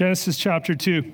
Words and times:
Genesis 0.00 0.38
chapter 0.38 0.74
2. 0.74 1.12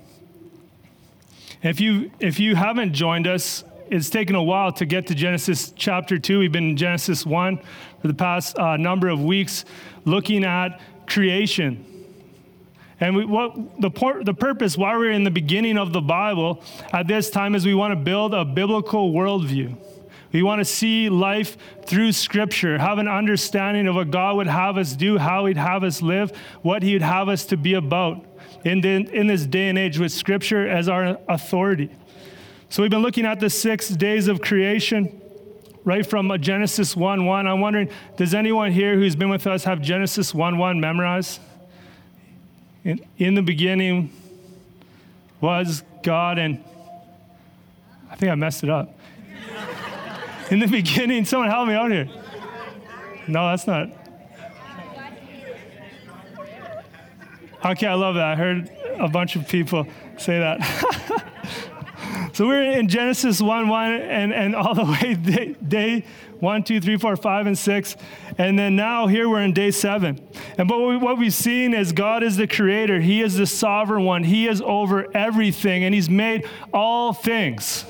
If 1.60 1.80
you, 1.80 2.12
if 2.20 2.38
you 2.38 2.54
haven't 2.54 2.92
joined 2.92 3.26
us, 3.26 3.64
it's 3.90 4.08
taken 4.08 4.36
a 4.36 4.42
while 4.44 4.70
to 4.74 4.86
get 4.86 5.08
to 5.08 5.14
Genesis 5.16 5.72
chapter 5.74 6.20
2. 6.20 6.38
We've 6.38 6.52
been 6.52 6.70
in 6.70 6.76
Genesis 6.76 7.26
1 7.26 7.58
for 8.00 8.06
the 8.06 8.14
past 8.14 8.56
uh, 8.56 8.76
number 8.76 9.08
of 9.08 9.20
weeks 9.20 9.64
looking 10.04 10.44
at 10.44 10.80
creation. 11.08 11.84
And 13.00 13.16
we, 13.16 13.24
what 13.24 13.80
the, 13.80 13.90
por- 13.90 14.22
the 14.22 14.34
purpose 14.34 14.78
why 14.78 14.96
we're 14.96 15.10
in 15.10 15.24
the 15.24 15.32
beginning 15.32 15.78
of 15.78 15.92
the 15.92 16.00
Bible 16.00 16.62
at 16.92 17.08
this 17.08 17.28
time 17.28 17.56
is 17.56 17.66
we 17.66 17.74
want 17.74 17.90
to 17.90 17.96
build 17.96 18.34
a 18.34 18.44
biblical 18.44 19.12
worldview. 19.12 19.76
We 20.30 20.44
want 20.44 20.60
to 20.60 20.64
see 20.64 21.08
life 21.08 21.56
through 21.86 22.12
Scripture, 22.12 22.78
have 22.78 22.98
an 22.98 23.08
understanding 23.08 23.88
of 23.88 23.96
what 23.96 24.12
God 24.12 24.36
would 24.36 24.46
have 24.46 24.78
us 24.78 24.94
do, 24.94 25.18
how 25.18 25.46
He'd 25.46 25.56
have 25.56 25.82
us 25.82 26.02
live, 26.02 26.30
what 26.62 26.84
He 26.84 26.92
would 26.92 27.02
have 27.02 27.28
us 27.28 27.46
to 27.46 27.56
be 27.56 27.74
about 27.74 28.24
in, 28.64 28.80
the, 28.80 29.08
in 29.12 29.26
this 29.26 29.46
day 29.46 29.68
and 29.68 29.78
age 29.78 29.98
with 29.98 30.12
Scripture 30.12 30.68
as 30.68 30.88
our 30.88 31.18
authority. 31.28 31.90
So 32.68 32.82
we've 32.82 32.90
been 32.90 33.02
looking 33.02 33.26
at 33.26 33.40
the 33.40 33.50
six 33.50 33.88
days 33.88 34.28
of 34.28 34.40
creation, 34.40 35.20
right 35.84 36.04
from 36.04 36.32
Genesis 36.40 36.96
1 36.96 37.24
1. 37.24 37.46
I'm 37.46 37.60
wondering, 37.60 37.90
does 38.16 38.34
anyone 38.34 38.72
here 38.72 38.96
who's 38.96 39.14
been 39.14 39.30
with 39.30 39.46
us 39.46 39.64
have 39.64 39.80
Genesis 39.80 40.34
1 40.34 40.58
1 40.58 40.80
memorized? 40.80 41.40
In, 42.84 43.04
in 43.18 43.34
the 43.34 43.42
beginning 43.42 44.12
was 45.40 45.82
God, 46.02 46.38
and 46.38 46.62
I 48.10 48.16
think 48.16 48.32
I 48.32 48.34
messed 48.34 48.64
it 48.64 48.70
up. 48.70 48.98
in 50.50 50.60
the 50.60 50.66
beginning, 50.66 51.24
someone 51.24 51.48
help 51.48 51.68
me 51.68 51.74
out 51.74 51.90
here. 51.90 52.08
No, 53.28 53.48
that's 53.48 53.66
not. 53.66 54.05
Okay, 57.64 57.86
I 57.86 57.94
love 57.94 58.16
that. 58.16 58.24
I 58.24 58.34
heard 58.36 58.70
a 58.98 59.08
bunch 59.08 59.34
of 59.34 59.48
people 59.48 59.86
say 60.18 60.38
that. 60.38 60.60
so 62.32 62.46
we're 62.46 62.70
in 62.72 62.88
Genesis 62.88 63.40
1 63.40 63.68
1 63.68 63.92
and, 63.92 64.32
and 64.32 64.54
all 64.54 64.74
the 64.74 64.84
way 65.02 65.14
day, 65.14 65.56
day 65.66 66.04
1, 66.40 66.64
2, 66.64 66.80
3, 66.80 66.96
4, 66.98 67.16
5, 67.16 67.46
and 67.46 67.58
6. 67.58 67.96
And 68.38 68.58
then 68.58 68.76
now 68.76 69.06
here 69.06 69.28
we're 69.28 69.42
in 69.42 69.54
day 69.54 69.70
7. 69.70 70.20
And 70.58 70.68
but 70.68 70.78
what 70.78 71.18
we've 71.18 71.32
seen 71.32 71.72
is 71.72 71.92
God 71.92 72.22
is 72.22 72.36
the 72.36 72.46
creator, 72.46 73.00
He 73.00 73.22
is 73.22 73.36
the 73.36 73.46
sovereign 73.46 74.04
one, 74.04 74.24
He 74.24 74.46
is 74.46 74.60
over 74.60 75.06
everything, 75.16 75.84
and 75.84 75.94
He's 75.94 76.10
made 76.10 76.46
all 76.74 77.14
things. 77.14 77.86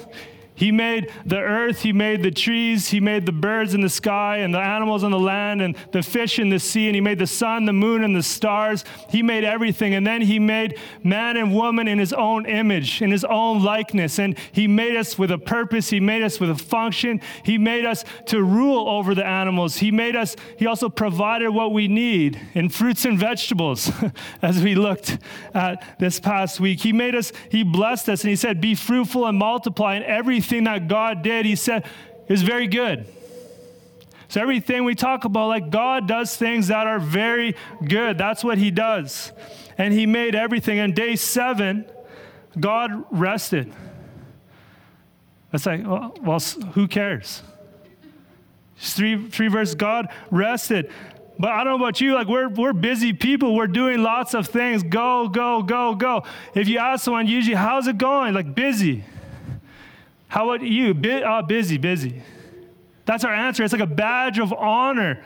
He 0.56 0.72
made 0.72 1.12
the 1.26 1.38
earth, 1.38 1.82
He 1.82 1.92
made 1.92 2.22
the 2.22 2.30
trees, 2.30 2.88
He 2.88 2.98
made 2.98 3.26
the 3.26 3.32
birds 3.32 3.74
in 3.74 3.82
the 3.82 3.90
sky 3.90 4.38
and 4.38 4.54
the 4.54 4.58
animals 4.58 5.04
on 5.04 5.10
the 5.10 5.20
land 5.20 5.60
and 5.60 5.76
the 5.92 6.02
fish 6.02 6.38
in 6.38 6.48
the 6.48 6.58
sea, 6.58 6.86
and 6.86 6.94
He 6.94 7.00
made 7.00 7.18
the 7.18 7.26
sun, 7.26 7.66
the 7.66 7.74
moon, 7.74 8.02
and 8.02 8.16
the 8.16 8.22
stars. 8.22 8.82
He 9.10 9.22
made 9.22 9.44
everything. 9.44 9.94
And 9.94 10.06
then 10.06 10.22
He 10.22 10.38
made 10.38 10.78
man 11.04 11.36
and 11.36 11.54
woman 11.54 11.86
in 11.86 11.98
His 11.98 12.14
own 12.14 12.46
image, 12.46 13.02
in 13.02 13.10
His 13.10 13.24
own 13.24 13.62
likeness. 13.62 14.18
And 14.18 14.38
He 14.50 14.66
made 14.66 14.96
us 14.96 15.18
with 15.18 15.30
a 15.30 15.38
purpose, 15.38 15.90
He 15.90 16.00
made 16.00 16.22
us 16.22 16.40
with 16.40 16.50
a 16.50 16.56
function. 16.56 17.20
He 17.44 17.58
made 17.58 17.84
us 17.84 18.04
to 18.26 18.42
rule 18.42 18.88
over 18.88 19.14
the 19.14 19.26
animals. 19.26 19.76
He 19.76 19.90
made 19.90 20.16
us, 20.16 20.36
He 20.56 20.66
also 20.66 20.88
provided 20.88 21.50
what 21.50 21.74
we 21.74 21.86
need 21.86 22.40
in 22.54 22.70
fruits 22.70 23.04
and 23.04 23.18
vegetables, 23.18 23.92
as 24.42 24.62
we 24.62 24.74
looked 24.74 25.18
at 25.52 25.98
this 25.98 26.18
past 26.18 26.60
week. 26.60 26.80
He 26.80 26.94
made 26.94 27.14
us, 27.14 27.30
He 27.50 27.62
blessed 27.62 28.08
us, 28.08 28.22
and 28.22 28.30
He 28.30 28.36
said, 28.36 28.58
Be 28.58 28.74
fruitful 28.74 29.26
and 29.26 29.36
multiply, 29.36 29.96
and 29.96 30.04
everything 30.04 30.45
everything 30.46 30.64
that 30.64 30.86
God 30.86 31.22
did, 31.22 31.44
he 31.44 31.56
said, 31.56 31.84
is 32.28 32.42
very 32.42 32.68
good. 32.68 33.06
So 34.28 34.40
everything 34.40 34.84
we 34.84 34.94
talk 34.94 35.24
about, 35.24 35.48
like 35.48 35.70
God 35.70 36.06
does 36.06 36.36
things 36.36 36.68
that 36.68 36.86
are 36.86 36.98
very 36.98 37.56
good. 37.86 38.18
That's 38.18 38.44
what 38.44 38.58
he 38.58 38.70
does. 38.70 39.32
And 39.78 39.92
he 39.92 40.06
made 40.06 40.34
everything. 40.34 40.78
And 40.78 40.94
day 40.94 41.16
seven, 41.16 41.84
God 42.58 43.04
rested. 43.10 43.72
It's 45.52 45.66
like, 45.66 45.86
well, 45.86 46.14
well 46.20 46.38
who 46.74 46.86
cares? 46.88 47.42
Three, 48.78 49.28
three 49.28 49.48
verses, 49.48 49.74
God 49.74 50.08
rested. 50.30 50.90
But 51.38 51.50
I 51.50 51.64
don't 51.64 51.78
know 51.78 51.84
about 51.84 52.00
you, 52.00 52.14
like 52.14 52.28
we're, 52.28 52.48
we're 52.48 52.72
busy 52.72 53.12
people. 53.12 53.54
We're 53.54 53.66
doing 53.66 54.02
lots 54.02 54.34
of 54.34 54.46
things. 54.46 54.82
Go, 54.82 55.28
go, 55.28 55.62
go, 55.62 55.94
go. 55.94 56.24
If 56.54 56.68
you 56.68 56.78
ask 56.78 57.04
someone, 57.04 57.26
usually, 57.26 57.56
how's 57.56 57.86
it 57.88 57.98
going? 57.98 58.32
Like 58.32 58.54
busy. 58.54 59.04
How 60.28 60.50
about 60.50 60.66
you? 60.66 60.90
uh, 61.24 61.42
busy, 61.42 61.78
busy. 61.78 62.22
That's 63.04 63.24
our 63.24 63.32
answer. 63.32 63.62
It's 63.62 63.72
like 63.72 63.82
a 63.82 63.86
badge 63.86 64.38
of 64.38 64.52
honor. 64.52 65.24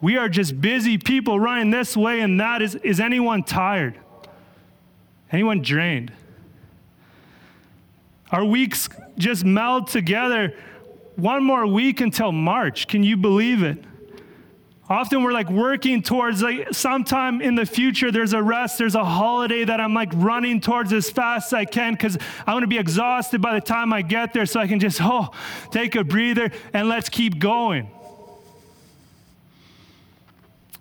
We 0.00 0.16
are 0.16 0.28
just 0.28 0.60
busy 0.60 0.98
people 0.98 1.38
running 1.38 1.70
this 1.70 1.96
way 1.96 2.20
and 2.20 2.40
that. 2.40 2.62
Is, 2.62 2.74
is 2.76 3.00
anyone 3.00 3.44
tired? 3.44 3.98
Anyone 5.30 5.62
drained? 5.62 6.12
Our 8.32 8.44
weeks 8.44 8.88
just 9.18 9.44
meld 9.44 9.88
together. 9.88 10.56
One 11.16 11.44
more 11.44 11.66
week 11.66 12.00
until 12.00 12.32
March. 12.32 12.88
Can 12.88 13.04
you 13.04 13.16
believe 13.16 13.62
it? 13.62 13.84
Often 14.90 15.22
we're 15.22 15.32
like 15.32 15.48
working 15.48 16.02
towards 16.02 16.42
like 16.42 16.74
sometime 16.74 17.40
in 17.40 17.54
the 17.54 17.64
future 17.64 18.10
there's 18.10 18.32
a 18.32 18.42
rest, 18.42 18.76
there's 18.76 18.96
a 18.96 19.04
holiday 19.04 19.64
that 19.64 19.80
I'm 19.80 19.94
like 19.94 20.10
running 20.12 20.60
towards 20.60 20.92
as 20.92 21.08
fast 21.08 21.46
as 21.46 21.52
I 21.52 21.64
can 21.64 21.92
because 21.92 22.18
I 22.44 22.52
want 22.52 22.64
to 22.64 22.66
be 22.66 22.76
exhausted 22.76 23.40
by 23.40 23.54
the 23.54 23.60
time 23.60 23.92
I 23.92 24.02
get 24.02 24.34
there 24.34 24.46
so 24.46 24.58
I 24.58 24.66
can 24.66 24.80
just 24.80 24.98
oh 25.00 25.30
take 25.70 25.94
a 25.94 26.02
breather 26.02 26.50
and 26.72 26.88
let's 26.88 27.08
keep 27.08 27.38
going. 27.38 27.88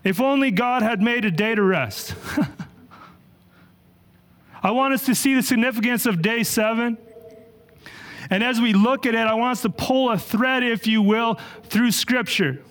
If 0.04 0.20
only 0.20 0.50
God 0.50 0.82
had 0.82 1.04
made 1.04 1.24
a 1.24 1.32
day 1.32 1.54
to 1.54 1.62
rest. 1.62 2.16
I 4.64 4.72
want 4.72 4.96
us 4.96 5.06
to 5.06 5.14
see 5.14 5.36
the 5.36 5.44
significance 5.44 6.08
of 6.08 6.24
day 6.24 6.42
seven. 6.42 6.98
And 8.32 8.44
as 8.44 8.60
we 8.60 8.74
look 8.74 9.06
at 9.06 9.14
it, 9.14 9.20
I 9.20 9.36
want 9.36 9.52
us 9.52 9.62
to 9.62 9.70
pull 9.70 10.10
a 10.10 10.18
thread, 10.18 10.64
if 10.64 10.88
you 10.88 11.04
will, 11.04 11.40
through 11.66 11.92
Scripture. 11.92 12.64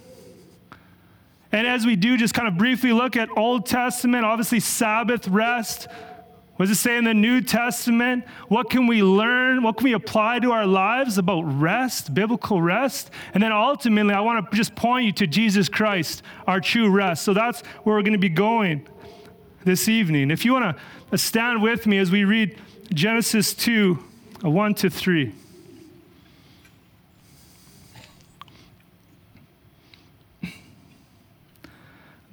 And 1.53 1.66
as 1.66 1.86
we 1.86 1.97
do, 1.97 2.16
just 2.16 2.34
kind 2.34 2.47
of 2.47 2.59
briefly 2.59 2.92
look 2.92 3.16
at 3.16 3.28
Old 3.36 3.66
Testament, 3.66 4.25
obviously 4.25 4.60
Sabbath 4.60 5.26
rest. 5.28 5.88
What 6.56 6.66
does 6.66 6.76
it 6.76 6.81
say 6.81 6.97
in 6.97 7.04
the 7.04 7.14
New 7.14 7.41
Testament? 7.41 8.26
What 8.48 8.69
can 8.69 8.88
we 8.88 9.03
learn? 9.03 9.62
What 9.62 9.76
can 9.76 9.84
we 9.84 9.92
apply 9.92 10.41
to 10.41 10.50
our 10.50 10.66
lives 10.66 11.16
about 11.16 11.42
rest, 11.42 12.12
biblical 12.12 12.60
rest? 12.60 13.10
And 13.32 13.42
then 13.42 13.53
ultimately, 13.53 14.12
I 14.12 14.20
want 14.20 14.50
to 14.50 14.56
just 14.56 14.75
point 14.75 15.06
you 15.06 15.12
to 15.12 15.26
Jesus 15.28 15.69
Christ, 15.69 16.22
our 16.48 16.60
true 16.60 16.91
rest. 16.91 17.22
So 17.22 17.32
that's 17.32 17.60
where 17.84 17.94
we're 17.94 18.03
going 18.03 18.12
to 18.12 18.19
be 18.19 18.28
going 18.28 18.86
this 19.65 19.88
evening. 19.88 20.32
If 20.32 20.44
you 20.44 20.53
want 20.53 20.76
to 21.12 21.19
stand 21.19 21.62
with 21.62 21.86
me 21.86 21.98
as 21.98 22.10
we 22.10 22.25
read 22.25 22.59
Genesis 22.92 23.54
2 23.54 23.94
1 24.42 24.75
to 24.75 24.91
3. 24.91 25.32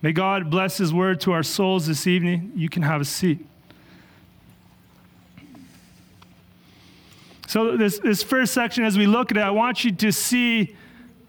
May 0.00 0.12
God 0.12 0.50
bless 0.50 0.78
His 0.78 0.92
word 0.92 1.20
to 1.22 1.32
our 1.32 1.42
souls 1.42 1.86
this 1.86 2.06
evening. 2.06 2.52
You 2.54 2.68
can 2.68 2.82
have 2.82 3.00
a 3.00 3.04
seat. 3.04 3.44
So, 7.48 7.76
this, 7.76 7.98
this 7.98 8.22
first 8.22 8.52
section, 8.52 8.84
as 8.84 8.98
we 8.98 9.06
look 9.06 9.30
at 9.30 9.38
it, 9.38 9.42
I 9.42 9.50
want 9.50 9.82
you 9.82 9.90
to 9.90 10.12
see 10.12 10.76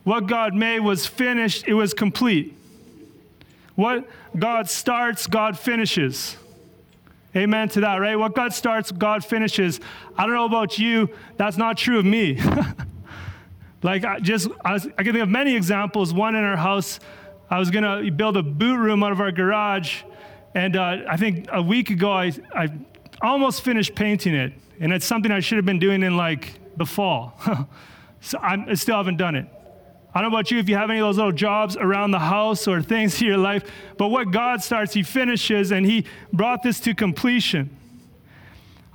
what 0.03 0.27
God 0.27 0.53
made 0.53 0.81
was 0.81 1.05
finished, 1.05 1.67
it 1.67 1.73
was 1.73 1.93
complete. 1.93 2.55
What 3.75 4.07
God 4.37 4.69
starts, 4.69 5.27
God 5.27 5.57
finishes. 5.57 6.35
Amen 7.35 7.69
to 7.69 7.81
that, 7.81 7.97
right? 7.97 8.17
What 8.17 8.35
God 8.35 8.53
starts, 8.53 8.91
God 8.91 9.23
finishes. 9.23 9.79
I 10.17 10.25
don't 10.25 10.35
know 10.35 10.45
about 10.45 10.77
you, 10.77 11.09
that's 11.37 11.57
not 11.57 11.77
true 11.77 11.99
of 11.99 12.05
me. 12.05 12.41
like, 13.83 14.03
I 14.03 14.19
just, 14.19 14.49
I, 14.65 14.73
was, 14.73 14.87
I 14.97 15.03
can 15.03 15.13
think 15.13 15.23
of 15.23 15.29
many 15.29 15.55
examples. 15.55 16.13
One 16.13 16.35
in 16.35 16.43
our 16.43 16.57
house, 16.57 16.99
I 17.49 17.57
was 17.57 17.71
going 17.71 17.83
to 17.83 18.11
build 18.11 18.37
a 18.37 18.43
boot 18.43 18.77
room 18.77 19.03
out 19.03 19.11
of 19.11 19.19
our 19.19 19.31
garage. 19.31 20.03
And 20.53 20.75
uh, 20.75 20.97
I 21.09 21.17
think 21.17 21.47
a 21.51 21.61
week 21.61 21.89
ago, 21.89 22.11
I, 22.11 22.31
I 22.53 22.69
almost 23.21 23.63
finished 23.63 23.95
painting 23.95 24.35
it. 24.35 24.53
And 24.79 24.93
it's 24.93 25.05
something 25.05 25.31
I 25.31 25.39
should 25.39 25.57
have 25.57 25.65
been 25.65 25.79
doing 25.79 26.03
in 26.03 26.15
like 26.15 26.53
the 26.77 26.85
fall. 26.85 27.39
so 28.21 28.37
I'm, 28.39 28.69
I 28.69 28.75
still 28.75 28.97
haven't 28.97 29.17
done 29.17 29.35
it. 29.35 29.47
I 30.13 30.21
don't 30.21 30.31
know 30.31 30.37
about 30.37 30.49
you 30.49 30.57
if 30.57 30.67
you 30.67 30.75
have 30.75 30.89
any 30.89 30.99
of 30.99 31.05
those 31.05 31.17
little 31.17 31.31
jobs 31.31 31.77
around 31.77 32.11
the 32.11 32.19
house 32.19 32.67
or 32.67 32.81
things 32.81 33.21
in 33.21 33.27
your 33.27 33.37
life, 33.37 33.69
but 33.97 34.07
what 34.07 34.31
God 34.31 34.63
starts, 34.63 34.93
He 34.93 35.03
finishes, 35.03 35.71
and 35.71 35.85
He 35.85 36.05
brought 36.33 36.63
this 36.63 36.79
to 36.81 36.95
completion. 36.95 37.75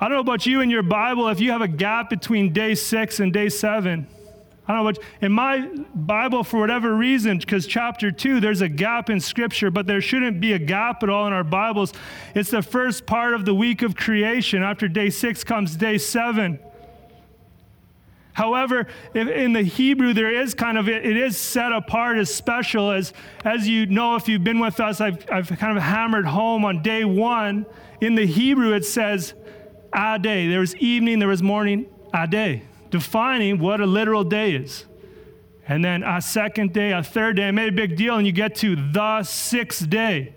I 0.01 0.09
don't 0.09 0.17
know 0.17 0.21
about 0.21 0.45
you 0.45 0.61
in 0.61 0.71
your 0.71 0.83
Bible 0.83 1.29
if 1.29 1.41
you 1.41 1.53
have 1.53 1.62
a 1.62 1.69
gap 1.69 2.11
between 2.11 2.53
day 2.53 2.75
six 2.75 3.21
and 3.21 3.33
day 3.33 3.49
seven. 3.49 4.09
I 4.67 4.73
don't 4.73 4.79
know 4.79 4.85
what, 4.85 4.99
in 5.21 5.31
my 5.33 5.69
Bible, 5.95 6.43
for 6.43 6.59
whatever 6.59 6.97
reason, 6.97 7.37
because 7.37 7.67
chapter 7.67 8.11
two, 8.11 8.41
there's 8.41 8.63
a 8.63 8.69
gap 8.69 9.11
in 9.11 9.21
scripture, 9.21 9.71
but 9.71 9.87
there 9.87 10.01
shouldn't 10.01 10.41
be 10.41 10.55
a 10.55 10.59
gap 10.59 11.03
at 11.03 11.11
all 11.11 11.27
in 11.27 11.35
our 11.35 11.45
Bibles. 11.45 11.93
It's 12.35 12.51
the 12.51 12.63
first 12.63 13.05
part 13.05 13.35
of 13.35 13.45
the 13.45 13.55
week 13.55 13.83
of 13.83 13.95
creation. 13.95 14.63
After 14.63 14.89
day 14.89 15.11
six 15.11 15.45
comes 15.45 15.77
day 15.77 15.99
seven. 15.99 16.59
However, 18.33 18.87
in 19.15 19.53
the 19.53 19.63
Hebrew, 19.63 20.15
there 20.15 20.33
is 20.33 20.55
kind 20.55 20.79
of, 20.79 20.89
it 20.89 21.17
is 21.17 21.37
set 21.37 21.71
apart 21.71 22.17
as 22.17 22.35
special. 22.35 22.91
As, 22.91 23.13
as 23.45 23.69
you 23.69 23.85
know, 23.87 24.17
if 24.17 24.29
you've 24.29 24.43
been 24.43 24.61
with 24.61 24.81
us, 24.81 25.01
I've, 25.01 25.25
I've 25.31 25.49
kind 25.49 25.77
of 25.77 25.83
hammered 25.85 26.27
home 26.27 26.65
on 26.65 26.83
day 26.83 27.05
one. 27.05 27.67
In 28.01 28.15
the 28.15 28.27
Hebrew, 28.27 28.73
it 28.73 28.87
says, 28.87 29.35
a 29.93 30.19
day. 30.19 30.49
There 30.49 30.61
was 30.61 30.75
evening, 30.77 31.21
there 31.21 31.29
was 31.29 31.43
morning, 31.43 31.87
a 32.13 32.27
day 32.27 32.63
defining 32.94 33.58
what 33.58 33.81
a 33.81 33.87
literal 33.87 34.23
day 34.23 34.55
is. 34.55 34.85
And 35.67 35.85
then 35.85 36.05
a 36.05 36.23
second 36.23 36.73
day, 36.73 36.93
a 36.93 37.02
third 37.02 37.35
day, 37.35 37.50
made 37.50 37.70
a 37.70 37.73
big 37.73 37.96
deal, 37.96 38.14
and 38.17 38.25
you 38.25 38.31
get 38.31 38.55
to 38.56 38.76
the 38.76 39.25
sixth 39.25 39.91
day. 39.91 40.32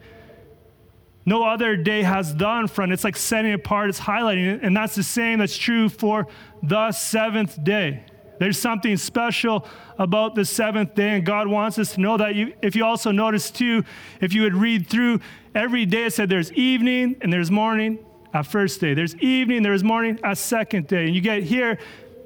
No 1.23 1.43
other 1.43 1.77
day 1.77 2.01
has 2.01 2.35
the 2.35 2.49
in 2.49 2.67
front. 2.67 2.93
It's 2.93 3.03
like 3.03 3.15
setting 3.15 3.51
it 3.51 3.55
apart, 3.55 3.89
it's 3.89 3.99
highlighting 3.99 4.55
it. 4.55 4.63
And 4.63 4.75
that's 4.75 4.95
the 4.95 5.03
same 5.03 5.37
that's 5.37 5.55
true 5.55 5.87
for 5.87 6.25
the 6.63 6.91
seventh 6.91 7.63
day. 7.63 8.05
There's 8.39 8.57
something 8.57 8.97
special 8.97 9.67
about 9.99 10.33
the 10.33 10.43
seventh 10.43 10.95
day, 10.95 11.09
and 11.09 11.23
God 11.23 11.47
wants 11.47 11.77
us 11.77 11.93
to 11.93 12.01
know 12.01 12.17
that. 12.17 12.33
You, 12.33 12.53
if 12.63 12.75
you 12.75 12.83
also 12.85 13.11
notice, 13.11 13.51
too, 13.51 13.83
if 14.19 14.33
you 14.33 14.41
would 14.41 14.55
read 14.55 14.87
through 14.87 15.19
every 15.53 15.85
day, 15.85 16.05
it 16.05 16.13
said 16.13 16.27
there's 16.27 16.51
evening 16.53 17.17
and 17.21 17.31
there's 17.31 17.51
morning 17.51 17.99
a 18.33 18.43
first 18.43 18.81
day. 18.81 18.93
There's 18.93 19.15
evening, 19.17 19.63
there's 19.63 19.83
morning 19.83 20.19
a 20.23 20.35
second 20.35 20.87
day. 20.87 21.05
And 21.05 21.15
you 21.15 21.21
get 21.21 21.43
here, 21.43 21.77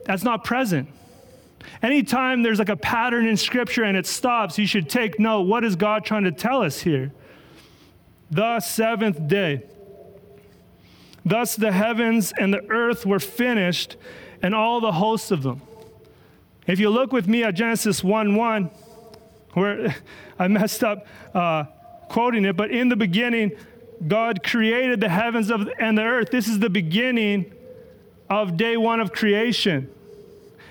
that's 0.06 0.24
not 0.24 0.44
present. 0.44 0.90
Anytime 1.82 2.44
there's 2.44 2.60
like 2.60 2.70
a 2.70 2.78
pattern 2.78 3.28
in 3.28 3.38
scripture 3.38 3.84
and 3.84 3.96
it 3.96 4.06
stops, 4.08 4.58
you 4.58 4.66
should 4.66 4.90
take 4.90 5.20
note. 5.20 5.42
What 5.42 5.64
is 5.64 5.76
God 5.76 6.06
trying 6.06 6.24
to 6.24 6.32
tell 6.32 6.64
us 6.64 6.82
here? 6.82 7.12
The 8.30 8.60
seventh 8.60 9.28
day. 9.28 9.64
Thus 11.24 11.56
the 11.56 11.72
heavens 11.72 12.34
and 12.38 12.54
the 12.54 12.68
earth 12.70 13.06
were 13.06 13.20
finished, 13.20 13.96
and 14.42 14.56
all 14.56 14.82
the 14.82 14.94
hosts 14.94 15.30
of 15.30 15.44
them. 15.44 15.62
If 16.66 16.80
you 16.80 16.90
look 16.90 17.12
with 17.12 17.28
me 17.28 17.44
at 17.44 17.54
Genesis 17.54 18.04
1 18.04 18.36
1, 18.36 18.72
where 19.54 19.96
I 20.40 20.48
messed 20.48 20.84
up 20.84 21.06
uh, 21.34 21.66
quoting 22.10 22.46
it, 22.46 22.58
but 22.58 22.72
in 22.72 22.90
the 22.90 22.96
beginning, 22.96 23.52
God 24.08 24.44
created 24.44 25.00
the 25.00 25.10
heavens 25.10 25.52
of, 25.52 25.70
and 25.78 25.98
the 25.98 26.02
earth. 26.02 26.32
This 26.32 26.48
is 26.48 26.58
the 26.58 26.70
beginning 26.70 27.54
of 28.32 28.56
day 28.56 28.78
one 28.78 29.02
of 29.02 29.12
creation. 29.12 29.92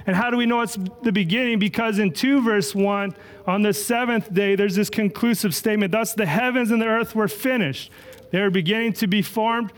And 0.06 0.16
how 0.16 0.30
do 0.30 0.38
we 0.38 0.46
know 0.46 0.62
it's 0.62 0.78
the 1.02 1.12
beginning? 1.12 1.58
Because 1.58 1.98
in 1.98 2.12
2 2.12 2.40
verse 2.40 2.74
1, 2.74 3.14
on 3.46 3.62
the 3.62 3.74
seventh 3.74 4.32
day, 4.32 4.56
there's 4.56 4.74
this 4.74 4.88
conclusive 4.88 5.54
statement 5.54 5.92
Thus 5.92 6.14
the 6.14 6.24
heavens 6.24 6.70
and 6.70 6.80
the 6.80 6.86
earth 6.86 7.14
were 7.14 7.28
finished. 7.28 7.92
They 8.30 8.40
are 8.40 8.50
beginning 8.50 8.94
to 8.94 9.06
be 9.06 9.20
formed. 9.20 9.72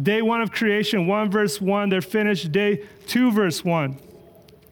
Day 0.00 0.22
one 0.22 0.40
of 0.40 0.50
creation, 0.50 1.06
1 1.06 1.30
verse 1.30 1.60
1, 1.60 1.90
they're 1.90 2.00
finished. 2.00 2.50
Day 2.50 2.84
2 3.06 3.32
verse 3.32 3.62
1. 3.62 3.98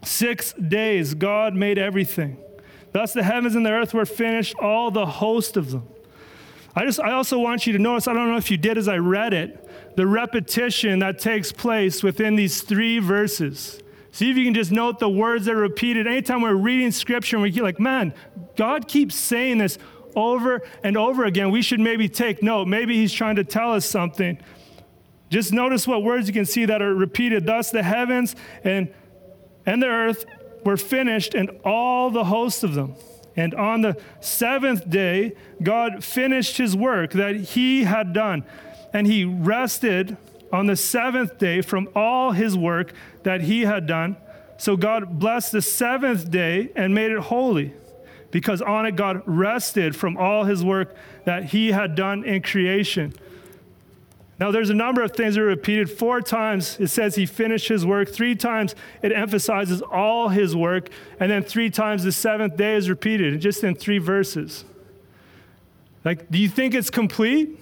Six 0.03 0.55
days, 0.55 1.13
God 1.13 1.55
made 1.55 1.79
everything. 1.79 2.39
Thus 2.93 3.13
the 3.13 3.23
heavens 3.23 3.55
and 3.55 3.65
the 3.65 3.71
earth 3.71 3.93
were 3.93 4.07
finished, 4.07 4.55
all 4.59 4.91
the 4.91 5.07
host 5.07 5.59
of 5.59 5.71
them. 5.71 5.87
I 6.75 6.87
just 6.87 6.99
I 6.99 7.13
also 7.13 7.39
want 7.39 7.67
you 7.67 7.75
to 7.75 7.79
notice, 7.79 8.09
I 8.09 8.15
don't 8.15 8.31
know 8.31 8.39
if 8.39 8.51
you 8.51 8.57
did 8.57 8.79
as 8.79 8.89
I 8.89 8.97
read 8.97 9.35
it, 9.35 9.62
the 9.97 10.07
repetition 10.07 11.01
that 11.01 11.19
takes 11.19 11.53
place 11.53 12.03
within 12.03 12.37
these 12.37 12.63
three 12.63 12.99
verses. 12.99 13.81
See 14.11 14.31
if 14.31 14.37
you 14.37 14.45
can 14.45 14.55
just 14.55 14.73
note 14.73 14.99
the 14.99 15.09
words 15.09 15.47
that 15.47 15.55
are 15.55 15.59
repeated. 15.59 16.07
Anytime 16.07 16.43
we're 16.43 16.55
reading 16.55 16.91
scripture 16.91 17.37
and 17.37 17.43
we 17.43 17.51
get 17.51 17.63
like, 17.63 17.81
man, 17.81 18.13
God 18.57 18.89
keeps 18.89 19.15
saying 19.15 19.59
this 19.59 19.79
over 20.15 20.61
and 20.83 20.97
over 20.97 21.25
again, 21.25 21.51
we 21.51 21.63
should 21.63 21.81
maybe 21.81 22.09
take 22.09 22.43
note. 22.43 22.69
Maybe 22.69 22.97
he's 22.97 23.13
trying 23.13 23.37
to 23.37 23.45
tell 23.45 23.73
us 23.73 23.87
something. 23.87 24.39
Just 25.31 25.53
notice 25.53 25.87
what 25.87 26.03
words 26.03 26.29
you 26.29 26.35
can 26.35 26.45
see 26.45 26.67
that 26.67 26.83
are 26.83 26.95
repeated. 26.95 27.47
Thus 27.47 27.71
the 27.71 27.83
heavens 27.83 28.37
and, 28.65 28.93
and 29.65 29.83
the 29.83 29.87
earth 29.87 30.27
were 30.65 30.77
finished, 30.77 31.35
and 31.35 31.51
all 31.65 32.11
the 32.11 32.25
hosts 32.25 32.63
of 32.63 32.75
them. 32.75 32.95
And 33.35 33.55
on 33.55 33.81
the 33.81 33.97
seventh 34.21 34.89
day, 34.89 35.33
God 35.63 36.05
finished 36.05 36.59
his 36.59 36.77
work 36.77 37.13
that 37.13 37.35
he 37.35 37.85
had 37.85 38.13
done 38.13 38.45
and 38.93 39.07
he 39.07 39.25
rested 39.25 40.17
on 40.53 40.67
the 40.67 40.77
seventh 40.77 41.39
day 41.39 41.63
from 41.63 41.89
all 41.95 42.33
his 42.33 42.57
work 42.57 42.93
that 43.23 43.43
he 43.43 43.63
had 43.63 43.87
done. 43.87 44.17
So 44.59 44.77
God 44.77 45.19
blessed 45.19 45.53
the 45.53 45.63
seventh 45.63 46.31
day 46.31 46.71
and 46.77 46.95
made 46.95 47.11
it 47.11 47.19
holy, 47.19 47.73
because 48.31 48.61
on 48.63 48.87
it 48.87 48.97
God 48.97 49.23
rested 49.27 49.97
from 49.97 50.17
all 50.17 50.45
his 50.45 50.63
work 50.63 50.95
that 51.25 51.47
he 51.47 51.73
had 51.73 51.95
done 51.95 52.25
in 52.25 52.43
creation. 52.43 53.15
Now, 54.39 54.51
there's 54.51 54.71
a 54.71 54.75
number 54.75 55.03
of 55.03 55.13
things 55.13 55.37
that 55.37 55.43
are 55.43 55.47
repeated. 55.47 55.89
Four 55.89 56.21
times 56.21 56.77
it 56.81 56.89
says 56.89 57.15
he 57.15 57.27
finished 57.27 57.69
his 57.69 57.87
work. 57.87 58.09
Three 58.09 58.35
times 58.35 58.75
it 59.01 59.13
emphasizes 59.13 59.83
all 59.83 60.31
his 60.31 60.57
work. 60.57 60.89
And 61.21 61.31
then 61.31 61.45
three 61.45 61.71
times 61.71 62.03
the 62.03 62.11
seventh 62.11 62.57
day 62.57 62.75
is 62.75 62.91
repeated, 62.91 63.41
just 63.41 63.63
in 63.63 63.77
three 63.77 63.99
verses. 63.99 64.65
Like, 66.05 66.29
do 66.29 66.39
you 66.39 66.49
think 66.49 66.75
it's 66.75 66.91
complete? 66.91 67.61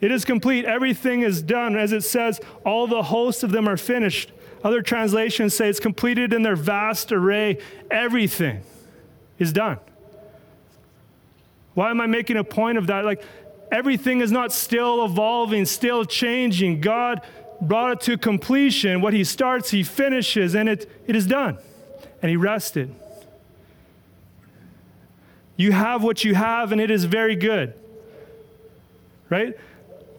It 0.00 0.12
is 0.12 0.24
complete. 0.24 0.64
Everything 0.64 1.22
is 1.22 1.42
done. 1.42 1.76
As 1.76 1.92
it 1.92 2.04
says, 2.04 2.40
all 2.64 2.86
the 2.86 3.02
hosts 3.02 3.42
of 3.42 3.50
them 3.50 3.68
are 3.68 3.76
finished. 3.76 4.32
Other 4.62 4.82
translations 4.82 5.54
say 5.54 5.68
it's 5.68 5.80
completed 5.80 6.32
in 6.32 6.42
their 6.42 6.56
vast 6.56 7.12
array. 7.12 7.58
Everything 7.90 8.62
is 9.38 9.52
done. 9.52 9.78
Why 11.74 11.90
am 11.90 12.00
I 12.00 12.06
making 12.06 12.36
a 12.36 12.44
point 12.44 12.78
of 12.78 12.88
that? 12.88 13.04
Like, 13.04 13.22
everything 13.70 14.20
is 14.20 14.32
not 14.32 14.52
still 14.52 15.04
evolving, 15.04 15.64
still 15.64 16.04
changing. 16.04 16.80
God 16.80 17.22
brought 17.60 17.92
it 17.92 18.00
to 18.02 18.18
completion. 18.18 19.00
What 19.00 19.12
He 19.12 19.24
starts, 19.24 19.70
He 19.70 19.82
finishes, 19.84 20.54
and 20.54 20.68
it, 20.68 20.90
it 21.06 21.14
is 21.14 21.26
done. 21.26 21.58
And 22.20 22.30
He 22.30 22.36
rested. 22.36 22.94
You 25.56 25.72
have 25.72 26.02
what 26.02 26.24
you 26.24 26.34
have, 26.34 26.72
and 26.72 26.80
it 26.80 26.90
is 26.90 27.04
very 27.04 27.36
good. 27.36 27.74
Right? 29.28 29.56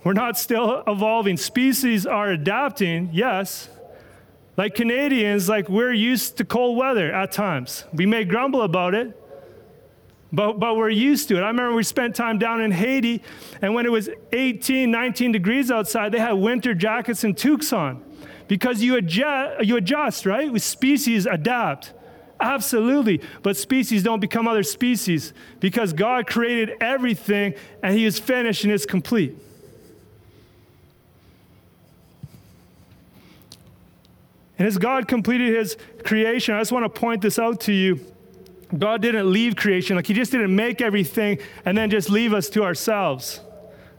We're 0.03 0.13
not 0.13 0.37
still 0.37 0.83
evolving. 0.87 1.37
Species 1.37 2.05
are 2.05 2.29
adapting, 2.29 3.09
yes. 3.11 3.69
Like 4.55 4.75
Canadians, 4.75 5.49
like 5.49 5.69
we're 5.69 5.93
used 5.93 6.37
to 6.37 6.45
cold 6.45 6.77
weather 6.77 7.11
at 7.11 7.31
times. 7.31 7.85
We 7.93 8.05
may 8.05 8.23
grumble 8.23 8.61
about 8.61 8.93
it, 8.93 9.17
but, 10.31 10.59
but 10.59 10.77
we're 10.77 10.89
used 10.89 11.27
to 11.29 11.37
it. 11.37 11.41
I 11.41 11.47
remember 11.47 11.75
we 11.75 11.83
spent 11.83 12.15
time 12.15 12.37
down 12.39 12.61
in 12.61 12.71
Haiti, 12.71 13.23
and 13.61 13.73
when 13.73 13.85
it 13.85 13.91
was 13.91 14.09
18, 14.31 14.89
19 14.91 15.31
degrees 15.31 15.71
outside, 15.71 16.11
they 16.11 16.19
had 16.19 16.33
winter 16.33 16.73
jackets 16.73 17.23
and 17.23 17.35
toques 17.35 17.73
on 17.73 18.03
because 18.47 18.81
you 18.81 18.95
adjust, 18.95 19.65
you 19.65 19.77
adjust 19.77 20.25
right? 20.25 20.59
Species 20.61 21.25
adapt. 21.25 21.93
Absolutely. 22.41 23.21
But 23.43 23.57
species 23.57 24.01
don't 24.01 24.21
become 24.21 24.47
other 24.47 24.63
species 24.63 25.33
because 25.59 25.91
God 25.91 26.25
created 26.25 26.71
everything 26.79 27.53
and 27.83 27.93
He 27.93 28.05
is 28.05 28.17
finished 28.17 28.63
and 28.63 28.71
is 28.71 28.85
complete. 28.85 29.37
And 34.59 34.67
as 34.67 34.77
God 34.77 35.07
completed 35.07 35.55
his 35.55 35.77
creation, 36.03 36.53
I 36.53 36.59
just 36.59 36.73
want 36.73 36.83
to 36.83 36.89
point 36.89 37.21
this 37.21 37.39
out 37.39 37.61
to 37.61 37.73
you. 37.73 37.99
God 38.77 39.01
didn't 39.01 39.31
leave 39.31 39.55
creation, 39.55 39.95
like 39.95 40.05
he 40.05 40.13
just 40.13 40.31
didn't 40.31 40.55
make 40.55 40.81
everything 40.81 41.39
and 41.65 41.75
then 41.77 41.89
just 41.89 42.09
leave 42.09 42.33
us 42.33 42.49
to 42.49 42.63
ourselves. 42.63 43.39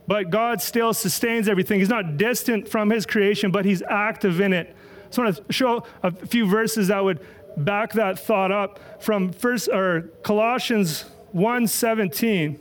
But 0.07 0.31
God 0.31 0.61
still 0.61 0.93
sustains 0.93 1.49
everything. 1.49 1.81
He's 1.81 1.89
not 1.89 2.19
distant 2.19 2.69
from 2.69 2.91
his 2.91 3.07
creation, 3.07 3.51
but 3.51 3.65
he's 3.65 3.83
active 3.83 4.41
in 4.41 4.53
it. 4.53 4.77
I 4.77 5.07
just 5.07 5.19
want 5.19 5.37
to 5.37 5.53
show 5.53 5.85
a 6.03 6.13
few 6.13 6.47
verses 6.47 6.89
that 6.89 7.03
would 7.03 7.21
back 7.57 7.95
that 7.95 8.19
thought 8.19 8.53
up 8.53 9.03
from 9.03 9.33
first 9.33 9.69
or 9.69 10.11
Colossians 10.23 11.05
1:17. 11.35 12.59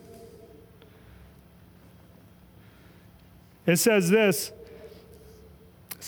It 3.67 3.77
says 3.77 4.09
this, 4.09 4.51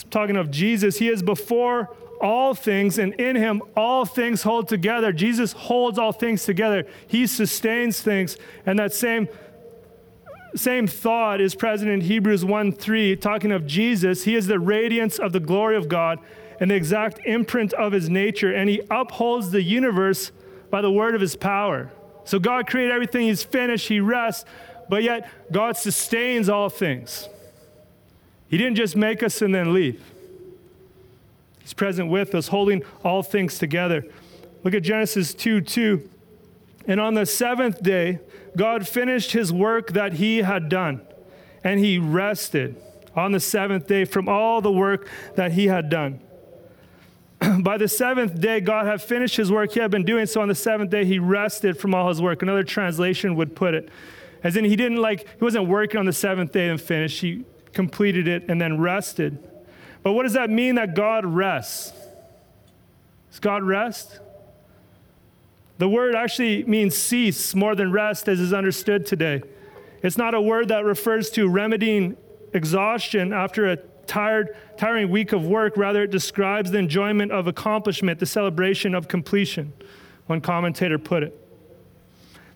talking 0.10 0.38
of 0.38 0.52
Jesus, 0.52 0.98
he 0.98 1.10
is 1.10 1.22
before 1.22 1.96
all 2.22 2.54
things, 2.54 2.98
and 2.98 3.14
in 3.16 3.36
him 3.36 3.62
all 3.76 4.06
things 4.06 4.44
hold 4.44 4.68
together. 4.68 5.12
Jesus 5.12 5.54
holds 5.54 5.98
all 5.98 6.12
things 6.12 6.46
together. 6.46 6.86
He 7.08 7.28
sustains 7.28 8.02
things. 8.02 8.38
And 8.66 8.78
that 8.80 8.94
same, 8.94 9.28
same 10.56 10.88
thought 10.88 11.42
is 11.42 11.56
present 11.56 11.90
in 11.90 12.02
Hebrews 12.02 12.46
1 12.46 12.74
3, 12.74 13.16
talking 13.16 13.52
of 13.52 13.66
Jesus. 13.66 14.24
He 14.24 14.36
is 14.36 14.48
the 14.48 14.60
radiance 14.60 15.18
of 15.18 15.34
the 15.34 15.40
glory 15.40 15.76
of 15.76 15.90
God 15.90 16.20
and 16.60 16.70
the 16.70 16.76
exact 16.76 17.20
imprint 17.26 17.74
of 17.74 17.92
his 17.92 18.10
nature, 18.10 18.54
and 18.54 18.70
he 18.70 18.82
upholds 18.92 19.50
the 19.50 19.64
universe 19.64 20.32
by 20.70 20.82
the 20.82 20.92
word 20.92 21.16
of 21.16 21.22
his 21.22 21.36
power. 21.36 21.92
So 22.24 22.38
God 22.38 22.68
created 22.68 22.94
everything, 22.94 23.24
he's 23.24 23.44
finished, 23.44 23.88
he 23.88 24.00
rests, 24.00 24.46
but 24.88 25.02
yet 25.02 25.28
God 25.52 25.76
sustains 25.76 26.50
all 26.50 26.70
things. 26.70 27.28
He 28.52 28.58
didn't 28.58 28.76
just 28.76 28.96
make 28.96 29.24
us 29.24 29.42
and 29.42 29.56
then 29.56 29.74
leave. 29.74 30.04
He's 31.62 31.74
present 31.74 32.10
with 32.10 32.36
us, 32.36 32.50
holding 32.50 32.84
all 33.04 33.24
things 33.24 33.58
together. 33.58 34.06
Look 34.64 34.74
at 34.74 34.84
Genesis 34.84 35.34
2 35.34 35.62
2. 35.62 36.10
And 36.86 37.00
on 37.00 37.14
the 37.14 37.26
seventh 37.26 37.82
day, 37.82 38.20
God 38.56 38.88
finished 38.88 39.32
his 39.32 39.54
work 39.54 39.94
that 39.94 40.14
he 40.14 40.40
had 40.40 40.68
done, 40.68 41.02
and 41.64 41.80
he 41.80 41.98
rested 41.98 42.76
on 43.16 43.32
the 43.32 43.40
seventh 43.40 43.88
day 43.88 44.04
from 44.04 44.28
all 44.28 44.62
the 44.62 44.72
work 44.72 45.08
that 45.36 45.54
he 45.54 45.68
had 45.68 45.90
done. 45.90 46.20
By 47.60 47.78
the 47.78 47.88
seventh 47.88 48.42
day, 48.42 48.60
God 48.60 48.86
had 48.86 49.02
finished 49.02 49.38
his 49.38 49.52
work 49.52 49.72
he 49.72 49.80
had 49.80 49.92
been 49.92 50.06
doing, 50.06 50.26
so 50.26 50.42
on 50.42 50.50
the 50.50 50.56
seventh 50.56 50.92
day, 50.92 51.06
he 51.06 51.20
rested 51.20 51.78
from 51.78 51.94
all 51.96 52.10
his 52.10 52.22
work. 52.22 52.42
Another 52.42 52.64
translation 52.64 53.36
would 53.36 53.56
put 53.56 53.74
it 53.74 53.90
as 54.44 54.58
in 54.58 54.66
he 54.66 54.76
didn't 54.76 54.98
like, 54.98 55.22
he 55.22 55.44
wasn't 55.44 55.68
working 55.68 56.00
on 56.00 56.06
the 56.06 56.14
seventh 56.14 56.52
day 56.52 56.70
and 56.70 56.82
finished, 56.82 57.22
he 57.22 57.46
completed 57.74 58.28
it 58.28 58.46
and 58.48 58.60
then 58.60 58.80
rested. 58.80 59.38
But 60.04 60.14
what 60.14 60.24
does 60.24 60.34
that 60.34 60.50
mean 60.50 60.76
that 60.76 60.96
God 60.96 61.26
rests? 61.26 61.94
Does 63.30 63.40
God 63.40 63.64
rest? 63.64 64.20
The 65.78 65.90
word 65.90 66.16
actually 66.16 66.64
means 66.64 66.96
cease 66.96 67.56
more 67.56 67.76
than 67.76 67.92
rest 67.92 68.28
as 68.28 68.40
is 68.40 68.54
understood 68.54 69.06
today. 69.06 69.42
It's 70.04 70.18
not 70.18 70.34
a 70.34 70.42
word 70.42 70.68
that 70.68 70.84
refers 70.84 71.30
to 71.32 71.48
remedying 71.48 72.18
exhaustion 72.54 73.34
after 73.34 73.72
a 73.72 73.78
tired, 74.08 74.56
tiring 74.78 75.10
week 75.10 75.32
of 75.32 75.46
work. 75.46 75.78
Rather, 75.78 76.04
it 76.04 76.12
describes 76.12 76.72
the 76.72 76.78
enjoyment 76.78 77.32
of 77.32 77.48
accomplishment, 77.48 78.20
the 78.20 78.26
celebration 78.26 78.94
of 78.94 79.08
completion, 79.08 79.74
one 80.28 80.42
commentator 80.42 81.00
put 81.00 81.24
it. 81.24 81.41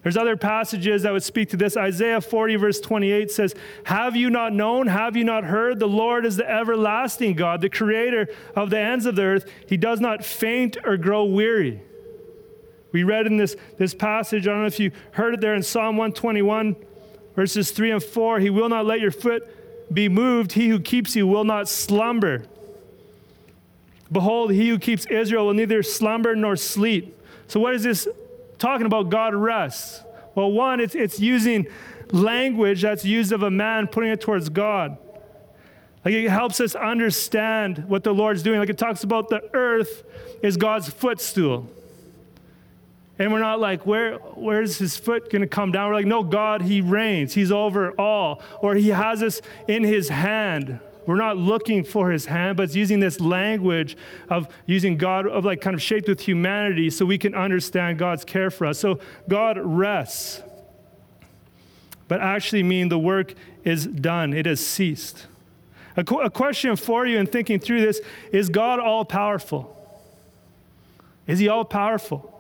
There's 0.06 0.18
other 0.18 0.38
passages 0.38 1.02
that 1.02 1.14
would 1.14 1.24
speak 1.24 1.50
to 1.50 1.58
this. 1.58 1.76
Isaiah 1.76 2.22
40, 2.22 2.58
verse 2.58 2.80
28 2.80 3.32
says, 3.32 3.56
Have 3.86 4.16
you 4.16 4.30
not 4.30 4.54
known? 4.54 4.86
Have 4.86 5.18
you 5.18 5.24
not 5.24 5.46
heard? 5.46 5.80
The 5.80 5.88
Lord 5.88 6.28
is 6.28 6.38
the 6.38 6.48
everlasting 6.48 7.34
God, 7.34 7.60
the 7.60 7.72
creator 7.72 8.30
of 8.56 8.70
the 8.70 8.78
ends 8.78 9.08
of 9.08 9.16
the 9.16 9.24
earth. 9.24 9.52
He 9.68 9.78
does 9.78 10.00
not 10.00 10.24
faint 10.24 10.78
or 10.86 10.96
grow 10.96 11.24
weary. 11.24 11.82
We 12.92 13.04
read 13.04 13.26
in 13.26 13.38
this, 13.38 13.56
this 13.80 13.96
passage, 13.96 14.48
I 14.48 14.52
don't 14.52 14.62
know 14.62 14.68
if 14.68 14.80
you 14.80 14.92
heard 15.14 15.34
it 15.34 15.42
there 15.42 15.56
in 15.56 15.64
Psalm 15.64 15.98
121, 15.98 16.76
verses 17.36 17.72
3 17.72 17.94
and 17.94 18.04
4 18.04 18.40
He 18.40 18.52
will 18.52 18.70
not 18.70 18.86
let 18.86 19.00
your 19.00 19.10
foot 19.10 19.92
be 19.92 20.08
moved. 20.08 20.52
He 20.52 20.68
who 20.68 20.80
keeps 20.80 21.16
you 21.16 21.26
will 21.26 21.46
not 21.46 21.68
slumber. 21.68 22.46
Behold, 24.12 24.52
he 24.52 24.70
who 24.70 24.78
keeps 24.78 25.08
Israel 25.08 25.48
will 25.48 25.56
neither 25.56 25.82
slumber 25.82 26.36
nor 26.36 26.56
sleep. 26.56 27.20
So, 27.48 27.60
what 27.60 27.74
is 27.74 27.82
this 27.82 28.08
talking 28.58 28.86
about 28.86 29.10
God 29.10 29.34
rests? 29.34 30.02
Well, 30.34 30.52
one, 30.52 30.80
it's, 30.80 30.96
it's 30.96 31.20
using 31.20 31.68
language 32.12 32.82
that's 32.82 33.06
used 33.06 33.32
of 33.32 33.44
a 33.44 33.52
man 33.52 33.88
putting 33.88 34.12
it 34.12 34.22
towards 34.22 34.50
God. 34.50 34.98
Like 36.04 36.14
it 36.14 36.30
helps 36.30 36.62
us 36.62 36.76
understand 36.76 37.90
what 37.90 38.04
the 38.04 38.14
Lord's 38.14 38.44
doing. 38.44 38.60
Like 38.60 38.70
it 38.70 38.78
talks 38.78 39.04
about 39.04 39.30
the 39.30 39.42
earth 39.54 40.04
is 40.44 40.56
God's 40.56 40.90
footstool. 40.90 41.68
And 43.18 43.32
we're 43.32 43.40
not 43.40 43.60
like, 43.60 43.86
where, 43.86 44.18
where's 44.18 44.78
his 44.78 44.98
foot 44.98 45.32
going 45.32 45.42
to 45.42 45.48
come 45.48 45.72
down? 45.72 45.88
We're 45.88 45.96
like, 45.96 46.06
no, 46.06 46.22
God, 46.22 46.62
he 46.62 46.82
reigns. 46.82 47.34
He's 47.34 47.52
over 47.52 47.92
all. 47.92 48.42
Or 48.62 48.76
he 48.76 48.90
has 48.90 49.24
us 49.24 49.42
in 49.68 49.84
his 49.84 50.10
hand. 50.10 50.80
We're 51.06 51.16
not 51.16 51.38
looking 51.38 51.84
for 51.84 52.12
his 52.12 52.26
hand, 52.26 52.58
but 52.58 52.64
it's 52.64 52.76
using 52.76 53.00
this 53.00 53.20
language 53.20 53.96
of 54.30 54.48
using 54.66 54.98
God, 54.98 55.28
of 55.28 55.46
like 55.46 55.62
kind 55.62 55.76
of 55.76 55.82
shaped 55.82 56.08
with 56.08 56.22
humanity 56.22 56.90
so 56.90 57.06
we 57.06 57.18
can 57.18 57.36
understand 57.36 58.00
God's 58.00 58.26
care 58.26 58.50
for 58.50 58.66
us. 58.68 58.80
So 58.80 59.00
God 59.30 59.60
rests, 59.62 60.42
but 62.08 62.22
actually 62.22 62.64
mean 62.64 62.90
the 62.90 63.00
work 63.00 63.34
is 63.64 63.86
done, 63.86 64.34
it 64.34 64.46
has 64.46 64.66
ceased. 64.66 65.28
A, 65.98 66.04
qu- 66.04 66.20
a 66.20 66.30
question 66.30 66.76
for 66.76 67.06
you 67.06 67.18
in 67.18 67.28
thinking 67.28 67.60
through 67.60 67.82
this 67.82 68.02
is 68.32 68.50
God 68.50 68.80
all 68.80 69.06
powerful? 69.06 69.72
Is 71.28 71.40
he 71.40 71.48
all 71.48 71.66
powerful? 71.66 72.32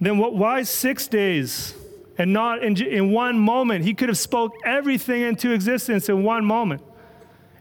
Then 0.00 0.18
what, 0.18 0.34
why 0.34 0.62
six 0.62 1.08
days? 1.08 1.74
And 2.18 2.32
not 2.32 2.62
in, 2.62 2.80
in 2.82 3.12
one 3.12 3.38
moment. 3.38 3.84
He 3.84 3.94
could 3.94 4.08
have 4.08 4.18
spoke 4.18 4.52
everything 4.64 5.22
into 5.22 5.52
existence 5.52 6.08
in 6.08 6.24
one 6.24 6.44
moment. 6.44 6.82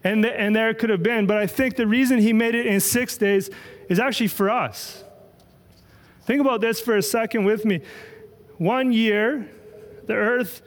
And, 0.03 0.23
the, 0.23 0.39
and 0.39 0.55
there 0.55 0.69
it 0.69 0.79
could 0.79 0.89
have 0.89 1.03
been. 1.03 1.27
But 1.27 1.37
I 1.37 1.47
think 1.47 1.75
the 1.75 1.87
reason 1.87 2.17
he 2.17 2.33
made 2.33 2.55
it 2.55 2.65
in 2.65 2.79
six 2.79 3.17
days 3.17 3.49
is 3.87 3.99
actually 3.99 4.27
for 4.27 4.49
us. 4.49 5.03
Think 6.23 6.41
about 6.41 6.59
this 6.59 6.81
for 6.81 6.97
a 6.97 7.01
second 7.01 7.45
with 7.45 7.63
me. 7.65 7.81
One 8.57 8.91
year, 8.91 9.49
the 10.07 10.13
earth 10.13 10.61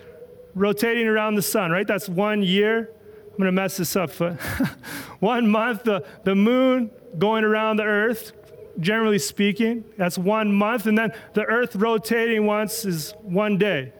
rotating 0.54 1.06
around 1.06 1.34
the 1.34 1.42
sun, 1.42 1.70
right? 1.70 1.86
That's 1.86 2.08
one 2.08 2.42
year. 2.42 2.90
I'm 3.30 3.36
going 3.36 3.46
to 3.46 3.52
mess 3.52 3.76
this 3.76 3.96
up. 3.96 4.10
But 4.16 4.40
one 5.20 5.48
month, 5.48 5.84
the, 5.84 6.06
the 6.24 6.34
moon 6.34 6.90
going 7.18 7.44
around 7.44 7.76
the 7.76 7.84
earth, 7.84 8.32
generally 8.78 9.18
speaking. 9.18 9.84
That's 9.96 10.16
one 10.16 10.52
month. 10.52 10.86
And 10.86 10.96
then 10.96 11.12
the 11.34 11.44
earth 11.44 11.74
rotating 11.76 12.46
once 12.46 12.84
is 12.84 13.12
one 13.22 13.58
day. 13.58 13.92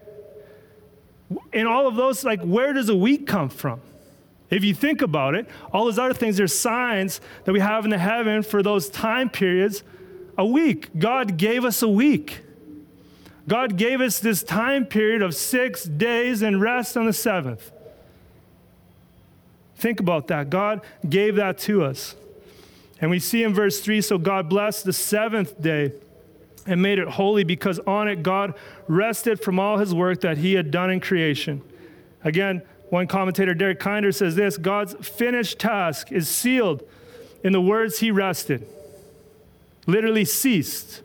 In 1.53 1.67
all 1.67 1.87
of 1.87 1.97
those, 1.97 2.25
like, 2.25 2.43
where 2.43 2.73
does 2.73 2.89
a 2.89 2.97
week 2.97 3.27
come 3.27 3.49
from? 3.49 3.81
If 4.51 4.65
you 4.65 4.75
think 4.75 5.01
about 5.01 5.35
it, 5.35 5.49
all 5.73 5.85
those 5.85 5.99
other 5.99 6.15
things 6.15 6.41
are 6.41 6.49
signs 6.49 7.21
that 7.45 7.53
we 7.53 7.61
have 7.61 7.85
in 7.85 7.91
the 7.91 7.99
heaven 7.99 8.43
for 8.43 8.63
those 8.63 8.89
time 8.89 9.31
periods. 9.31 9.83
A 10.37 10.45
week. 10.45 10.89
God 10.99 11.37
gave 11.37 11.65
us 11.65 11.83
a 11.83 11.89
week. 11.89 12.41
God 13.47 13.77
gave 13.77 14.01
us 14.01 14.19
this 14.21 14.43
time 14.43 14.87
period 14.87 15.23
of 15.23 15.35
six 15.35 15.85
days 15.85 16.43
and 16.43 16.61
rest 16.61 16.97
on 16.97 17.07
the 17.07 17.13
seventh. 17.13 17.71
Think 19.77 19.99
about 19.99 20.29
that. 20.29 20.51
God 20.51 20.83
gave 21.09 21.37
that 21.37 21.59
to 21.59 21.85
us. 21.85 22.15
And 23.01 23.11
we 23.11 23.19
see 23.19 23.43
in 23.43 23.55
verse 23.55 23.81
3 23.81 24.01
so 24.01 24.19
God 24.19 24.49
blessed 24.49 24.85
the 24.85 24.93
seventh 24.93 25.61
day 25.61 25.93
and 26.67 26.83
made 26.83 26.99
it 26.99 27.09
holy 27.09 27.45
because 27.45 27.79
on 27.81 28.09
it 28.09 28.23
God 28.23 28.55
rested 28.87 29.41
from 29.41 29.59
all 29.59 29.79
his 29.79 29.95
work 29.95 30.21
that 30.21 30.39
he 30.39 30.55
had 30.55 30.71
done 30.71 30.91
in 30.91 31.01
creation. 31.01 31.63
Again, 32.23 32.63
one 32.91 33.07
commentator, 33.07 33.55
Derek 33.55 33.81
Kidner, 33.81 34.15
says 34.15 34.37
this 34.37 34.57
God's 34.57 34.95
finished 35.07 35.59
task 35.59 36.13
is 36.13 36.29
sealed 36.29 36.83
in 37.43 37.53
the 37.53 37.61
words 37.61 38.01
he 38.01 38.11
rested, 38.11 38.67
literally 39.87 40.25
ceased. 40.25 41.01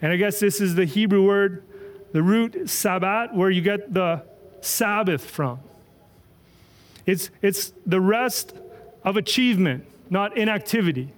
And 0.00 0.12
I 0.12 0.16
guess 0.16 0.38
this 0.38 0.60
is 0.60 0.74
the 0.74 0.84
Hebrew 0.84 1.26
word, 1.26 1.64
the 2.12 2.22
root 2.22 2.68
sabbat, 2.68 3.34
where 3.34 3.50
you 3.50 3.62
get 3.62 3.92
the 3.92 4.22
Sabbath 4.60 5.24
from. 5.24 5.60
It's, 7.06 7.30
it's 7.42 7.72
the 7.84 8.00
rest 8.00 8.54
of 9.02 9.16
achievement, 9.16 9.86
not 10.10 10.36
inactivity. 10.36 11.12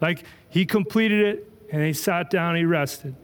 Like 0.00 0.24
he 0.48 0.64
completed 0.64 1.24
it 1.24 1.52
and 1.72 1.82
he 1.82 1.92
sat 1.92 2.30
down, 2.30 2.56
he 2.56 2.64
rested. 2.64 3.14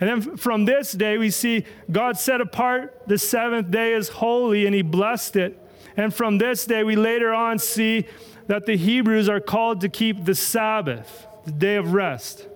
And 0.00 0.08
then 0.08 0.36
from 0.36 0.64
this 0.64 0.92
day, 0.92 1.18
we 1.18 1.30
see 1.30 1.64
God 1.90 2.16
set 2.16 2.40
apart 2.40 3.02
the 3.06 3.18
seventh 3.18 3.70
day 3.70 3.92
as 3.94 4.08
holy 4.08 4.66
and 4.66 4.74
he 4.74 4.82
blessed 4.82 5.36
it. 5.36 5.58
And 5.96 6.14
from 6.14 6.38
this 6.38 6.64
day, 6.64 6.84
we 6.84 6.96
later 6.96 7.34
on 7.34 7.58
see 7.58 8.06
that 8.46 8.64
the 8.64 8.76
Hebrews 8.76 9.28
are 9.28 9.40
called 9.40 9.82
to 9.82 9.88
keep 9.88 10.24
the 10.24 10.34
Sabbath, 10.34 11.26
the 11.44 11.52
day 11.52 11.76
of 11.76 11.92
rest. 11.92 12.46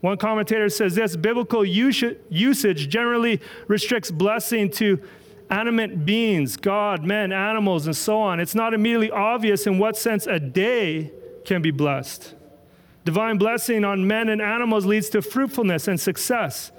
One 0.00 0.16
commentator 0.16 0.68
says 0.68 0.94
this 0.94 1.16
biblical 1.16 1.64
usage 1.64 2.88
generally 2.88 3.40
restricts 3.66 4.10
blessing 4.10 4.70
to 4.72 5.02
animate 5.50 6.04
beings, 6.04 6.56
God, 6.56 7.04
men, 7.04 7.32
animals, 7.32 7.86
and 7.86 7.96
so 7.96 8.20
on. 8.20 8.38
It's 8.38 8.54
not 8.54 8.74
immediately 8.74 9.10
obvious 9.10 9.66
in 9.66 9.78
what 9.78 9.96
sense 9.96 10.26
a 10.26 10.38
day 10.38 11.12
can 11.44 11.62
be 11.62 11.70
blessed. 11.70 12.34
Divine 13.08 13.38
blessing 13.38 13.86
on 13.86 14.06
men 14.06 14.28
and 14.28 14.42
animals 14.42 14.84
leads 14.84 15.08
to 15.08 15.22
fruitfulness 15.22 15.88
and 15.88 15.98
success. 15.98 16.70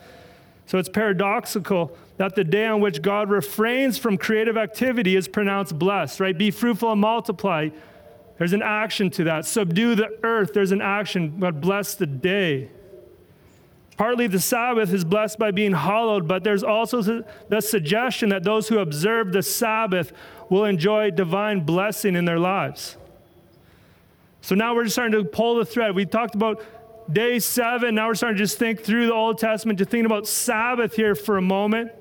So 0.67 0.77
it's 0.77 0.87
paradoxical 0.87 1.97
that 2.17 2.35
the 2.35 2.43
day 2.43 2.67
on 2.67 2.81
which 2.81 3.01
God 3.01 3.31
refrains 3.31 3.97
from 3.97 4.15
creative 4.15 4.55
activity 4.55 5.15
is 5.15 5.27
pronounced 5.27 5.79
blessed, 5.79 6.19
right? 6.19 6.37
Be 6.37 6.51
fruitful 6.51 6.91
and 6.91 7.01
multiply. 7.01 7.69
There's 8.37 8.53
an 8.53 8.61
action 8.61 9.09
to 9.09 9.23
that. 9.23 9.47
Subdue 9.47 9.95
the 9.95 10.19
earth, 10.21 10.53
there's 10.53 10.71
an 10.71 10.83
action. 10.83 11.39
God 11.39 11.61
bless 11.61 11.95
the 11.95 12.05
day. 12.05 12.69
Partly 13.97 14.27
the 14.27 14.39
Sabbath 14.39 14.93
is 14.93 15.03
blessed 15.03 15.39
by 15.39 15.49
being 15.49 15.73
hallowed, 15.73 16.27
but 16.27 16.43
there's 16.43 16.63
also 16.63 17.01
the 17.01 17.59
suggestion 17.59 18.29
that 18.29 18.43
those 18.43 18.67
who 18.67 18.77
observe 18.77 19.33
the 19.33 19.41
Sabbath 19.41 20.13
will 20.47 20.65
enjoy 20.65 21.09
divine 21.09 21.61
blessing 21.61 22.15
in 22.15 22.25
their 22.25 22.37
lives. 22.37 22.97
So 24.41 24.55
now 24.55 24.73
we're 24.75 24.83
just 24.83 24.95
starting 24.95 25.21
to 25.21 25.27
pull 25.27 25.55
the 25.55 25.65
thread. 25.65 25.95
We 25.95 26.05
talked 26.05 26.35
about 26.35 26.63
day 27.11 27.39
seven. 27.39 27.95
Now 27.95 28.07
we're 28.07 28.15
starting 28.15 28.37
to 28.37 28.43
just 28.43 28.57
think 28.57 28.81
through 28.81 29.07
the 29.07 29.13
Old 29.13 29.37
Testament, 29.37 29.79
to 29.79 29.85
think 29.85 30.05
about 30.05 30.27
Sabbath 30.27 30.95
here 30.95 31.15
for 31.15 31.37
a 31.37 31.41
moment. 31.41 31.91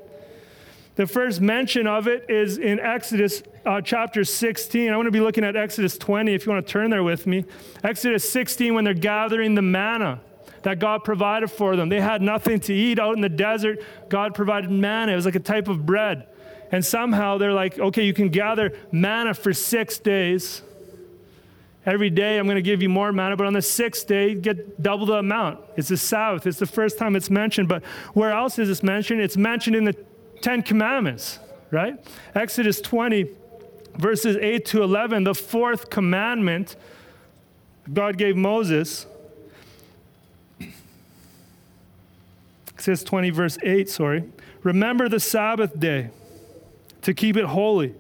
The 0.97 1.07
first 1.07 1.41
mention 1.41 1.87
of 1.87 2.09
it 2.09 2.29
is 2.29 2.59
in 2.59 2.81
Exodus 2.81 3.43
uh, 3.65 3.81
chapter 3.81 4.25
16. 4.25 4.91
I 4.91 4.97
want 4.97 5.07
to 5.07 5.13
be 5.13 5.21
looking 5.21 5.45
at 5.45 5.55
Exodus 5.55 5.97
20 5.97 6.35
if 6.35 6.45
you 6.45 6.53
want 6.53 6.67
to 6.67 6.73
turn 6.73 6.91
there 6.91 7.05
with 7.05 7.27
me. 7.27 7.45
Exodus 7.85 8.29
16, 8.29 8.75
when 8.75 8.85
they're 8.85 8.95
gathering 8.95 9.55
the 9.55 9.63
manna 9.63 10.21
that 10.63 10.79
God 10.81 11.05
provided 11.05 11.51
for 11.51 11.77
them. 11.77 11.89
They 11.89 12.01
had 12.01 12.21
nothing 12.21 12.61
to 12.61 12.75
eat 12.75 12.99
out 12.99 13.15
in 13.15 13.21
the 13.21 13.29
desert. 13.29 13.79
God 14.09 14.35
provided 14.35 14.71
manna, 14.71 15.13
it 15.13 15.17
was 15.17 15.25
like 15.25 15.37
a 15.37 15.41
type 15.41 15.69
of 15.69 15.87
bread. 15.87 16.27
And 16.71 16.85
somehow 16.85 17.39
they're 17.39 17.53
like, 17.53 17.79
okay, 17.79 18.03
you 18.03 18.13
can 18.13 18.29
gather 18.29 18.77
manna 18.93 19.35
for 19.35 19.53
six 19.53 19.99
days. 19.99 20.63
Every 21.89 22.11
day 22.11 22.37
I'm 22.37 22.45
going 22.45 22.57
to 22.57 22.63
give 22.63 22.83
you 22.83 22.91
more 22.91 23.13
manna, 23.13 23.35
but 23.35 23.47
on 23.47 23.55
the 23.55 23.63
sixth 23.63 24.07
day, 24.07 24.35
get 24.35 24.83
double 24.83 25.07
the 25.07 25.15
amount. 25.15 25.61
It's 25.75 25.89
the 25.89 25.97
Sabbath. 25.97 26.47
It's 26.47 26.59
the 26.59 26.67
first 26.67 26.99
time 26.99 27.17
it's 27.17 27.31
mentioned. 27.31 27.67
But 27.67 27.83
where 28.13 28.31
else 28.31 28.59
is 28.59 28.69
this 28.69 28.83
mentioned? 28.83 29.23
It's 29.23 29.39
mentioned 29.39 29.75
in 29.75 29.85
the 29.85 29.97
Ten 30.43 30.63
Commandments, 30.63 31.39
right? 31.71 31.99
Exodus 32.35 32.83
20, 32.83 33.31
verses 33.97 34.37
8 34.37 34.67
to 34.67 34.83
11, 34.83 35.25
the 35.25 35.35
fourth 35.35 35.89
commandment 35.89 36.77
God 37.91 38.19
gave 38.19 38.37
Moses. 38.37 39.07
Exodus 42.75 43.03
20, 43.03 43.31
verse 43.31 43.57
8, 43.63 43.89
sorry. 43.89 44.25
Remember 44.63 45.09
the 45.09 45.21
Sabbath 45.21 45.81
day 45.81 46.11
to 47.01 47.15
keep 47.15 47.39
it 47.39 47.47
holy. 47.47 47.95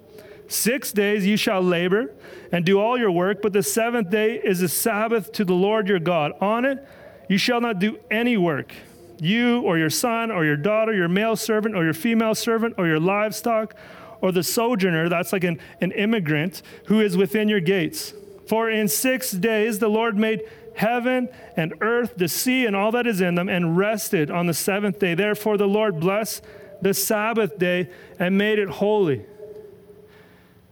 Six 0.46 0.92
days 0.92 1.26
you 1.26 1.38
shall 1.38 1.62
labor 1.62 2.12
and 2.52 2.64
do 2.64 2.80
all 2.80 2.98
your 2.98 3.10
work, 3.10 3.42
but 3.42 3.52
the 3.52 3.62
seventh 3.62 4.10
day 4.10 4.36
is 4.36 4.62
a 4.62 4.68
Sabbath 4.68 5.32
to 5.32 5.44
the 5.44 5.54
Lord 5.54 5.88
your 5.88 5.98
God. 5.98 6.32
On 6.40 6.64
it 6.64 6.86
you 7.28 7.38
shall 7.38 7.60
not 7.60 7.78
do 7.78 7.98
any 8.10 8.36
work. 8.36 8.74
You 9.20 9.62
or 9.62 9.78
your 9.78 9.90
son 9.90 10.30
or 10.30 10.44
your 10.44 10.56
daughter, 10.56 10.92
your 10.92 11.08
male 11.08 11.36
servant 11.36 11.74
or 11.74 11.84
your 11.84 11.94
female 11.94 12.34
servant 12.34 12.74
or 12.78 12.86
your 12.86 13.00
livestock 13.00 13.74
or 14.20 14.32
the 14.32 14.42
sojourner, 14.42 15.08
that's 15.08 15.32
like 15.32 15.44
an, 15.44 15.60
an 15.80 15.92
immigrant, 15.92 16.62
who 16.86 17.00
is 17.00 17.16
within 17.16 17.48
your 17.48 17.60
gates. 17.60 18.14
For 18.46 18.70
in 18.70 18.88
six 18.88 19.30
days 19.30 19.78
the 19.78 19.88
Lord 19.88 20.16
made 20.16 20.42
heaven 20.74 21.28
and 21.56 21.74
earth, 21.80 22.14
the 22.16 22.28
sea, 22.28 22.64
and 22.64 22.74
all 22.74 22.90
that 22.92 23.06
is 23.06 23.20
in 23.20 23.34
them, 23.34 23.48
and 23.48 23.76
rested 23.76 24.30
on 24.30 24.46
the 24.46 24.54
seventh 24.54 24.98
day. 24.98 25.14
Therefore, 25.14 25.56
the 25.56 25.66
Lord 25.66 26.00
blessed 26.00 26.42
the 26.80 26.94
Sabbath 26.94 27.58
day 27.58 27.90
and 28.18 28.38
made 28.38 28.58
it 28.58 28.68
holy. 28.68 29.24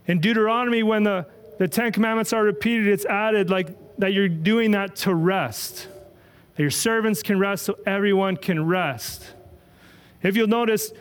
In 0.07 0.19
Deuteronomy, 0.19 0.83
when 0.83 1.03
the, 1.03 1.27
the 1.57 1.67
Ten 1.67 1.91
Commandments 1.91 2.33
are 2.33 2.43
repeated, 2.43 2.87
it's 2.87 3.05
added 3.05 3.49
like 3.49 3.69
that 3.97 4.13
you're 4.13 4.29
doing 4.29 4.71
that 4.71 4.95
to 4.97 5.13
rest. 5.13 5.87
That 6.55 6.61
your 6.61 6.71
servants 6.71 7.23
can 7.23 7.39
rest 7.39 7.65
so 7.65 7.77
everyone 7.85 8.37
can 8.37 8.65
rest. 8.65 9.33
If 10.21 10.35
you'll 10.35 10.47
notice, 10.47 10.91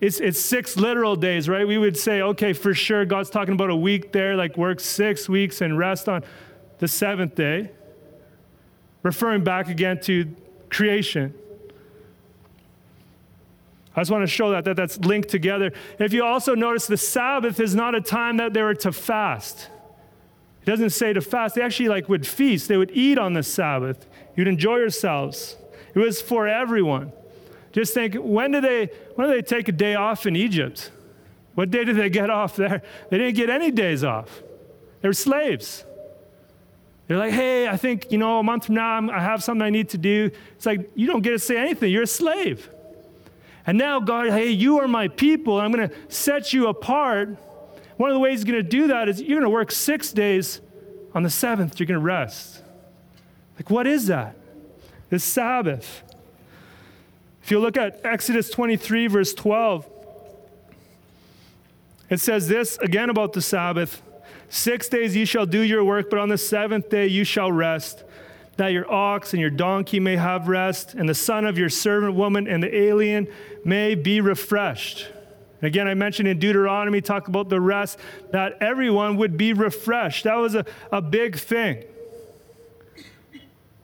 it's, 0.00 0.20
it's 0.20 0.38
six 0.40 0.76
literal 0.76 1.16
days, 1.16 1.48
right? 1.48 1.66
We 1.66 1.78
would 1.78 1.96
say, 1.96 2.20
okay, 2.20 2.52
for 2.52 2.74
sure, 2.74 3.04
God's 3.04 3.30
talking 3.30 3.54
about 3.54 3.70
a 3.70 3.76
week 3.76 4.12
there, 4.12 4.36
like 4.36 4.56
work 4.56 4.80
six 4.80 5.28
weeks 5.28 5.60
and 5.60 5.78
rest 5.78 6.08
on 6.08 6.22
the 6.78 6.88
seventh 6.88 7.34
day, 7.34 7.70
referring 9.02 9.42
back 9.42 9.68
again 9.68 10.00
to 10.02 10.34
creation. 10.70 11.34
I 13.96 14.00
just 14.00 14.10
want 14.10 14.22
to 14.22 14.26
show 14.26 14.50
that, 14.50 14.64
that 14.66 14.76
that's 14.76 14.98
linked 14.98 15.30
together. 15.30 15.72
If 15.98 16.12
you 16.12 16.22
also 16.22 16.54
notice, 16.54 16.86
the 16.86 16.98
Sabbath 16.98 17.58
is 17.58 17.74
not 17.74 17.94
a 17.94 18.00
time 18.02 18.36
that 18.36 18.52
they 18.52 18.62
were 18.62 18.74
to 18.74 18.92
fast. 18.92 19.70
It 20.62 20.66
doesn't 20.66 20.90
say 20.90 21.14
to 21.14 21.22
fast. 21.22 21.54
They 21.54 21.62
actually 21.62 21.88
like 21.88 22.08
would 22.08 22.26
feast. 22.26 22.68
They 22.68 22.76
would 22.76 22.90
eat 22.90 23.18
on 23.18 23.32
the 23.32 23.42
Sabbath. 23.42 24.06
You'd 24.36 24.48
enjoy 24.48 24.76
yourselves. 24.76 25.56
It 25.94 25.98
was 25.98 26.20
for 26.20 26.46
everyone. 26.46 27.10
Just 27.72 27.94
think, 27.94 28.14
when 28.16 28.50
did 28.50 28.64
they 28.64 28.90
when 29.14 29.28
did 29.28 29.38
they 29.38 29.46
take 29.46 29.68
a 29.68 29.72
day 29.72 29.94
off 29.94 30.26
in 30.26 30.36
Egypt? 30.36 30.90
What 31.54 31.70
day 31.70 31.84
did 31.84 31.96
they 31.96 32.10
get 32.10 32.28
off 32.28 32.54
there? 32.56 32.82
They 33.08 33.16
didn't 33.16 33.36
get 33.36 33.48
any 33.48 33.70
days 33.70 34.04
off. 34.04 34.42
They 35.00 35.08
were 35.08 35.14
slaves. 35.14 35.84
They're 37.06 37.16
like, 37.16 37.32
hey, 37.32 37.68
I 37.68 37.76
think, 37.76 38.10
you 38.10 38.18
know, 38.18 38.40
a 38.40 38.42
month 38.42 38.66
from 38.66 38.74
now 38.74 38.94
I'm, 38.94 39.08
i 39.08 39.20
have 39.20 39.42
something 39.42 39.62
I 39.62 39.70
need 39.70 39.88
to 39.90 39.98
do. 39.98 40.30
It's 40.56 40.66
like, 40.66 40.90
you 40.94 41.06
don't 41.06 41.22
get 41.22 41.30
to 41.30 41.38
say 41.38 41.56
anything. 41.56 41.92
You're 41.92 42.02
a 42.02 42.06
slave. 42.06 42.68
And 43.66 43.76
now, 43.76 43.98
God, 44.00 44.28
hey, 44.30 44.50
you 44.50 44.78
are 44.80 44.88
my 44.88 45.08
people, 45.08 45.58
and 45.58 45.64
I'm 45.64 45.72
going 45.72 45.88
to 45.88 46.14
set 46.14 46.52
you 46.52 46.68
apart. 46.68 47.36
One 47.96 48.10
of 48.10 48.14
the 48.14 48.20
ways 48.20 48.40
He's 48.40 48.44
going 48.44 48.62
to 48.62 48.68
do 48.68 48.88
that 48.88 49.08
is 49.08 49.20
you're 49.20 49.40
going 49.40 49.42
to 49.42 49.50
work 49.50 49.72
six 49.72 50.12
days. 50.12 50.60
On 51.14 51.22
the 51.22 51.30
seventh, 51.30 51.80
you're 51.80 51.86
going 51.86 51.98
to 51.98 52.04
rest. 52.04 52.62
Like, 53.56 53.70
what 53.70 53.86
is 53.86 54.06
that? 54.08 54.36
The 55.08 55.18
Sabbath. 55.18 56.02
If 57.42 57.50
you 57.50 57.58
look 57.58 57.76
at 57.78 58.04
Exodus 58.04 58.50
23, 58.50 59.06
verse 59.06 59.32
12, 59.32 59.86
it 62.10 62.20
says 62.20 62.48
this 62.48 62.76
again 62.78 63.08
about 63.08 63.32
the 63.32 63.40
Sabbath 63.42 64.02
Six 64.48 64.88
days 64.88 65.16
you 65.16 65.26
shall 65.26 65.46
do 65.46 65.60
your 65.60 65.84
work, 65.84 66.08
but 66.08 66.18
on 66.18 66.28
the 66.28 66.38
seventh 66.38 66.88
day 66.88 67.06
you 67.06 67.24
shall 67.24 67.50
rest, 67.50 68.04
that 68.56 68.68
your 68.68 68.90
ox 68.90 69.32
and 69.32 69.40
your 69.40 69.50
donkey 69.50 70.00
may 70.00 70.16
have 70.16 70.48
rest, 70.48 70.94
and 70.94 71.08
the 71.08 71.14
son 71.14 71.44
of 71.44 71.58
your 71.58 71.68
servant 71.68 72.14
woman 72.14 72.48
and 72.48 72.62
the 72.62 72.74
alien 72.74 73.28
may 73.64 73.94
be 73.94 74.20
refreshed. 74.20 75.08
Again, 75.62 75.88
I 75.88 75.94
mentioned 75.94 76.28
in 76.28 76.38
Deuteronomy, 76.38 77.00
talk 77.00 77.28
about 77.28 77.48
the 77.48 77.60
rest, 77.60 77.98
that 78.30 78.58
everyone 78.60 79.16
would 79.16 79.36
be 79.36 79.52
refreshed. 79.52 80.24
That 80.24 80.36
was 80.36 80.54
a, 80.54 80.64
a 80.92 81.00
big 81.00 81.36
thing. 81.36 81.84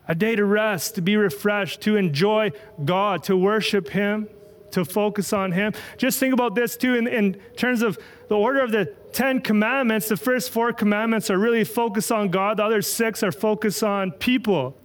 A 0.07 0.15
day 0.15 0.35
to 0.35 0.45
rest, 0.45 0.95
to 0.95 1.01
be 1.01 1.15
refreshed, 1.15 1.81
to 1.81 1.95
enjoy 1.95 2.51
God, 2.83 3.23
to 3.23 3.37
worship 3.37 3.89
Him, 3.89 4.27
to 4.73 4.85
focus 4.85 5.33
on 5.33 5.51
Him. 5.51 5.73
Just 5.97 6.19
think 6.19 6.33
about 6.33 6.55
this 6.55 6.77
too 6.77 6.95
in, 6.95 7.07
in 7.07 7.33
terms 7.55 7.81
of 7.81 7.97
the 8.27 8.35
order 8.35 8.61
of 8.61 8.71
the 8.71 8.85
Ten 9.13 9.41
Commandments, 9.41 10.09
the 10.09 10.17
first 10.17 10.49
four 10.49 10.73
commandments 10.73 11.29
are 11.29 11.37
really 11.37 11.63
focused 11.63 12.11
on 12.11 12.29
God, 12.29 12.57
the 12.57 12.63
other 12.63 12.81
six 12.81 13.23
are 13.23 13.31
focused 13.31 13.83
on 13.83 14.11
people. 14.11 14.75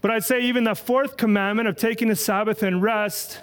But 0.00 0.10
I'd 0.10 0.24
say 0.24 0.42
even 0.42 0.64
the 0.64 0.74
fourth 0.74 1.16
commandment 1.16 1.66
of 1.68 1.76
taking 1.76 2.08
the 2.08 2.16
Sabbath 2.16 2.62
and 2.62 2.82
rest, 2.82 3.40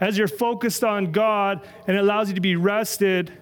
as 0.00 0.18
you're 0.18 0.28
focused 0.28 0.82
on 0.82 1.12
God 1.12 1.60
and 1.86 1.96
it 1.96 2.00
allows 2.00 2.28
you 2.28 2.34
to 2.34 2.40
be 2.40 2.56
rested, 2.56 3.32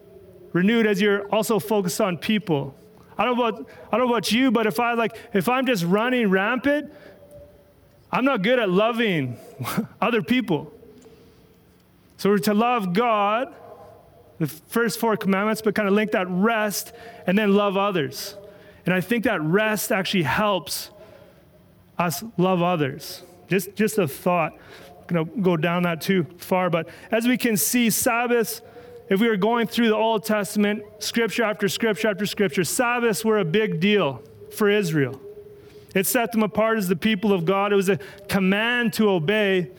renewed 0.53 0.87
as 0.87 1.01
you're 1.01 1.27
also 1.29 1.59
focused 1.59 2.01
on 2.01 2.19
people. 2.19 2.75
I 3.17 3.25
don't 3.25 3.37
know 3.37 3.47
about, 3.47 3.69
I 3.91 3.97
don't 3.97 4.07
know 4.07 4.13
about 4.13 4.31
you, 4.31 4.51
but 4.51 4.67
if 4.67 4.79
I 4.79 4.93
like 4.93 5.17
if 5.33 5.49
I'm 5.49 5.67
just 5.67 5.85
running 5.85 6.31
rampant, 6.31 6.93
I'm 8.13 8.25
not 8.25 8.43
good 8.43 8.59
at 8.59 8.69
loving 8.69 9.39
other 10.01 10.23
people. 10.23 10.73
So 12.21 12.29
we're 12.29 12.37
to 12.41 12.53
love 12.53 12.93
God 12.93 13.55
the 14.37 14.47
first 14.47 15.01
four 15.01 15.17
commandments, 15.17 15.63
but 15.63 15.75
kind 15.75 15.89
of 15.89 15.95
link 15.95 16.11
that 16.11 16.27
rest 16.29 16.93
and 17.27 17.39
then 17.39 17.55
love 17.55 17.79
others. 17.79 18.37
And 18.85 18.95
I 18.95 19.01
think 19.01 19.25
that 19.25 19.41
rest 19.41 19.91
actually 19.91 20.25
helps 20.25 20.91
us 21.99 22.23
love 22.37 22.61
others. 22.61 23.23
Just, 23.49 23.75
just 23.75 23.97
a 23.97 24.07
thought. 24.07 24.53
I'm 25.09 25.25
to 25.25 25.41
go 25.41 25.57
down 25.57 25.85
that 25.85 26.03
too 26.03 26.27
far, 26.37 26.69
but 26.69 26.91
as 27.11 27.27
we 27.27 27.39
can 27.39 27.57
see, 27.57 27.89
Sabbaths, 27.89 28.61
if 29.09 29.19
we 29.19 29.27
were 29.27 29.39
going 29.39 29.67
through 29.67 29.89
the 29.89 29.97
Old 29.97 30.23
Testament, 30.23 30.83
scripture 30.99 31.45
after 31.45 31.69
scripture 31.69 32.09
after 32.09 32.27
scripture, 32.27 32.65
Sabbaths 32.65 33.25
were 33.25 33.39
a 33.39 33.47
big 33.47 33.81
deal 33.81 34.23
for 34.55 34.69
Israel. 34.69 35.19
It 35.95 36.07
set 36.07 36.33
them 36.33 36.43
apart 36.43 36.77
as 36.77 36.87
the 36.87 36.97
people 36.97 37.33
of 37.33 37.47
God. 37.47 37.73
It 37.73 37.77
was 37.77 37.89
a 37.89 37.99
command 38.29 38.93
to 38.95 39.09
obey. 39.09 39.71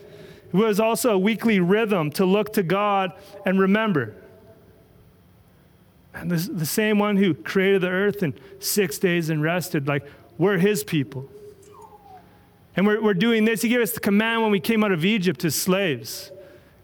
It 0.53 0.57
was 0.57 0.79
also 0.79 1.13
a 1.13 1.17
weekly 1.17 1.59
rhythm 1.59 2.11
to 2.11 2.25
look 2.25 2.53
to 2.53 2.63
God 2.63 3.13
and 3.45 3.59
remember. 3.59 4.15
And 6.13 6.29
this, 6.29 6.47
the 6.47 6.65
same 6.65 6.99
one 6.99 7.17
who 7.17 7.33
created 7.33 7.81
the 7.81 7.89
earth 7.89 8.21
in 8.21 8.33
six 8.59 8.97
days 8.97 9.29
and 9.29 9.41
rested, 9.41 9.87
like, 9.87 10.05
we're 10.37 10.57
his 10.57 10.83
people. 10.83 11.29
And 12.75 12.85
we're, 12.85 13.01
we're 13.01 13.13
doing 13.13 13.45
this. 13.45 13.61
He 13.61 13.69
gave 13.69 13.81
us 13.81 13.91
the 13.91 13.99
command 13.99 14.41
when 14.41 14.51
we 14.51 14.59
came 14.59 14.83
out 14.83 14.91
of 14.91 15.05
Egypt 15.05 15.45
as 15.45 15.55
slaves. 15.55 16.31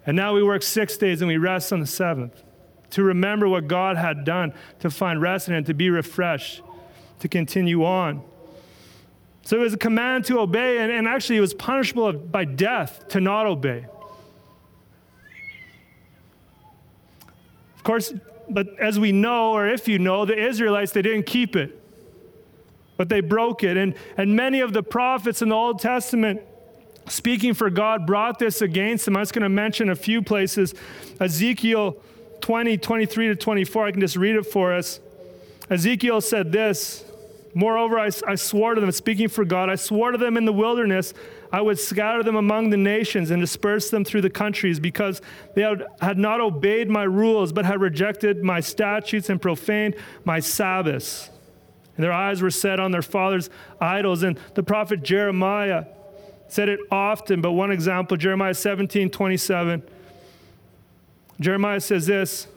And 0.06 0.15
now 0.15 0.34
we 0.34 0.43
work 0.43 0.63
six 0.63 0.95
days 0.97 1.21
and 1.21 1.27
we 1.27 1.38
rest 1.38 1.73
on 1.73 1.80
the 1.80 1.88
seventh 1.88 2.43
to 2.91 3.03
remember 3.03 3.49
what 3.49 3.67
God 3.67 3.97
had 3.97 4.23
done, 4.23 4.53
to 4.80 4.89
find 4.89 5.21
rest 5.21 5.49
in 5.49 5.56
it, 5.56 5.65
to 5.65 5.73
be 5.73 5.89
refreshed, 5.89 6.62
to 7.19 7.27
continue 7.27 7.84
on. 7.84 8.23
So 9.48 9.56
it 9.56 9.62
was 9.62 9.74
a 9.74 9.78
command 9.78 10.26
to 10.26 10.40
obey, 10.40 10.80
and, 10.80 10.92
and 10.92 11.08
actually 11.08 11.38
it 11.38 11.40
was 11.40 11.54
punishable 11.54 12.12
by 12.12 12.44
death 12.44 13.08
to 13.08 13.22
not 13.22 13.46
obey. 13.46 13.86
Of 17.78 17.84
course, 17.86 18.14
but 18.50 18.78
as 18.78 19.00
we 19.00 19.14
know, 19.14 19.54
or 19.54 19.66
if 19.66 19.88
you 19.88 20.00
know, 20.00 20.26
the 20.26 20.38
Israelites, 20.38 20.92
they 20.92 21.02
didn't 21.02 21.28
keep 21.28 21.56
it, 21.56 21.82
but 22.98 23.08
they 23.08 23.22
broke 23.22 23.64
it. 23.64 23.78
And, 23.78 23.96
and 24.18 24.36
many 24.36 24.60
of 24.60 24.74
the 24.74 24.84
prophets 24.84 25.42
in 25.42 25.48
the 25.48 25.56
Old 25.56 25.80
Testament, 25.80 26.42
speaking 27.08 27.54
for 27.54 27.70
God, 27.70 28.06
brought 28.06 28.40
this 28.40 28.62
against 28.62 29.06
them. 29.06 29.16
I 29.16 29.22
was 29.22 29.32
going 29.32 29.44
to 29.44 29.50
mention 29.50 29.90
a 29.90 29.96
few 29.96 30.22
places. 30.22 30.76
Ezekiel 31.22 31.96
20, 32.42 32.78
23 32.80 33.28
to 33.30 33.36
24, 33.38 33.86
I 33.86 33.92
can 33.94 34.02
just 34.02 34.18
read 34.18 34.36
it 34.36 34.46
for 34.46 34.74
us. 34.74 35.00
Ezekiel 35.70 36.20
said 36.20 36.52
this 36.52 37.06
Moreover, 37.58 37.98
I, 37.98 38.10
I 38.28 38.36
swore 38.36 38.76
to 38.76 38.82
them, 38.82 38.91
speaking 38.91 39.30
for 39.30 39.43
God, 39.43 39.70
I 39.70 39.76
swore 39.76 40.12
to 40.12 40.17
them 40.17 40.38
in 40.38 40.46
the 40.46 40.54
wilderness 40.54 41.13
I 41.52 41.62
would 41.62 41.80
scatter 41.80 42.24
them 42.24 42.36
among 42.36 42.70
the 42.70 42.78
nations 42.78 43.32
and 43.32 43.41
disperse 43.41 43.89
them 43.89 44.04
through 44.04 44.22
the 44.22 44.30
countries 44.30 44.80
because 44.80 45.22
they 45.56 45.62
had, 45.62 45.86
had 46.02 46.17
not 46.17 46.41
obeyed 46.41 46.89
my 46.89 47.04
rules, 47.04 47.54
but 47.54 47.65
had 47.65 47.80
rejected 47.80 48.43
my 48.43 48.60
statutes 48.60 49.30
and 49.30 49.41
profaned 49.41 49.96
my 50.26 50.39
Sabbaths. 50.39 51.30
And 51.96 52.04
their 52.04 52.12
eyes 52.12 52.41
were 52.41 52.52
set 52.52 52.80
on 52.80 52.91
their 52.91 53.02
father's 53.02 53.50
idols. 53.80 54.24
And 54.24 54.39
the 54.56 54.63
prophet 54.63 55.04
Jeremiah 55.04 55.86
said 56.48 56.70
it 56.70 56.80
often, 56.91 57.41
but 57.41 57.54
one 57.54 57.72
example 57.72 58.17
Jeremiah 58.17 58.54
17 58.54 59.10
27. 59.10 59.84
Jeremiah 61.39 61.80
says 61.80 62.08
this 62.08 62.48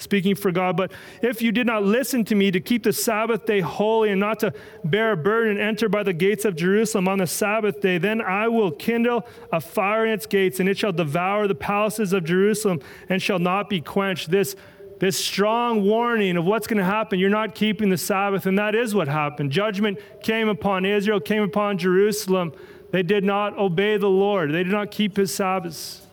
speaking 0.00 0.34
for 0.34 0.50
God. 0.50 0.76
But 0.76 0.92
if 1.22 1.42
you 1.42 1.52
did 1.52 1.66
not 1.66 1.84
listen 1.84 2.24
to 2.26 2.34
me 2.34 2.50
to 2.50 2.60
keep 2.60 2.82
the 2.82 2.92
Sabbath 2.92 3.46
day 3.46 3.60
holy 3.60 4.10
and 4.10 4.20
not 4.20 4.40
to 4.40 4.52
bear 4.84 5.12
a 5.12 5.16
burden 5.16 5.52
and 5.52 5.60
enter 5.60 5.88
by 5.88 6.02
the 6.02 6.12
gates 6.12 6.44
of 6.44 6.56
Jerusalem 6.56 7.08
on 7.08 7.18
the 7.18 7.26
Sabbath 7.26 7.80
day, 7.80 7.98
then 7.98 8.20
I 8.20 8.48
will 8.48 8.70
kindle 8.70 9.26
a 9.52 9.60
fire 9.60 10.06
in 10.06 10.12
its 10.12 10.26
gates, 10.26 10.60
and 10.60 10.68
it 10.68 10.78
shall 10.78 10.92
devour 10.92 11.46
the 11.46 11.54
palaces 11.54 12.12
of 12.12 12.24
Jerusalem 12.24 12.80
and 13.08 13.22
shall 13.22 13.38
not 13.38 13.68
be 13.68 13.80
quenched. 13.80 14.30
This 14.30 14.56
this 15.00 15.16
strong 15.16 15.82
warning 15.82 16.36
of 16.36 16.44
what's 16.44 16.66
going 16.66 16.76
to 16.76 16.84
happen. 16.84 17.18
You're 17.18 17.30
not 17.30 17.54
keeping 17.54 17.88
the 17.88 17.96
Sabbath, 17.96 18.44
and 18.44 18.58
that 18.58 18.74
is 18.74 18.94
what 18.94 19.08
happened. 19.08 19.50
Judgment 19.50 19.98
came 20.22 20.46
upon 20.46 20.84
Israel, 20.84 21.20
came 21.20 21.42
upon 21.42 21.78
Jerusalem. 21.78 22.52
They 22.90 23.02
did 23.02 23.24
not 23.24 23.56
obey 23.56 23.96
the 23.96 24.10
Lord, 24.10 24.52
they 24.52 24.62
did 24.62 24.72
not 24.72 24.90
keep 24.90 25.16
his 25.16 25.32
Sabbaths, 25.32 26.06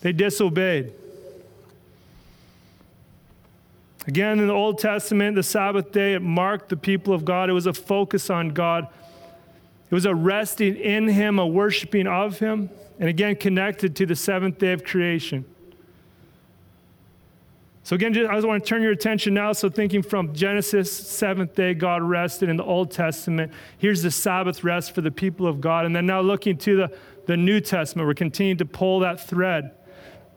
they 0.00 0.12
disobeyed. 0.12 0.92
Again, 4.06 4.38
in 4.38 4.46
the 4.46 4.52
Old 4.52 4.78
Testament, 4.78 5.34
the 5.34 5.42
Sabbath 5.42 5.90
day, 5.90 6.14
it 6.14 6.22
marked 6.22 6.68
the 6.68 6.76
people 6.76 7.12
of 7.12 7.24
God. 7.24 7.50
It 7.50 7.54
was 7.54 7.66
a 7.66 7.72
focus 7.72 8.30
on 8.30 8.50
God. 8.50 8.86
It 9.90 9.94
was 9.94 10.04
a 10.04 10.14
resting 10.14 10.76
in 10.76 11.08
Him, 11.08 11.38
a 11.38 11.46
worshiping 11.46 12.06
of 12.06 12.38
Him, 12.38 12.70
and 12.98 13.08
again, 13.08 13.36
connected 13.36 13.96
to 13.96 14.06
the 14.06 14.16
seventh 14.16 14.58
day 14.58 14.72
of 14.72 14.84
creation. 14.84 15.44
So, 17.82 17.94
again, 17.94 18.16
I 18.26 18.34
just 18.34 18.46
want 18.46 18.64
to 18.64 18.68
turn 18.68 18.82
your 18.82 18.90
attention 18.90 19.34
now. 19.34 19.52
So, 19.52 19.68
thinking 19.68 20.02
from 20.02 20.34
Genesis, 20.34 20.90
seventh 20.90 21.54
day, 21.54 21.72
God 21.72 22.02
rested 22.02 22.48
in 22.48 22.56
the 22.56 22.64
Old 22.64 22.90
Testament. 22.90 23.52
Here's 23.78 24.02
the 24.02 24.10
Sabbath 24.10 24.64
rest 24.64 24.92
for 24.92 25.02
the 25.02 25.12
people 25.12 25.46
of 25.46 25.60
God. 25.60 25.86
And 25.86 25.94
then 25.94 26.04
now 26.04 26.20
looking 26.20 26.58
to 26.58 26.76
the, 26.76 26.98
the 27.26 27.36
New 27.36 27.60
Testament, 27.60 28.08
we're 28.08 28.14
continuing 28.14 28.58
to 28.58 28.64
pull 28.64 29.00
that 29.00 29.20
thread 29.20 29.70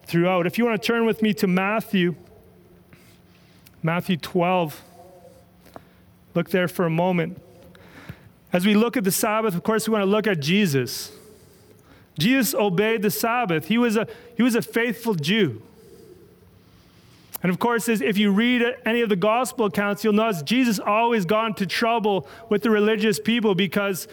throughout. 0.03 0.45
If 0.45 0.59
you 0.59 0.65
want 0.65 0.79
to 0.79 0.85
turn 0.85 1.07
with 1.07 1.23
me 1.23 1.33
to 1.35 1.47
Matthew, 1.47 2.15
Matthew 3.81 4.17
12, 4.17 4.81
look 6.35 6.49
there 6.49 6.67
for 6.67 6.85
a 6.85 6.89
moment. 6.89 7.41
As 8.51 8.65
we 8.65 8.73
look 8.73 8.97
at 8.97 9.03
the 9.03 9.11
Sabbath, 9.11 9.55
of 9.55 9.63
course, 9.63 9.87
we 9.87 9.93
want 9.93 10.03
to 10.03 10.09
look 10.09 10.27
at 10.27 10.39
Jesus. 10.39 11.11
Jesus 12.17 12.53
obeyed 12.53 13.01
the 13.01 13.11
Sabbath, 13.11 13.67
he 13.67 13.77
was 13.77 13.95
a, 13.95 14.07
he 14.35 14.43
was 14.43 14.55
a 14.55 14.61
faithful 14.61 15.15
Jew. 15.15 15.61
And 17.41 17.49
of 17.49 17.59
course, 17.59 17.87
if 17.87 18.17
you 18.17 18.31
read 18.31 18.63
any 18.85 19.01
of 19.01 19.07
the 19.07 19.15
gospel 19.15 19.67
accounts, 19.67 20.03
you'll 20.03 20.11
notice 20.11 20.41
Jesus 20.41 20.77
always 20.77 21.23
got 21.23 21.47
into 21.47 21.65
trouble 21.65 22.27
with 22.49 22.63
the 22.63 22.69
religious 22.69 23.17
people 23.17 23.55
because 23.55 24.09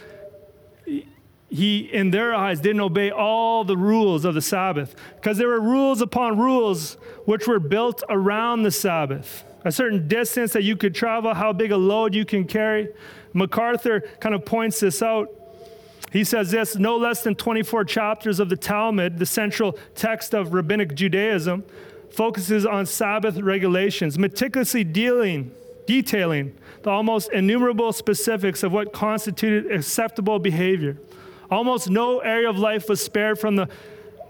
he, 1.48 1.80
in 1.80 2.10
their 2.10 2.34
eyes, 2.34 2.60
didn't 2.60 2.80
obey 2.80 3.10
all 3.10 3.64
the 3.64 3.76
rules 3.76 4.24
of 4.24 4.34
the 4.34 4.42
Sabbath. 4.42 4.94
Because 5.16 5.38
there 5.38 5.48
were 5.48 5.60
rules 5.60 6.00
upon 6.00 6.38
rules 6.38 6.94
which 7.24 7.48
were 7.48 7.58
built 7.58 8.04
around 8.08 8.62
the 8.62 8.70
Sabbath. 8.70 9.42
A 9.66 9.72
certain 9.72 10.06
distance 10.06 10.52
that 10.52 10.62
you 10.62 10.76
could 10.76 10.94
travel, 10.94 11.34
how 11.34 11.52
big 11.52 11.72
a 11.72 11.76
load 11.76 12.14
you 12.14 12.24
can 12.24 12.44
carry. 12.44 12.88
MacArthur 13.32 13.98
kind 14.20 14.32
of 14.32 14.44
points 14.44 14.78
this 14.78 15.02
out. 15.02 15.28
He 16.12 16.22
says 16.22 16.52
this 16.52 16.76
no 16.76 16.96
less 16.96 17.24
than 17.24 17.34
24 17.34 17.84
chapters 17.84 18.38
of 18.38 18.48
the 18.48 18.56
Talmud, 18.56 19.18
the 19.18 19.26
central 19.26 19.76
text 19.96 20.34
of 20.34 20.54
rabbinic 20.54 20.94
Judaism, 20.94 21.64
focuses 22.12 22.64
on 22.64 22.86
Sabbath 22.86 23.38
regulations, 23.38 24.20
meticulously 24.20 24.84
dealing, 24.84 25.50
detailing 25.84 26.56
the 26.82 26.90
almost 26.90 27.32
innumerable 27.32 27.92
specifics 27.92 28.62
of 28.62 28.70
what 28.70 28.92
constituted 28.92 29.72
acceptable 29.72 30.38
behavior. 30.38 30.96
Almost 31.50 31.90
no 31.90 32.20
area 32.20 32.48
of 32.48 32.56
life 32.56 32.88
was 32.88 33.00
spared 33.00 33.40
from 33.40 33.56
the, 33.56 33.68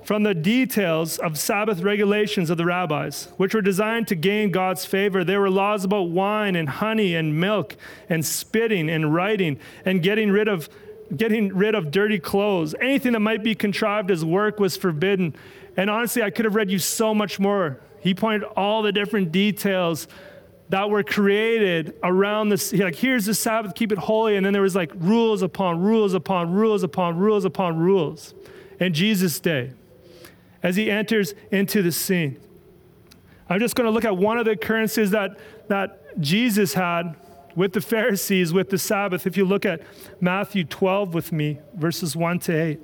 from 0.07 0.23
the 0.23 0.35
details 0.35 1.19
of 1.19 1.37
Sabbath 1.37 1.81
regulations 1.81 2.49
of 2.49 2.57
the 2.57 2.65
rabbis, 2.65 3.27
which 3.39 3.53
were 3.53 3.61
designed 3.61 4.07
to 4.07 4.15
gain 4.15 4.53
God's 4.53 4.85
favor. 4.85 5.25
There 5.25 5.41
were 5.41 5.51
laws 5.51 5.83
about 5.83 6.11
wine 6.11 6.55
and 6.55 6.69
honey 6.69 7.17
and 7.17 7.41
milk 7.41 7.75
and 8.09 8.25
spitting 8.25 8.89
and 8.89 9.13
writing 9.13 9.59
and 9.85 10.01
getting 10.05 10.31
rid 10.31 10.47
of 10.47 10.69
getting 11.17 11.49
rid 11.49 11.75
of 11.75 11.91
dirty 11.91 12.21
clothes. 12.21 12.73
Anything 12.81 13.15
that 13.15 13.21
might 13.21 13.43
be 13.43 13.57
contrived 13.57 14.13
as 14.13 14.25
work 14.25 14.61
was 14.61 14.77
forbidden. 14.77 15.35
And 15.77 15.91
honestly, 15.91 16.23
I 16.23 16.31
could 16.31 16.45
have 16.45 16.55
read 16.55 16.71
you 16.71 16.79
so 16.79 17.13
much 17.13 17.41
more. 17.41 17.81
He 17.99 18.15
pointed 18.15 18.45
all 18.57 18.83
the 18.83 18.93
different 18.93 19.33
details 19.33 20.07
that 20.69 20.89
were 20.89 21.03
created 21.03 21.97
around 22.05 22.51
this. 22.51 22.73
Like, 22.73 22.95
here's 22.95 23.27
the 23.27 23.35
Sabbath, 23.35 23.75
keep 23.75 23.91
it 23.91 23.99
holy. 23.99 24.37
And 24.37 24.47
then 24.47 24.53
there 24.53 24.63
was 24.63 24.77
like 24.77 24.93
rules 24.95 25.43
upon 25.43 25.81
rules 25.81 26.15
upon 26.15 26.53
rules 26.53 26.85
upon 26.85 27.19
rules 27.19 27.45
upon 27.45 27.77
rules 27.77 28.35
in 28.79 28.95
Jesus' 28.95 29.41
day 29.41 29.73
as 30.67 30.75
he 30.75 30.91
enters 30.91 31.33
into 31.53 31.81
the 31.81 31.93
scene. 31.93 32.37
I'm 33.49 33.61
just 33.61 33.77
going 33.77 33.85
to 33.85 33.93
look 33.93 34.05
at 34.05 34.17
one 34.17 34.37
of 34.37 34.47
the 34.47 34.51
occurrences 34.51 35.13
that, 35.13 35.39
that 35.69 36.21
Jesus 36.21 36.75
had 36.75 37.15
with 37.55 37.73
the 37.73 37.81
Pharisees 37.81 38.53
with 38.53 38.71
the 38.71 38.77
Sabbath. 38.77 39.29
If 39.29 39.37
you 39.37 39.45
look 39.45 39.65
at 39.65 39.83
Matthew 40.21 40.65
12 40.65 41.15
with 41.15 41.31
me, 41.31 41.61
verses 41.77 42.17
1 42.17 42.41
to 42.41 42.53
8. 42.53 42.81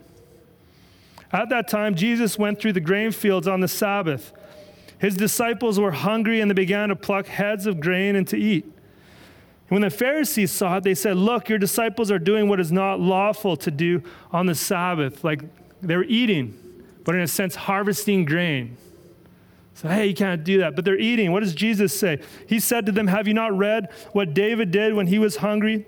At 1.32 1.48
that 1.48 1.66
time, 1.66 1.96
Jesus 1.96 2.38
went 2.38 2.60
through 2.60 2.74
the 2.74 2.80
grain 2.80 3.10
fields 3.10 3.48
on 3.48 3.58
the 3.58 3.66
Sabbath. 3.66 4.32
His 5.00 5.16
disciples 5.16 5.80
were 5.80 5.90
hungry 5.90 6.40
and 6.40 6.48
they 6.48 6.54
began 6.54 6.90
to 6.90 6.94
pluck 6.94 7.26
heads 7.26 7.66
of 7.66 7.80
grain 7.80 8.14
and 8.14 8.28
to 8.28 8.38
eat. 8.38 8.64
When 9.70 9.82
the 9.82 9.90
Pharisees 9.90 10.52
saw 10.52 10.76
it, 10.76 10.84
they 10.84 10.94
said, 10.94 11.16
Look, 11.16 11.48
your 11.48 11.58
disciples 11.58 12.12
are 12.12 12.20
doing 12.20 12.48
what 12.48 12.60
is 12.60 12.70
not 12.70 13.00
lawful 13.00 13.56
to 13.56 13.72
do 13.72 14.04
on 14.30 14.46
the 14.46 14.54
Sabbath. 14.54 15.24
Like 15.24 15.42
they're 15.80 16.04
eating, 16.04 16.56
but 17.04 17.14
in 17.14 17.20
a 17.20 17.28
sense, 17.28 17.54
harvesting 17.54 18.24
grain. 18.24 18.76
So, 19.74 19.88
hey, 19.88 20.06
you 20.06 20.14
can't 20.14 20.44
do 20.44 20.58
that. 20.58 20.76
But 20.76 20.84
they're 20.84 20.98
eating. 20.98 21.32
What 21.32 21.40
does 21.40 21.54
Jesus 21.54 21.98
say? 21.98 22.20
He 22.46 22.60
said 22.60 22.86
to 22.86 22.92
them, 22.92 23.06
Have 23.08 23.26
you 23.26 23.34
not 23.34 23.56
read 23.56 23.88
what 24.12 24.34
David 24.34 24.70
did 24.70 24.94
when 24.94 25.06
he 25.06 25.18
was 25.18 25.36
hungry? 25.36 25.86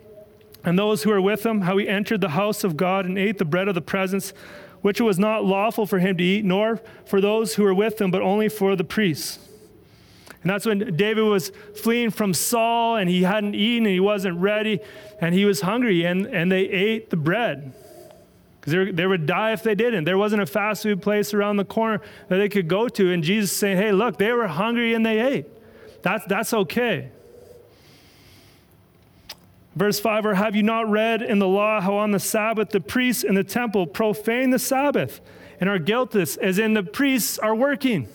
And 0.64 0.78
those 0.78 1.02
who 1.02 1.10
were 1.10 1.20
with 1.20 1.44
him, 1.44 1.60
how 1.60 1.76
he 1.76 1.86
entered 1.86 2.22
the 2.22 2.30
house 2.30 2.64
of 2.64 2.76
God 2.76 3.04
and 3.04 3.18
ate 3.18 3.38
the 3.38 3.44
bread 3.44 3.68
of 3.68 3.74
the 3.74 3.82
presence 3.82 4.32
which 4.84 5.00
it 5.00 5.04
was 5.04 5.18
not 5.18 5.42
lawful 5.42 5.86
for 5.86 5.98
him 5.98 6.14
to 6.18 6.22
eat, 6.22 6.44
nor 6.44 6.78
for 7.06 7.18
those 7.18 7.54
who 7.54 7.62
were 7.62 7.72
with 7.72 7.98
him, 7.98 8.10
but 8.10 8.20
only 8.20 8.50
for 8.50 8.76
the 8.76 8.84
priests. 8.84 9.38
And 10.42 10.50
that's 10.50 10.66
when 10.66 10.94
David 10.94 11.22
was 11.22 11.52
fleeing 11.74 12.10
from 12.10 12.34
Saul 12.34 12.96
and 12.96 13.08
he 13.08 13.22
hadn't 13.22 13.54
eaten 13.54 13.86
and 13.86 13.94
he 13.94 14.00
wasn't 14.00 14.36
ready 14.40 14.80
and 15.22 15.34
he 15.34 15.46
was 15.46 15.62
hungry 15.62 16.04
and, 16.04 16.26
and 16.26 16.52
they 16.52 16.64
ate 16.64 17.08
the 17.08 17.16
bread. 17.16 17.72
Because 18.64 18.94
they 18.94 19.06
would 19.06 19.26
die 19.26 19.52
if 19.52 19.62
they 19.62 19.74
didn't. 19.74 20.04
There 20.04 20.16
wasn't 20.16 20.40
a 20.40 20.46
fast 20.46 20.84
food 20.84 21.02
place 21.02 21.34
around 21.34 21.58
the 21.58 21.64
corner 21.64 22.00
that 22.28 22.38
they 22.38 22.48
could 22.48 22.66
go 22.66 22.88
to. 22.88 23.12
And 23.12 23.22
Jesus 23.22 23.52
saying, 23.52 23.76
hey, 23.76 23.92
look, 23.92 24.16
they 24.16 24.32
were 24.32 24.48
hungry 24.48 24.94
and 24.94 25.04
they 25.04 25.20
ate. 25.20 25.46
That's, 26.02 26.24
that's 26.26 26.54
okay. 26.54 27.10
Verse 29.74 30.00
5 30.00 30.26
Or 30.26 30.34
have 30.34 30.56
you 30.56 30.62
not 30.62 30.88
read 30.88 31.20
in 31.20 31.38
the 31.38 31.48
law 31.48 31.80
how 31.80 31.96
on 31.96 32.12
the 32.12 32.20
Sabbath 32.20 32.70
the 32.70 32.80
priests 32.80 33.22
in 33.22 33.34
the 33.34 33.44
temple 33.44 33.86
profane 33.86 34.50
the 34.50 34.58
Sabbath 34.58 35.20
and 35.60 35.68
are 35.68 35.78
guiltless, 35.78 36.36
as 36.36 36.58
in 36.58 36.72
the 36.72 36.82
priests 36.82 37.38
are 37.38 37.54
working? 37.54 38.08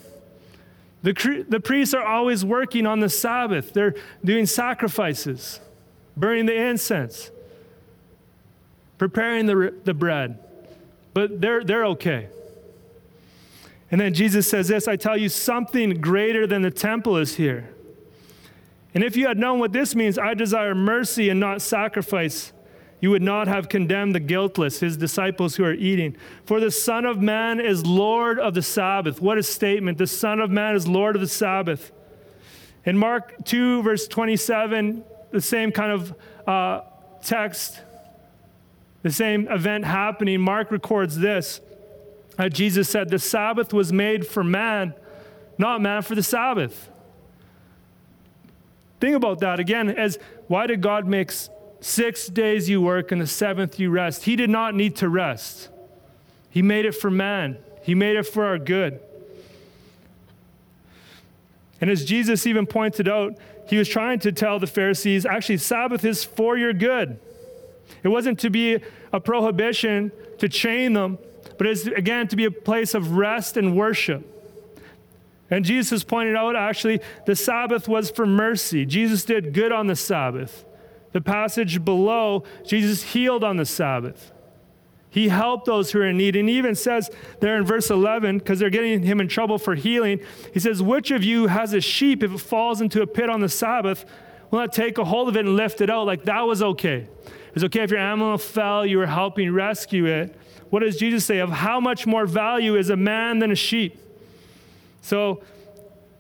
The, 1.03 1.45
the 1.47 1.59
priests 1.59 1.93
are 1.93 2.03
always 2.03 2.43
working 2.43 2.87
on 2.87 3.01
the 3.01 3.09
Sabbath. 3.09 3.71
They're 3.73 3.95
doing 4.23 4.47
sacrifices, 4.47 5.59
burning 6.17 6.47
the 6.47 6.55
incense, 6.55 7.29
preparing 8.99 9.47
the, 9.47 9.73
the 9.83 9.95
bread. 9.95 10.37
But 11.15 11.41
they're, 11.41 11.63
they're 11.63 11.85
okay. 11.87 12.27
And 13.89 13.99
then 13.99 14.13
Jesus 14.13 14.47
says 14.47 14.67
this 14.67 14.87
I 14.87 14.95
tell 14.95 15.17
you, 15.17 15.29
something 15.29 15.99
greater 15.99 16.45
than 16.45 16.61
the 16.61 16.69
temple 16.69 17.17
is 17.17 17.35
here. 17.35 17.73
And 18.93 19.03
if 19.03 19.15
you 19.15 19.27
had 19.27 19.37
known 19.37 19.59
what 19.59 19.71
this 19.71 19.95
means, 19.95 20.19
I 20.19 20.33
desire 20.33 20.75
mercy 20.75 21.29
and 21.29 21.39
not 21.39 21.61
sacrifice, 21.61 22.51
you 23.01 23.11
would 23.11 23.21
not 23.21 23.47
have 23.47 23.69
condemned 23.69 24.13
the 24.13 24.19
guiltless, 24.19 24.79
his 24.81 24.97
disciples 24.97 25.55
who 25.55 25.63
are 25.63 25.73
eating. 25.73 26.17
For 26.43 26.59
the 26.59 26.71
Son 26.71 27.05
of 27.05 27.21
Man 27.21 27.59
is 27.59 27.85
Lord 27.85 28.39
of 28.39 28.53
the 28.53 28.61
Sabbath. 28.61 29.21
What 29.21 29.37
a 29.37 29.43
statement! 29.43 29.97
The 29.97 30.07
Son 30.07 30.39
of 30.39 30.49
Man 30.49 30.75
is 30.75 30.87
Lord 30.87 31.15
of 31.15 31.21
the 31.21 31.27
Sabbath. 31.27 31.91
In 32.85 32.97
Mark 32.97 33.45
2, 33.45 33.83
verse 33.83 34.07
27, 34.07 35.03
the 35.31 35.41
same 35.41 35.71
kind 35.71 35.91
of 35.91 36.15
uh, 36.47 36.81
text, 37.23 37.79
the 39.01 39.11
same 39.11 39.47
event 39.47 39.85
happening, 39.85 40.41
Mark 40.41 40.71
records 40.71 41.17
this. 41.17 41.61
Uh, 42.37 42.49
Jesus 42.49 42.89
said, 42.89 43.09
The 43.09 43.19
Sabbath 43.19 43.73
was 43.73 43.93
made 43.93 44.27
for 44.27 44.43
man, 44.43 44.93
not 45.57 45.81
man 45.81 46.01
for 46.01 46.15
the 46.15 46.23
Sabbath. 46.23 46.89
Think 48.99 49.15
about 49.15 49.39
that 49.39 49.59
again 49.59 49.89
as 49.89 50.19
why 50.47 50.67
did 50.67 50.81
God 50.81 51.07
make 51.07 51.31
six 51.79 52.27
days 52.27 52.67
you 52.67 52.81
work 52.81 53.11
and 53.11 53.21
the 53.21 53.27
seventh 53.27 53.79
you 53.79 53.89
rest? 53.89 54.25
He 54.25 54.35
did 54.35 54.49
not 54.49 54.75
need 54.75 54.97
to 54.97 55.07
rest. 55.07 55.69
He 56.49 56.61
made 56.61 56.85
it 56.85 56.95
for 56.95 57.09
man, 57.09 57.57
He 57.83 57.95
made 57.95 58.17
it 58.17 58.23
for 58.23 58.45
our 58.45 58.57
good. 58.57 58.99
And 61.81 61.89
as 61.89 62.03
Jesus 62.03 62.45
even 62.45 62.65
pointed 62.65 63.07
out, 63.07 63.37
he 63.67 63.77
was 63.77 63.87
trying 63.87 64.19
to 64.19 64.31
tell 64.31 64.59
the 64.59 64.67
Pharisees 64.67 65.25
actually, 65.25 65.57
Sabbath 65.57 66.03
is 66.03 66.23
for 66.23 66.57
your 66.57 66.73
good. 66.73 67.19
It 68.03 68.09
wasn't 68.09 68.39
to 68.39 68.49
be 68.49 68.79
a 69.11 69.19
prohibition 69.19 70.11
to 70.37 70.49
chain 70.49 70.93
them, 70.93 71.17
but 71.57 71.67
it's 71.67 71.85
again 71.85 72.27
to 72.29 72.35
be 72.35 72.45
a 72.45 72.51
place 72.51 72.93
of 72.93 73.17
rest 73.17 73.57
and 73.57 73.75
worship. 73.75 74.25
And 75.51 75.65
Jesus 75.65 76.03
pointed 76.03 76.35
out 76.35 76.55
actually 76.55 77.01
the 77.25 77.35
Sabbath 77.35 77.87
was 77.87 78.11
for 78.11 78.25
mercy. 78.25 78.85
Jesus 78.85 79.25
did 79.25 79.53
good 79.53 79.71
on 79.71 79.87
the 79.87 79.95
Sabbath. 79.95 80.65
The 81.11 81.21
passage 81.21 81.83
below, 81.83 82.43
Jesus 82.65 83.01
healed 83.01 83.43
on 83.43 83.57
the 83.57 83.65
Sabbath. 83.65 84.31
He 85.09 85.29
helped 85.29 85.65
those 85.65 85.91
who 85.91 86.01
are 86.01 86.07
in 86.07 86.17
need. 86.17 86.35
And 86.35 86.47
he 86.47 86.57
even 86.57 86.75
says 86.75 87.09
there 87.39 87.57
in 87.57 87.65
verse 87.65 87.89
11, 87.89 88.37
because 88.37 88.59
they're 88.59 88.69
getting 88.69 89.01
him 89.01 89.19
in 89.19 89.27
trouble 89.27 89.57
for 89.57 89.73
healing, 89.73 90.19
he 90.53 90.59
says, 90.59 90.83
Which 90.83 91.09
of 91.09 91.23
you 91.23 91.47
has 91.47 91.73
a 91.73 91.81
sheep 91.81 92.21
if 92.21 92.31
it 92.31 92.39
falls 92.39 92.79
into 92.79 93.01
a 93.01 93.07
pit 93.07 93.29
on 93.29 93.39
the 93.39 93.49
Sabbath? 93.49 94.05
Will 94.51 94.59
not 94.59 94.73
take 94.73 94.97
a 94.97 95.05
hold 95.05 95.29
of 95.29 95.35
it 95.35 95.45
and 95.45 95.55
lift 95.55 95.81
it 95.81 95.89
out? 95.89 96.05
Like 96.05 96.23
that 96.23 96.41
was 96.41 96.61
okay. 96.61 97.07
It's 97.53 97.63
okay 97.65 97.81
if 97.81 97.91
your 97.91 97.99
animal 97.99 98.37
fell, 98.37 98.85
you 98.85 98.97
were 98.97 99.05
helping 99.05 99.51
rescue 99.53 100.05
it. 100.05 100.35
What 100.69 100.81
does 100.81 100.97
Jesus 100.97 101.25
say? 101.25 101.39
Of 101.39 101.49
how 101.49 101.79
much 101.79 102.05
more 102.05 102.25
value 102.25 102.75
is 102.75 102.89
a 102.89 102.95
man 102.95 103.39
than 103.39 103.51
a 103.51 103.55
sheep? 103.55 103.99
So 105.01 105.41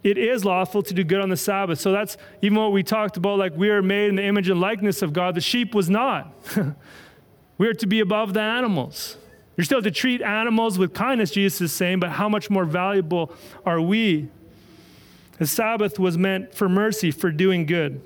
it 0.03 0.17
is 0.17 0.45
lawful 0.45 0.81
to 0.83 0.93
do 0.93 1.03
good 1.03 1.21
on 1.21 1.29
the 1.29 1.37
Sabbath. 1.37 1.79
So 1.79 1.91
that's 1.91 2.17
even 2.41 2.57
what 2.57 2.71
we 2.71 2.83
talked 2.83 3.17
about, 3.17 3.37
like 3.37 3.55
we 3.55 3.69
are 3.69 3.81
made 3.81 4.09
in 4.09 4.15
the 4.15 4.23
image 4.23 4.49
and 4.49 4.59
likeness 4.59 5.01
of 5.01 5.13
God. 5.13 5.35
The 5.35 5.41
sheep 5.41 5.75
was 5.75 5.89
not. 5.89 6.33
we 7.57 7.67
are 7.67 7.73
to 7.73 7.87
be 7.87 7.99
above 7.99 8.33
the 8.33 8.41
animals. 8.41 9.17
You're 9.57 9.65
still 9.65 9.81
to 9.81 9.91
treat 9.91 10.21
animals 10.21 10.77
with 10.77 10.93
kindness, 10.93 11.31
Jesus 11.31 11.59
is 11.59 11.73
saying, 11.73 11.99
but 11.99 12.11
how 12.11 12.29
much 12.29 12.49
more 12.49 12.63
valuable 12.63 13.33
are 13.65 13.81
we? 13.81 14.29
The 15.37 15.47
Sabbath 15.47 15.99
was 15.99 16.17
meant 16.17 16.55
for 16.55 16.69
mercy, 16.69 17.11
for 17.11 17.29
doing 17.29 17.65
good. 17.65 18.01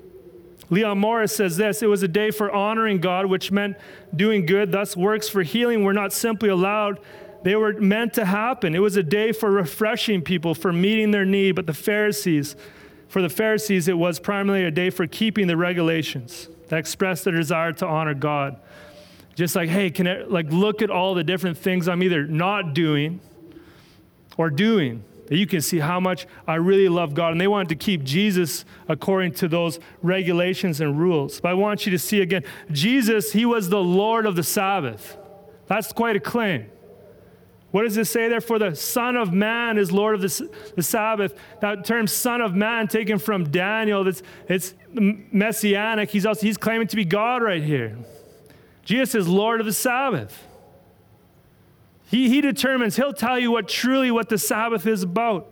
Leon 0.74 0.98
Morris 0.98 1.34
says 1.34 1.56
this 1.56 1.82
it 1.82 1.86
was 1.86 2.02
a 2.02 2.08
day 2.08 2.32
for 2.32 2.50
honoring 2.50 2.98
God, 2.98 3.26
which 3.26 3.52
meant 3.52 3.76
doing 4.14 4.44
good. 4.44 4.72
Thus, 4.72 4.96
works 4.96 5.28
for 5.28 5.44
healing 5.44 5.84
were 5.84 5.92
not 5.92 6.12
simply 6.12 6.48
allowed, 6.48 6.98
they 7.44 7.54
were 7.54 7.74
meant 7.74 8.14
to 8.14 8.24
happen. 8.24 8.74
It 8.74 8.80
was 8.80 8.96
a 8.96 9.02
day 9.02 9.30
for 9.30 9.50
refreshing 9.50 10.22
people, 10.22 10.54
for 10.54 10.72
meeting 10.72 11.12
their 11.12 11.24
need. 11.24 11.52
But 11.52 11.66
the 11.66 11.74
Pharisees, 11.74 12.56
for 13.06 13.22
the 13.22 13.28
Pharisees, 13.28 13.86
it 13.86 13.96
was 13.96 14.18
primarily 14.18 14.64
a 14.64 14.70
day 14.70 14.90
for 14.90 15.06
keeping 15.06 15.46
the 15.46 15.56
regulations 15.56 16.48
that 16.68 16.78
expressed 16.78 17.24
their 17.24 17.34
desire 17.34 17.72
to 17.74 17.86
honor 17.86 18.14
God. 18.14 18.58
Just 19.36 19.54
like, 19.54 19.68
hey, 19.68 19.90
can 19.90 20.08
I, 20.08 20.22
like 20.22 20.46
look 20.50 20.82
at 20.82 20.90
all 20.90 21.14
the 21.14 21.22
different 21.22 21.56
things 21.56 21.86
I'm 21.86 22.02
either 22.02 22.26
not 22.26 22.74
doing 22.74 23.20
or 24.36 24.50
doing. 24.50 25.04
That 25.26 25.36
you 25.36 25.46
can 25.46 25.60
see 25.60 25.78
how 25.78 26.00
much 26.00 26.26
I 26.46 26.56
really 26.56 26.88
love 26.88 27.14
God. 27.14 27.32
And 27.32 27.40
they 27.40 27.46
wanted 27.46 27.70
to 27.70 27.76
keep 27.76 28.04
Jesus 28.04 28.64
according 28.88 29.32
to 29.34 29.48
those 29.48 29.78
regulations 30.02 30.80
and 30.80 30.98
rules. 30.98 31.40
But 31.40 31.48
I 31.48 31.54
want 31.54 31.86
you 31.86 31.92
to 31.92 31.98
see 31.98 32.20
again, 32.20 32.44
Jesus, 32.70 33.32
he 33.32 33.46
was 33.46 33.68
the 33.68 33.80
Lord 33.80 34.26
of 34.26 34.36
the 34.36 34.42
Sabbath. 34.42 35.16
That's 35.66 35.92
quite 35.92 36.16
a 36.16 36.20
claim. 36.20 36.66
What 37.70 37.82
does 37.82 37.96
it 37.96 38.04
say 38.04 38.28
there? 38.28 38.40
For 38.40 38.60
the 38.60 38.76
Son 38.76 39.16
of 39.16 39.32
Man 39.32 39.78
is 39.78 39.90
Lord 39.90 40.14
of 40.14 40.20
the, 40.20 40.50
the 40.76 40.82
Sabbath. 40.82 41.34
That 41.60 41.84
term 41.84 42.06
Son 42.06 42.40
of 42.40 42.54
Man 42.54 42.86
taken 42.86 43.18
from 43.18 43.50
Daniel, 43.50 44.06
it's 44.48 44.74
messianic. 44.92 46.10
He's 46.10 46.24
also 46.24 46.42
he's 46.42 46.56
claiming 46.56 46.86
to 46.86 46.94
be 46.94 47.04
God 47.04 47.42
right 47.42 47.62
here. 47.62 47.98
Jesus 48.84 49.16
is 49.16 49.26
Lord 49.26 49.58
of 49.58 49.66
the 49.66 49.72
Sabbath. 49.72 50.46
He, 52.06 52.28
he 52.28 52.40
determines, 52.40 52.96
he'll 52.96 53.12
tell 53.12 53.38
you 53.38 53.50
what 53.50 53.68
truly 53.68 54.10
what 54.10 54.28
the 54.28 54.38
Sabbath 54.38 54.86
is 54.86 55.02
about. 55.02 55.50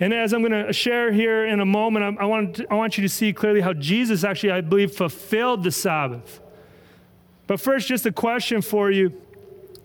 And 0.00 0.14
as 0.14 0.32
I'm 0.32 0.42
going 0.42 0.66
to 0.66 0.72
share 0.72 1.12
here 1.12 1.46
in 1.46 1.60
a 1.60 1.66
moment, 1.66 2.18
I, 2.18 2.22
I, 2.22 2.26
want, 2.26 2.60
I 2.70 2.74
want 2.74 2.96
you 2.96 3.02
to 3.02 3.08
see 3.08 3.32
clearly 3.32 3.60
how 3.60 3.72
Jesus 3.72 4.22
actually, 4.22 4.52
I 4.52 4.60
believe, 4.60 4.92
fulfilled 4.92 5.64
the 5.64 5.72
Sabbath. 5.72 6.40
But 7.46 7.60
first, 7.60 7.88
just 7.88 8.06
a 8.06 8.12
question 8.12 8.62
for 8.62 8.90
you 8.90 9.12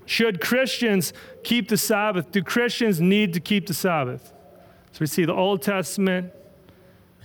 should 0.05 0.41
Christians 0.41 1.13
keep 1.43 1.69
the 1.69 1.77
Sabbath? 1.77 2.31
Do 2.31 2.43
Christians 2.43 2.99
need 2.99 3.33
to 3.33 3.39
keep 3.39 3.67
the 3.67 3.73
Sabbath? 3.73 4.33
So 4.91 4.97
we 4.99 5.07
see 5.07 5.23
the 5.23 5.33
Old 5.33 5.61
Testament, 5.61 6.31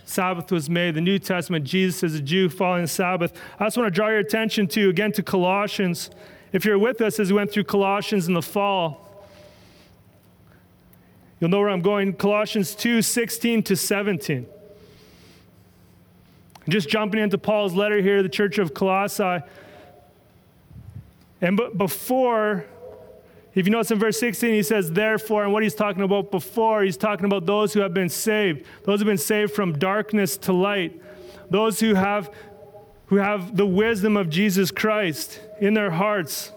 Sabbath 0.04 0.50
was 0.50 0.70
made. 0.70 0.94
The 0.94 1.02
New 1.02 1.18
Testament, 1.18 1.66
Jesus 1.66 2.02
is 2.02 2.14
a 2.14 2.22
Jew 2.22 2.48
following 2.48 2.82
the 2.82 2.88
Sabbath. 2.88 3.32
I 3.58 3.64
just 3.66 3.76
want 3.76 3.88
to 3.88 3.94
draw 3.94 4.08
your 4.08 4.20
attention 4.20 4.66
to, 4.68 4.88
again, 4.88 5.12
to 5.12 5.22
Colossians. 5.22 6.10
If 6.52 6.64
you're 6.64 6.78
with 6.78 7.00
us 7.00 7.20
as 7.20 7.30
we 7.30 7.36
went 7.36 7.52
through 7.52 7.64
Colossians 7.64 8.26
in 8.28 8.34
the 8.34 8.42
fall, 8.42 9.26
you'll 11.40 11.50
know 11.50 11.60
where 11.60 11.68
I'm 11.68 11.82
going. 11.82 12.14
Colossians 12.14 12.74
2 12.74 13.02
16 13.02 13.62
to 13.64 13.76
17. 13.76 14.46
Just 16.68 16.88
jumping 16.88 17.20
into 17.20 17.38
Paul's 17.38 17.74
letter 17.74 18.00
here 18.00 18.22
the 18.22 18.28
church 18.28 18.58
of 18.58 18.74
Colossae. 18.74 19.40
And 21.40 21.56
b- 21.56 21.68
before, 21.76 22.66
if 23.54 23.66
you 23.66 23.72
notice 23.72 23.90
in 23.90 23.98
verse 23.98 24.18
16, 24.18 24.50
he 24.50 24.62
says, 24.62 24.92
therefore, 24.92 25.44
and 25.44 25.52
what 25.52 25.62
he's 25.62 25.74
talking 25.74 26.02
about 26.02 26.30
before, 26.30 26.82
he's 26.82 26.96
talking 26.96 27.24
about 27.24 27.46
those 27.46 27.72
who 27.72 27.80
have 27.80 27.94
been 27.94 28.08
saved, 28.08 28.66
those 28.84 29.00
who 29.00 29.06
have 29.06 29.12
been 29.12 29.18
saved 29.18 29.52
from 29.52 29.78
darkness 29.78 30.36
to 30.38 30.52
light, 30.52 31.00
those 31.50 31.80
who 31.80 31.94
have, 31.94 32.30
who 33.08 33.16
have 33.16 33.56
the 33.56 33.66
wisdom 33.66 34.16
of 34.16 34.30
Jesus 34.30 34.70
Christ 34.70 35.40
in 35.60 35.74
their 35.74 35.90
hearts. 35.90 36.52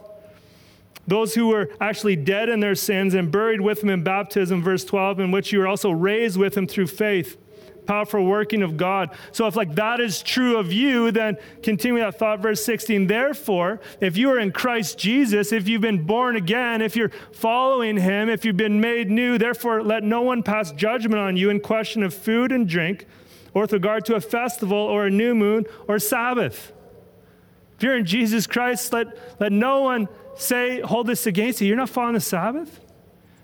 Those 1.07 1.33
who 1.33 1.47
were 1.47 1.69
actually 1.79 2.15
dead 2.15 2.49
in 2.49 2.59
their 2.59 2.75
sins 2.75 3.13
and 3.13 3.31
buried 3.31 3.61
with 3.61 3.81
him 3.83 3.89
in 3.89 4.03
baptism, 4.03 4.61
verse 4.61 4.85
12, 4.85 5.19
in 5.19 5.31
which 5.31 5.51
you 5.51 5.59
were 5.59 5.67
also 5.67 5.91
raised 5.91 6.37
with 6.37 6.55
him 6.55 6.67
through 6.67 6.87
faith 6.87 7.37
powerful 7.85 8.23
working 8.23 8.61
of 8.61 8.77
God. 8.77 9.09
So 9.31 9.47
if 9.47 9.55
like 9.55 9.75
that 9.75 9.99
is 9.99 10.21
true 10.21 10.57
of 10.57 10.71
you, 10.71 11.11
then 11.11 11.37
continue 11.61 12.01
that 12.01 12.17
thought, 12.17 12.39
verse 12.39 12.63
16. 12.63 13.07
Therefore, 13.07 13.81
if 13.99 14.17
you 14.17 14.31
are 14.31 14.39
in 14.39 14.51
Christ 14.51 14.97
Jesus, 14.97 15.51
if 15.51 15.67
you've 15.67 15.81
been 15.81 16.05
born 16.05 16.35
again, 16.35 16.81
if 16.81 16.95
you're 16.95 17.11
following 17.33 17.97
him, 17.97 18.29
if 18.29 18.45
you've 18.45 18.57
been 18.57 18.79
made 18.79 19.09
new, 19.09 19.37
therefore 19.37 19.83
let 19.83 20.03
no 20.03 20.21
one 20.21 20.43
pass 20.43 20.71
judgment 20.71 21.19
on 21.19 21.37
you 21.37 21.49
in 21.49 21.59
question 21.59 22.03
of 22.03 22.13
food 22.13 22.51
and 22.51 22.67
drink, 22.67 23.05
or 23.53 23.63
with 23.63 23.73
regard 23.73 24.05
to 24.05 24.15
a 24.15 24.21
festival 24.21 24.77
or 24.77 25.05
a 25.05 25.09
new 25.09 25.35
moon 25.35 25.65
or 25.87 25.99
Sabbath. 25.99 26.71
If 27.77 27.83
you're 27.83 27.97
in 27.97 28.05
Jesus 28.05 28.47
Christ, 28.47 28.93
let, 28.93 29.07
let 29.39 29.51
no 29.51 29.81
one 29.81 30.07
say, 30.35 30.81
hold 30.81 31.07
this 31.07 31.25
against 31.25 31.61
you. 31.61 31.67
You're 31.67 31.77
not 31.77 31.89
following 31.89 32.13
the 32.13 32.21
Sabbath? 32.21 32.79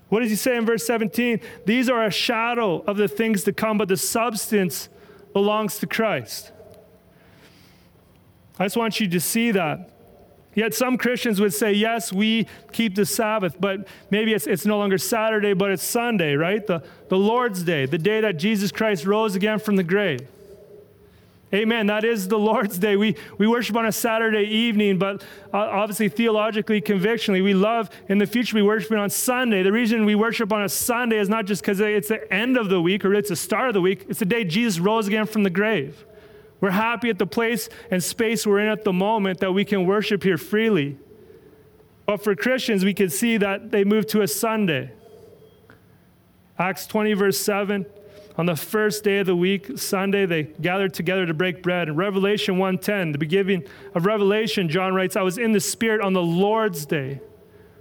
What 0.09 0.21
does 0.21 0.29
he 0.29 0.35
say 0.35 0.55
in 0.55 0.65
verse 0.65 0.85
17? 0.85 1.41
These 1.65 1.89
are 1.89 2.05
a 2.05 2.11
shadow 2.11 2.81
of 2.81 2.97
the 2.97 3.07
things 3.07 3.43
to 3.43 3.53
come, 3.53 3.77
but 3.77 3.87
the 3.87 3.97
substance 3.97 4.89
belongs 5.33 5.79
to 5.79 5.87
Christ. 5.87 6.51
I 8.57 8.65
just 8.65 8.77
want 8.77 8.99
you 8.99 9.07
to 9.09 9.19
see 9.19 9.51
that. 9.51 9.96
Yet 10.57 10.73
some 10.73 10.97
Christians 10.97 11.39
would 11.39 11.53
say, 11.53 11.71
yes, 11.71 12.11
we 12.11 12.47
keep 12.71 12.95
the 12.95 13.05
Sabbath, 13.05 13.55
but 13.59 13.87
maybe 14.09 14.33
it's, 14.33 14.47
it's 14.47 14.65
no 14.65 14.79
longer 14.79 14.97
Saturday, 14.97 15.53
but 15.53 15.69
it's 15.69 15.83
Sunday, 15.83 16.33
right? 16.33 16.65
The, 16.65 16.81
the 17.09 17.17
Lord's 17.17 17.61
Day, 17.61 17.85
the 17.85 17.99
day 17.99 18.21
that 18.21 18.37
Jesus 18.37 18.71
Christ 18.71 19.05
rose 19.05 19.35
again 19.35 19.59
from 19.59 19.75
the 19.75 19.83
grave. 19.83 20.27
Amen. 21.53 21.85
That 21.85 22.03
is 22.03 22.27
the 22.27 22.39
Lord's 22.39 22.79
Day. 22.79 22.95
We, 22.95 23.15
we 23.37 23.45
worship 23.45 23.75
on 23.75 23.85
a 23.85 23.91
Saturday 23.91 24.45
evening, 24.45 24.97
but 24.97 25.21
uh, 25.53 25.57
obviously, 25.59 26.09
theologically, 26.09 26.81
convictionally, 26.81 27.41
we 27.41 27.53
love 27.53 27.91
in 28.09 28.17
the 28.17 28.25
future 28.25 28.55
we 28.55 28.63
worship 28.63 28.91
on 28.93 29.11
Sunday. 29.11 29.61
The 29.61 29.71
reason 29.71 30.05
we 30.05 30.15
worship 30.15 30.51
on 30.51 30.63
a 30.63 30.69
Sunday 30.69 31.19
is 31.19 31.29
not 31.29 31.45
just 31.45 31.61
because 31.61 31.79
it's 31.79 32.07
the 32.07 32.33
end 32.33 32.57
of 32.57 32.69
the 32.69 32.81
week 32.81 33.05
or 33.05 33.13
it's 33.13 33.29
the 33.29 33.35
start 33.35 33.67
of 33.67 33.75
the 33.75 33.81
week, 33.81 34.07
it's 34.09 34.17
the 34.17 34.25
day 34.25 34.43
Jesus 34.43 34.79
rose 34.79 35.07
again 35.07 35.27
from 35.27 35.43
the 35.43 35.51
grave. 35.51 36.03
We're 36.59 36.71
happy 36.71 37.09
at 37.09 37.19
the 37.19 37.27
place 37.27 37.69
and 37.91 38.03
space 38.03 38.45
we're 38.45 38.59
in 38.59 38.67
at 38.67 38.83
the 38.83 38.93
moment 38.93 39.39
that 39.39 39.51
we 39.51 39.63
can 39.63 39.85
worship 39.85 40.23
here 40.23 40.37
freely. 40.37 40.97
But 42.05 42.23
for 42.23 42.35
Christians, 42.35 42.83
we 42.83 42.93
can 42.93 43.09
see 43.09 43.37
that 43.37 43.71
they 43.71 43.83
moved 43.83 44.09
to 44.09 44.21
a 44.21 44.27
Sunday. 44.27 44.91
Acts 46.57 46.87
20, 46.87 47.13
verse 47.13 47.37
7. 47.37 47.85
On 48.37 48.45
the 48.45 48.55
first 48.55 49.03
day 49.03 49.19
of 49.19 49.25
the 49.25 49.35
week, 49.35 49.77
Sunday, 49.77 50.25
they 50.25 50.43
gathered 50.43 50.93
together 50.93 51.25
to 51.25 51.33
break 51.33 51.63
bread. 51.63 51.89
In 51.89 51.95
Revelation 51.95 52.57
1:10, 52.57 53.11
the 53.11 53.17
beginning 53.17 53.63
of 53.95 54.05
Revelation, 54.05 54.69
John 54.69 54.93
writes, 54.93 55.15
I 55.15 55.23
was 55.23 55.37
in 55.37 55.53
the 55.53 55.59
Spirit 55.59 56.01
on 56.01 56.13
the 56.13 56.21
Lord's 56.21 56.85
day. 56.85 57.19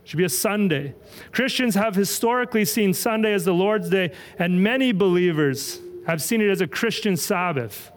It 0.03 0.09
should 0.09 0.17
be 0.17 0.25
a 0.25 0.31
Sunday. 0.31 0.95
Christians 1.31 1.75
have 1.75 1.95
historically 1.95 2.65
seen 2.65 2.95
Sunday 2.95 3.33
as 3.35 3.45
the 3.45 3.53
Lord's 3.53 3.91
day, 3.91 4.12
and 4.39 4.62
many 4.62 4.93
believers 4.93 5.81
have 6.07 6.23
seen 6.23 6.41
it 6.41 6.49
as 6.49 6.61
a 6.61 6.67
Christian 6.67 7.17
Sabbath. 7.17 7.91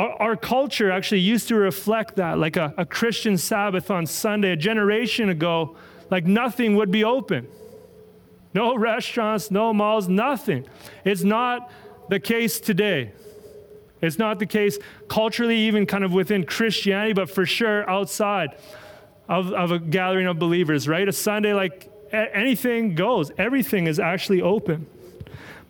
Our, 0.00 0.22
our 0.22 0.36
culture 0.36 0.90
actually 0.90 1.20
used 1.20 1.48
to 1.48 1.56
reflect 1.56 2.16
that, 2.16 2.38
like 2.38 2.56
a, 2.56 2.72
a 2.78 2.86
Christian 2.86 3.36
Sabbath 3.36 3.90
on 3.90 4.06
Sunday. 4.06 4.52
A 4.52 4.56
generation 4.56 5.28
ago, 5.28 5.76
like 6.08 6.24
nothing 6.24 6.74
would 6.76 6.90
be 6.90 7.04
open. 7.04 7.46
No 8.54 8.74
restaurants, 8.78 9.50
no 9.50 9.74
malls, 9.74 10.08
nothing. 10.08 10.66
It's 11.04 11.22
not 11.22 11.70
the 12.08 12.18
case 12.18 12.60
today. 12.60 13.12
It's 14.00 14.18
not 14.18 14.38
the 14.38 14.46
case 14.46 14.78
culturally, 15.08 15.58
even 15.58 15.84
kind 15.84 16.02
of 16.02 16.14
within 16.14 16.46
Christianity, 16.46 17.12
but 17.12 17.28
for 17.28 17.44
sure 17.44 17.88
outside 17.88 18.56
of, 19.28 19.52
of 19.52 19.70
a 19.70 19.78
gathering 19.78 20.26
of 20.26 20.38
believers, 20.38 20.88
right? 20.88 21.06
A 21.06 21.12
Sunday, 21.12 21.52
like 21.52 21.90
anything 22.10 22.94
goes, 22.94 23.32
everything 23.36 23.86
is 23.86 24.00
actually 24.00 24.40
open. 24.40 24.86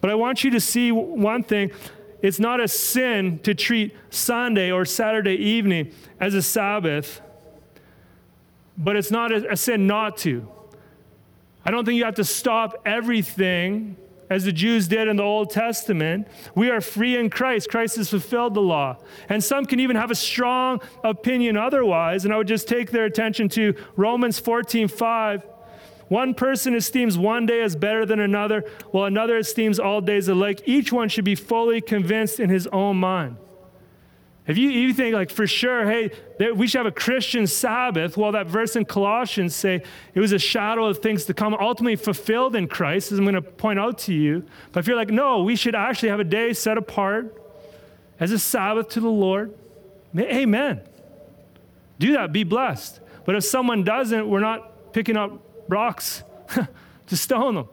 But 0.00 0.10
I 0.10 0.14
want 0.14 0.44
you 0.44 0.52
to 0.52 0.60
see 0.60 0.92
one 0.92 1.42
thing 1.42 1.72
it's 2.22 2.38
not 2.38 2.60
a 2.60 2.68
sin 2.68 3.38
to 3.40 3.54
treat 3.54 3.96
Sunday 4.10 4.70
or 4.70 4.84
Saturday 4.84 5.36
evening 5.36 5.92
as 6.18 6.34
a 6.34 6.42
Sabbath, 6.42 7.20
but 8.76 8.96
it's 8.96 9.10
not 9.10 9.32
a, 9.32 9.52
a 9.52 9.56
sin 9.56 9.86
not 9.86 10.16
to. 10.18 10.48
I 11.64 11.70
don't 11.70 11.84
think 11.84 11.96
you 11.96 12.04
have 12.04 12.14
to 12.16 12.24
stop 12.24 12.80
everything 12.86 13.96
as 14.30 14.44
the 14.44 14.52
Jews 14.52 14.86
did 14.86 15.08
in 15.08 15.16
the 15.16 15.24
Old 15.24 15.50
Testament. 15.50 16.28
We 16.54 16.70
are 16.70 16.80
free 16.80 17.16
in 17.16 17.30
Christ. 17.30 17.68
Christ 17.68 17.96
has 17.96 18.10
fulfilled 18.10 18.54
the 18.54 18.62
law. 18.62 18.96
And 19.28 19.42
some 19.42 19.66
can 19.66 19.80
even 19.80 19.96
have 19.96 20.10
a 20.10 20.14
strong 20.14 20.80
opinion 21.02 21.56
otherwise. 21.56 22.24
And 22.24 22.32
I 22.32 22.36
would 22.36 22.46
just 22.46 22.68
take 22.68 22.92
their 22.92 23.04
attention 23.04 23.48
to 23.50 23.74
Romans 23.96 24.38
14 24.38 24.86
5. 24.88 25.44
One 26.10 26.34
person 26.34 26.74
esteems 26.74 27.16
one 27.16 27.46
day 27.46 27.62
as 27.62 27.76
better 27.76 28.04
than 28.04 28.18
another, 28.18 28.64
while 28.90 29.04
another 29.04 29.38
esteems 29.38 29.78
all 29.78 30.00
days 30.00 30.26
alike. 30.26 30.60
Each 30.66 30.92
one 30.92 31.08
should 31.08 31.24
be 31.24 31.36
fully 31.36 31.80
convinced 31.80 32.40
in 32.40 32.50
his 32.50 32.66
own 32.66 32.96
mind. 32.96 33.36
If 34.48 34.58
you, 34.58 34.70
you 34.70 34.92
think 34.92 35.14
like 35.14 35.30
for 35.30 35.46
sure, 35.46 35.88
hey, 35.88 36.10
we 36.56 36.66
should 36.66 36.78
have 36.78 36.86
a 36.86 36.90
Christian 36.90 37.46
Sabbath, 37.46 38.16
well, 38.16 38.32
that 38.32 38.48
verse 38.48 38.74
in 38.74 38.86
Colossians 38.86 39.54
say 39.54 39.84
it 40.12 40.18
was 40.18 40.32
a 40.32 40.38
shadow 40.40 40.86
of 40.86 40.98
things 40.98 41.26
to 41.26 41.34
come, 41.34 41.54
ultimately 41.54 41.94
fulfilled 41.94 42.56
in 42.56 42.66
Christ, 42.66 43.12
as 43.12 43.20
I'm 43.20 43.24
going 43.24 43.36
to 43.36 43.42
point 43.42 43.78
out 43.78 43.98
to 43.98 44.12
you. 44.12 44.44
But 44.72 44.80
if 44.80 44.88
you're 44.88 44.96
like, 44.96 45.10
no, 45.10 45.44
we 45.44 45.54
should 45.54 45.76
actually 45.76 46.08
have 46.08 46.18
a 46.18 46.24
day 46.24 46.54
set 46.54 46.76
apart 46.76 47.40
as 48.18 48.32
a 48.32 48.38
Sabbath 48.40 48.88
to 48.88 49.00
the 49.00 49.08
Lord, 49.08 49.54
amen. 50.18 50.80
Do 52.00 52.14
that, 52.14 52.32
be 52.32 52.42
blessed. 52.42 52.98
But 53.24 53.36
if 53.36 53.44
someone 53.44 53.84
doesn't, 53.84 54.28
we're 54.28 54.40
not 54.40 54.92
picking 54.92 55.16
up 55.16 55.40
rocks 55.70 56.22
to 57.06 57.16
stone 57.16 57.54
them. 57.54 57.68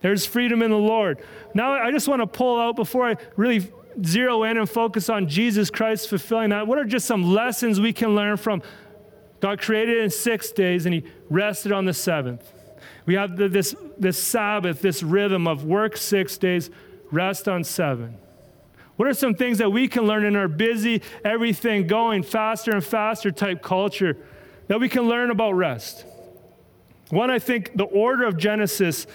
There's 0.00 0.26
freedom 0.26 0.62
in 0.62 0.70
the 0.70 0.76
Lord. 0.76 1.22
Now, 1.54 1.72
I 1.72 1.90
just 1.90 2.08
want 2.08 2.20
to 2.20 2.26
pull 2.26 2.60
out 2.60 2.76
before 2.76 3.08
I 3.08 3.16
really 3.36 3.72
zero 4.04 4.42
in 4.42 4.58
and 4.58 4.68
focus 4.68 5.08
on 5.08 5.28
Jesus 5.28 5.70
Christ 5.70 6.08
fulfilling 6.08 6.50
that, 6.50 6.66
what 6.66 6.78
are 6.78 6.84
just 6.84 7.06
some 7.06 7.32
lessons 7.32 7.80
we 7.80 7.92
can 7.92 8.14
learn 8.14 8.36
from 8.36 8.62
God 9.40 9.60
created 9.60 9.98
in 10.04 10.10
six 10.10 10.50
days 10.52 10.84
and 10.86 10.94
He 10.94 11.04
rested 11.30 11.72
on 11.72 11.84
the 11.84 11.94
seventh? 11.94 12.52
We 13.06 13.14
have 13.14 13.36
the, 13.36 13.48
this, 13.48 13.74
this 13.98 14.22
Sabbath, 14.22 14.80
this 14.80 15.02
rhythm 15.02 15.46
of 15.46 15.64
work 15.64 15.96
six 15.96 16.36
days, 16.38 16.70
rest 17.10 17.48
on 17.48 17.64
seven. 17.64 18.18
What 18.96 19.08
are 19.08 19.14
some 19.14 19.34
things 19.34 19.58
that 19.58 19.70
we 19.70 19.88
can 19.88 20.04
learn 20.04 20.24
in 20.24 20.36
our 20.36 20.48
busy, 20.48 21.02
everything 21.24 21.86
going 21.86 22.22
faster 22.22 22.70
and 22.72 22.84
faster 22.84 23.30
type 23.30 23.62
culture 23.62 24.16
that 24.68 24.80
we 24.80 24.88
can 24.88 25.02
learn 25.02 25.30
about 25.30 25.52
rest? 25.52 26.04
One, 27.14 27.30
I 27.30 27.38
think 27.38 27.76
the 27.76 27.84
order 27.84 28.24
of 28.24 28.36
Genesis 28.36 29.06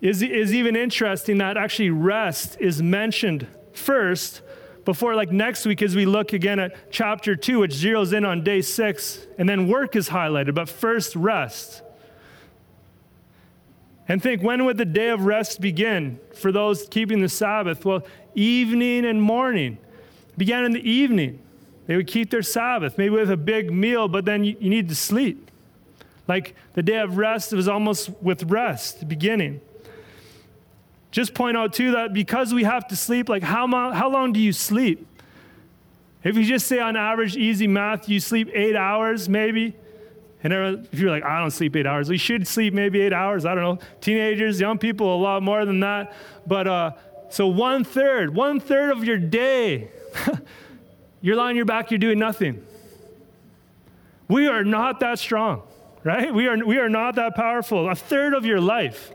is, 0.00 0.22
is 0.22 0.52
even 0.52 0.74
interesting 0.74 1.38
that 1.38 1.56
actually 1.56 1.90
rest 1.90 2.56
is 2.58 2.82
mentioned 2.82 3.46
first 3.72 4.42
before 4.84 5.14
like 5.14 5.30
next 5.30 5.66
week 5.66 5.82
as 5.82 5.94
we 5.94 6.04
look 6.04 6.32
again 6.32 6.58
at 6.58 6.90
chapter 6.90 7.36
2 7.36 7.60
which 7.60 7.72
zeroes 7.72 8.12
in 8.12 8.24
on 8.24 8.42
day 8.42 8.60
6 8.60 9.26
and 9.38 9.48
then 9.48 9.68
work 9.68 9.94
is 9.94 10.08
highlighted 10.08 10.56
but 10.56 10.68
first 10.68 11.14
rest. 11.14 11.82
And 14.08 14.20
think 14.20 14.42
when 14.42 14.64
would 14.64 14.76
the 14.76 14.84
day 14.84 15.10
of 15.10 15.24
rest 15.24 15.60
begin 15.60 16.18
for 16.34 16.50
those 16.50 16.88
keeping 16.88 17.20
the 17.20 17.28
sabbath? 17.28 17.84
Well 17.84 18.04
evening 18.34 19.04
and 19.04 19.22
morning. 19.22 19.78
Began 20.36 20.64
in 20.64 20.72
the 20.72 20.88
evening. 20.88 21.38
They 21.86 21.94
would 21.94 22.08
keep 22.08 22.30
their 22.30 22.42
sabbath. 22.42 22.98
Maybe 22.98 23.10
with 23.10 23.30
a 23.30 23.36
big 23.36 23.72
meal 23.72 24.08
but 24.08 24.24
then 24.24 24.42
you, 24.42 24.56
you 24.58 24.70
need 24.70 24.88
to 24.88 24.96
sleep 24.96 25.52
like 26.28 26.54
the 26.74 26.82
day 26.82 26.98
of 26.98 27.18
rest 27.18 27.52
it 27.52 27.56
was 27.56 27.68
almost 27.68 28.10
with 28.22 28.44
rest 28.44 29.08
beginning 29.08 29.60
just 31.16 31.32
point 31.32 31.56
out 31.56 31.72
too 31.72 31.92
that 31.92 32.12
because 32.12 32.52
we 32.52 32.64
have 32.64 32.86
to 32.88 32.94
sleep, 32.94 33.30
like 33.30 33.42
how, 33.42 33.66
mo- 33.66 33.90
how 33.92 34.10
long 34.10 34.34
do 34.34 34.38
you 34.38 34.52
sleep? 34.52 35.06
If 36.22 36.36
you 36.36 36.44
just 36.44 36.66
say 36.66 36.78
on 36.78 36.94
average, 36.94 37.38
easy 37.38 37.66
math, 37.66 38.06
you 38.06 38.20
sleep 38.20 38.50
eight 38.52 38.76
hours 38.76 39.26
maybe. 39.26 39.74
And 40.42 40.52
if 40.92 41.00
you're 41.00 41.10
like, 41.10 41.24
I 41.24 41.40
don't 41.40 41.50
sleep 41.50 41.74
eight 41.74 41.86
hours, 41.86 42.10
we 42.10 42.18
should 42.18 42.46
sleep 42.46 42.74
maybe 42.74 43.00
eight 43.00 43.14
hours. 43.14 43.46
I 43.46 43.54
don't 43.54 43.64
know. 43.64 43.86
Teenagers, 44.02 44.60
young 44.60 44.76
people, 44.76 45.14
a 45.14 45.16
lot 45.16 45.42
more 45.42 45.64
than 45.64 45.80
that. 45.80 46.12
But 46.46 46.66
uh, 46.66 46.90
so 47.30 47.46
one 47.46 47.82
third, 47.82 48.34
one 48.34 48.60
third 48.60 48.90
of 48.90 49.02
your 49.02 49.16
day, 49.16 49.88
you're 51.22 51.36
lying 51.36 51.50
on 51.50 51.56
your 51.56 51.64
back, 51.64 51.90
you're 51.90 51.96
doing 51.96 52.18
nothing. 52.18 52.62
We 54.28 54.48
are 54.48 54.64
not 54.64 55.00
that 55.00 55.18
strong, 55.18 55.62
right? 56.06 56.32
We 56.32 56.46
are, 56.46 56.64
we 56.64 56.78
are 56.78 56.88
not 56.88 57.16
that 57.16 57.34
powerful. 57.34 57.90
A 57.90 57.96
third 57.96 58.32
of 58.32 58.46
your 58.46 58.60
life 58.60 59.10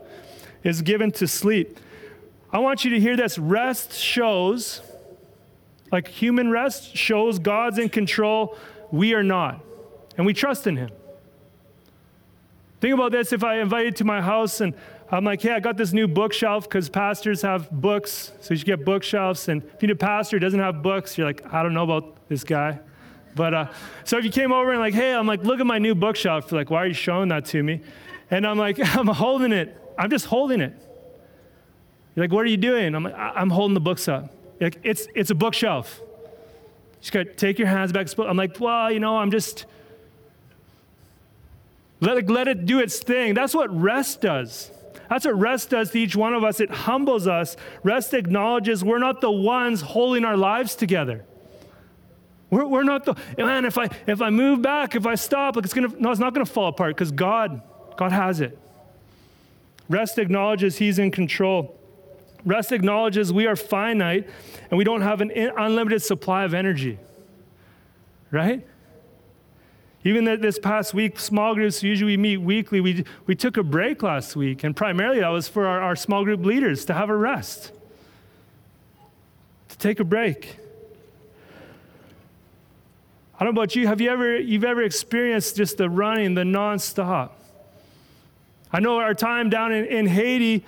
is 0.62 0.82
given 0.82 1.10
to 1.12 1.26
sleep. 1.26 1.78
I 2.52 2.58
want 2.58 2.84
you 2.84 2.90
to 2.90 3.00
hear 3.00 3.16
this. 3.16 3.38
Rest 3.38 3.94
shows, 3.94 4.82
like 5.90 6.06
human 6.06 6.50
rest 6.50 6.94
shows 6.94 7.38
God's 7.38 7.78
in 7.78 7.88
control. 7.88 8.58
We 8.90 9.14
are 9.14 9.22
not. 9.22 9.64
And 10.18 10.26
we 10.26 10.34
trust 10.34 10.66
in 10.66 10.76
Him. 10.76 10.90
Think 12.82 12.92
about 12.92 13.10
this 13.10 13.32
if 13.32 13.42
I 13.42 13.60
invite 13.60 13.86
you 13.86 13.92
to 13.92 14.04
my 14.04 14.20
house 14.20 14.60
and 14.60 14.74
I'm 15.10 15.24
like, 15.24 15.40
hey, 15.40 15.52
I 15.52 15.60
got 15.60 15.78
this 15.78 15.94
new 15.94 16.06
bookshelf 16.06 16.64
because 16.64 16.90
pastors 16.90 17.40
have 17.40 17.70
books, 17.70 18.32
so 18.40 18.52
you 18.52 18.58
should 18.58 18.66
get 18.66 18.84
bookshelves. 18.84 19.48
And 19.48 19.62
if 19.62 19.82
you 19.82 19.88
need 19.88 19.94
a 19.94 19.96
pastor 19.96 20.36
who 20.36 20.40
doesn't 20.40 20.60
have 20.60 20.82
books, 20.82 21.16
you're 21.16 21.26
like, 21.26 21.52
I 21.52 21.62
don't 21.62 21.74
know 21.74 21.84
about 21.84 22.28
this 22.28 22.44
guy. 22.44 22.80
But 23.34 23.54
uh, 23.54 23.66
so 24.04 24.18
if 24.18 24.24
you 24.24 24.30
came 24.30 24.52
over 24.52 24.70
and 24.70 24.80
like, 24.80 24.94
hey, 24.94 25.14
I'm 25.14 25.26
like, 25.26 25.42
look 25.42 25.60
at 25.60 25.66
my 25.66 25.78
new 25.78 25.94
bookshelf. 25.94 26.52
Like, 26.52 26.70
why 26.70 26.82
are 26.82 26.86
you 26.86 26.94
showing 26.94 27.28
that 27.30 27.46
to 27.46 27.62
me? 27.62 27.80
And 28.30 28.46
I'm 28.46 28.58
like, 28.58 28.78
I'm 28.96 29.06
holding 29.06 29.52
it. 29.52 29.76
I'm 29.98 30.10
just 30.10 30.26
holding 30.26 30.60
it. 30.60 30.74
You're 32.14 32.24
like, 32.24 32.32
what 32.32 32.44
are 32.44 32.48
you 32.48 32.56
doing? 32.56 32.94
I'm 32.94 33.04
like, 33.04 33.14
I'm 33.16 33.50
holding 33.50 33.74
the 33.74 33.80
books 33.80 34.08
up. 34.08 34.34
Like, 34.60 34.78
it's, 34.82 35.06
it's 35.14 35.30
a 35.30 35.34
bookshelf. 35.34 36.00
You 36.00 36.08
just 37.00 37.12
got 37.12 37.36
take 37.36 37.58
your 37.58 37.68
hands 37.68 37.92
back. 37.92 38.06
I'm 38.18 38.36
like, 38.36 38.60
well, 38.60 38.92
you 38.92 39.00
know, 39.00 39.16
I'm 39.16 39.30
just, 39.30 39.64
let 42.00 42.18
it, 42.18 42.28
let 42.28 42.48
it 42.48 42.66
do 42.66 42.80
its 42.80 42.98
thing. 43.00 43.34
That's 43.34 43.54
what 43.54 43.74
rest 43.74 44.20
does. 44.20 44.70
That's 45.08 45.24
what 45.24 45.38
rest 45.38 45.70
does 45.70 45.90
to 45.90 45.98
each 45.98 46.16
one 46.16 46.34
of 46.34 46.44
us. 46.44 46.60
It 46.60 46.70
humbles 46.70 47.26
us. 47.26 47.56
Rest 47.82 48.14
acknowledges 48.14 48.84
we're 48.84 48.98
not 48.98 49.20
the 49.20 49.30
ones 49.30 49.80
holding 49.80 50.24
our 50.24 50.36
lives 50.36 50.74
together. 50.74 51.24
We're, 52.52 52.66
we're 52.66 52.82
not 52.82 53.06
the, 53.06 53.14
man, 53.38 53.64
if 53.64 53.78
I, 53.78 53.88
if 54.06 54.20
I 54.20 54.28
move 54.28 54.60
back, 54.60 54.94
if 54.94 55.06
I 55.06 55.14
stop, 55.14 55.56
like 55.56 55.64
it's 55.64 55.72
gonna, 55.72 55.88
no, 55.98 56.10
it's 56.10 56.20
not 56.20 56.34
gonna 56.34 56.44
fall 56.44 56.68
apart 56.68 56.94
because 56.94 57.10
God, 57.10 57.62
God 57.96 58.12
has 58.12 58.42
it. 58.42 58.58
Rest 59.88 60.18
acknowledges 60.18 60.76
He's 60.76 60.98
in 60.98 61.10
control. 61.10 61.80
Rest 62.44 62.70
acknowledges 62.70 63.32
we 63.32 63.46
are 63.46 63.56
finite 63.56 64.28
and 64.70 64.76
we 64.76 64.84
don't 64.84 65.00
have 65.00 65.22
an 65.22 65.30
unlimited 65.30 66.02
supply 66.02 66.44
of 66.44 66.52
energy. 66.52 66.98
Right? 68.30 68.66
Even 70.04 70.24
this 70.24 70.58
past 70.58 70.92
week, 70.92 71.18
small 71.18 71.54
groups 71.54 71.82
usually 71.82 72.18
meet 72.18 72.36
weekly. 72.36 72.82
We, 72.82 73.06
we 73.24 73.34
took 73.34 73.56
a 73.56 73.62
break 73.62 74.02
last 74.02 74.36
week, 74.36 74.62
and 74.62 74.76
primarily 74.76 75.20
that 75.20 75.28
was 75.28 75.48
for 75.48 75.66
our, 75.66 75.80
our 75.80 75.96
small 75.96 76.22
group 76.22 76.44
leaders 76.44 76.84
to 76.86 76.92
have 76.92 77.08
a 77.08 77.16
rest, 77.16 77.72
to 79.68 79.78
take 79.78 80.00
a 80.00 80.04
break. 80.04 80.58
I 83.42 83.44
don't 83.44 83.56
know 83.56 83.62
about 83.62 83.74
you. 83.74 83.88
Have 83.88 84.00
you 84.00 84.08
ever 84.08 84.38
you've 84.38 84.62
ever 84.62 84.84
experienced 84.84 85.56
just 85.56 85.76
the 85.76 85.90
running, 85.90 86.34
the 86.34 86.44
nonstop? 86.44 87.30
I 88.72 88.78
know 88.78 88.98
our 89.00 89.14
time 89.14 89.50
down 89.50 89.72
in, 89.72 89.84
in 89.84 90.06
Haiti, 90.06 90.64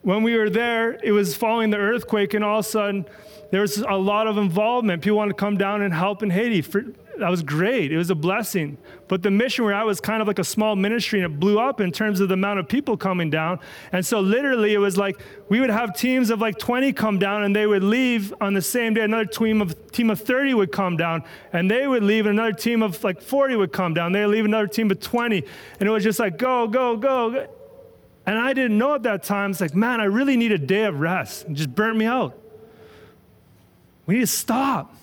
when 0.00 0.22
we 0.22 0.34
were 0.34 0.48
there, 0.48 0.98
it 1.02 1.12
was 1.12 1.36
following 1.36 1.68
the 1.68 1.76
earthquake, 1.76 2.32
and 2.32 2.42
all 2.42 2.60
of 2.60 2.64
a 2.64 2.68
sudden, 2.70 3.04
there 3.50 3.60
was 3.60 3.76
a 3.76 3.98
lot 3.98 4.28
of 4.28 4.38
involvement. 4.38 5.02
People 5.02 5.18
wanted 5.18 5.32
to 5.32 5.38
come 5.38 5.58
down 5.58 5.82
and 5.82 5.92
help 5.92 6.22
in 6.22 6.30
Haiti. 6.30 6.62
For, 6.62 6.86
that 7.18 7.30
was 7.30 7.42
great. 7.42 7.92
It 7.92 7.96
was 7.96 8.10
a 8.10 8.14
blessing. 8.14 8.78
But 9.08 9.22
the 9.22 9.30
mission 9.30 9.64
where 9.64 9.74
I 9.74 9.84
was 9.84 10.00
kind 10.00 10.20
of 10.20 10.28
like 10.28 10.38
a 10.38 10.44
small 10.44 10.76
ministry, 10.76 11.20
and 11.20 11.32
it 11.32 11.40
blew 11.40 11.58
up 11.58 11.80
in 11.80 11.92
terms 11.92 12.20
of 12.20 12.28
the 12.28 12.34
amount 12.34 12.60
of 12.60 12.68
people 12.68 12.96
coming 12.96 13.30
down. 13.30 13.60
And 13.92 14.04
so, 14.04 14.20
literally, 14.20 14.74
it 14.74 14.78
was 14.78 14.96
like 14.96 15.20
we 15.48 15.60
would 15.60 15.70
have 15.70 15.94
teams 15.94 16.30
of 16.30 16.40
like 16.40 16.58
20 16.58 16.92
come 16.92 17.18
down, 17.18 17.44
and 17.44 17.54
they 17.54 17.66
would 17.66 17.82
leave 17.82 18.34
on 18.40 18.54
the 18.54 18.62
same 18.62 18.94
day. 18.94 19.02
Another 19.02 19.24
team 19.24 19.60
of 19.62 19.90
team 19.92 20.10
of 20.10 20.20
30 20.20 20.54
would 20.54 20.72
come 20.72 20.96
down, 20.96 21.24
and 21.52 21.70
they 21.70 21.86
would 21.86 22.02
leave, 22.02 22.26
and 22.26 22.38
another 22.38 22.56
team 22.56 22.82
of 22.82 23.02
like 23.04 23.20
40 23.20 23.56
would 23.56 23.72
come 23.72 23.94
down. 23.94 24.12
They 24.12 24.24
would 24.24 24.34
leave 24.34 24.44
another 24.44 24.68
team 24.68 24.90
of 24.90 25.00
20, 25.00 25.44
and 25.80 25.88
it 25.88 25.90
was 25.90 26.04
just 26.04 26.18
like 26.18 26.38
go, 26.38 26.66
go, 26.68 26.96
go. 26.96 27.48
And 28.26 28.38
I 28.38 28.52
didn't 28.52 28.76
know 28.76 28.94
at 28.94 29.04
that 29.04 29.22
time. 29.22 29.52
It's 29.52 29.60
like, 29.60 29.74
man, 29.74 30.02
I 30.02 30.04
really 30.04 30.36
need 30.36 30.52
a 30.52 30.58
day 30.58 30.84
of 30.84 31.00
rest. 31.00 31.46
It 31.46 31.54
just 31.54 31.74
burnt 31.74 31.96
me 31.96 32.04
out. 32.04 32.38
We 34.04 34.16
need 34.16 34.20
to 34.20 34.26
stop. 34.26 34.94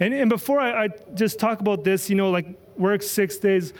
And, 0.00 0.14
and 0.14 0.28
before 0.30 0.60
I, 0.60 0.84
I 0.84 0.88
just 1.14 1.38
talk 1.38 1.60
about 1.60 1.84
this, 1.84 2.10
you 2.10 2.16
know, 2.16 2.30
like 2.30 2.46
work 2.76 3.02
six 3.02 3.36
days, 3.36 3.72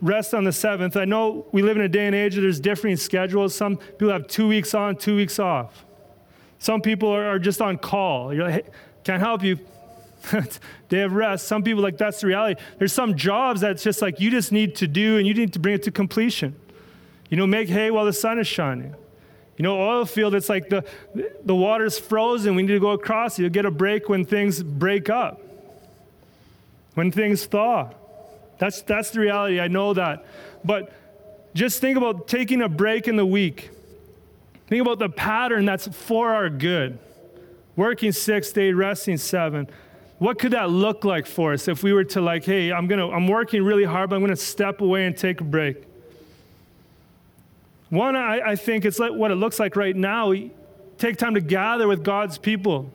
rest 0.00 0.34
on 0.34 0.44
the 0.44 0.52
seventh. 0.52 0.96
I 0.96 1.06
know 1.06 1.46
we 1.52 1.62
live 1.62 1.76
in 1.76 1.82
a 1.82 1.88
day 1.88 2.06
and 2.06 2.14
age 2.14 2.34
where 2.34 2.42
there's 2.42 2.60
differing 2.60 2.96
schedules. 2.96 3.54
Some 3.54 3.78
people 3.78 4.10
have 4.10 4.28
two 4.28 4.46
weeks 4.46 4.74
on, 4.74 4.96
two 4.96 5.16
weeks 5.16 5.38
off. 5.38 5.84
Some 6.58 6.80
people 6.80 7.08
are, 7.08 7.26
are 7.26 7.38
just 7.38 7.60
on 7.60 7.78
call. 7.78 8.32
You're 8.32 8.44
like, 8.44 8.64
hey, 8.64 8.70
can't 9.02 9.20
help 9.20 9.42
you. 9.42 9.58
day 10.88 11.02
of 11.02 11.12
rest. 11.12 11.46
Some 11.46 11.62
people 11.62 11.82
like 11.82 11.98
that's 11.98 12.20
the 12.20 12.26
reality. 12.26 12.60
There's 12.78 12.92
some 12.92 13.14
jobs 13.14 13.60
that's 13.60 13.82
just 13.82 14.00
like 14.00 14.20
you 14.20 14.30
just 14.30 14.52
need 14.52 14.76
to 14.76 14.86
do 14.86 15.18
and 15.18 15.26
you 15.26 15.34
need 15.34 15.52
to 15.52 15.58
bring 15.58 15.74
it 15.74 15.82
to 15.82 15.90
completion. 15.90 16.56
You 17.28 17.36
know, 17.36 17.46
make 17.46 17.68
hay 17.68 17.90
while 17.90 18.04
the 18.04 18.12
sun 18.12 18.38
is 18.38 18.46
shining. 18.46 18.94
You 19.56 19.62
know, 19.62 19.80
oil 19.80 20.04
field, 20.04 20.34
it's 20.34 20.48
like 20.48 20.68
the, 20.68 20.84
the 21.44 21.54
water's 21.54 21.98
frozen. 21.98 22.54
We 22.54 22.62
need 22.62 22.72
to 22.72 22.80
go 22.80 22.90
across. 22.90 23.38
You'll 23.38 23.50
get 23.50 23.64
a 23.64 23.70
break 23.70 24.08
when 24.08 24.24
things 24.24 24.62
break 24.62 25.08
up, 25.08 25.40
when 26.94 27.10
things 27.10 27.44
thaw. 27.46 27.90
That's, 28.58 28.82
that's 28.82 29.10
the 29.10 29.20
reality. 29.20 29.60
I 29.60 29.68
know 29.68 29.94
that. 29.94 30.24
But 30.64 30.92
just 31.54 31.80
think 31.80 31.96
about 31.96 32.28
taking 32.28 32.62
a 32.62 32.68
break 32.68 33.08
in 33.08 33.16
the 33.16 33.26
week. 33.26 33.70
Think 34.66 34.80
about 34.80 34.98
the 34.98 35.08
pattern 35.08 35.64
that's 35.64 35.86
for 35.88 36.30
our 36.30 36.48
good. 36.48 36.98
Working 37.76 38.12
six 38.12 38.52
days, 38.52 38.74
resting 38.74 39.18
seven. 39.18 39.68
What 40.18 40.38
could 40.38 40.52
that 40.52 40.70
look 40.70 41.04
like 41.04 41.26
for 41.26 41.52
us 41.52 41.68
if 41.68 41.82
we 41.82 41.92
were 41.92 42.04
to 42.04 42.20
like, 42.20 42.44
hey, 42.44 42.72
I'm 42.72 42.86
gonna, 42.86 43.10
I'm 43.10 43.28
working 43.28 43.62
really 43.62 43.84
hard, 43.84 44.10
but 44.10 44.16
I'm 44.16 44.22
gonna 44.22 44.36
step 44.36 44.80
away 44.80 45.06
and 45.06 45.16
take 45.16 45.40
a 45.40 45.44
break? 45.44 45.84
One, 47.90 48.16
I, 48.16 48.40
I 48.40 48.56
think 48.56 48.84
it's 48.84 48.98
like 48.98 49.12
what 49.12 49.30
it 49.30 49.36
looks 49.36 49.58
like 49.58 49.76
right 49.76 49.94
now. 49.94 50.32
Take 50.98 51.18
time 51.18 51.34
to 51.34 51.40
gather 51.40 51.86
with 51.86 52.02
God's 52.02 52.38
people. 52.38 52.90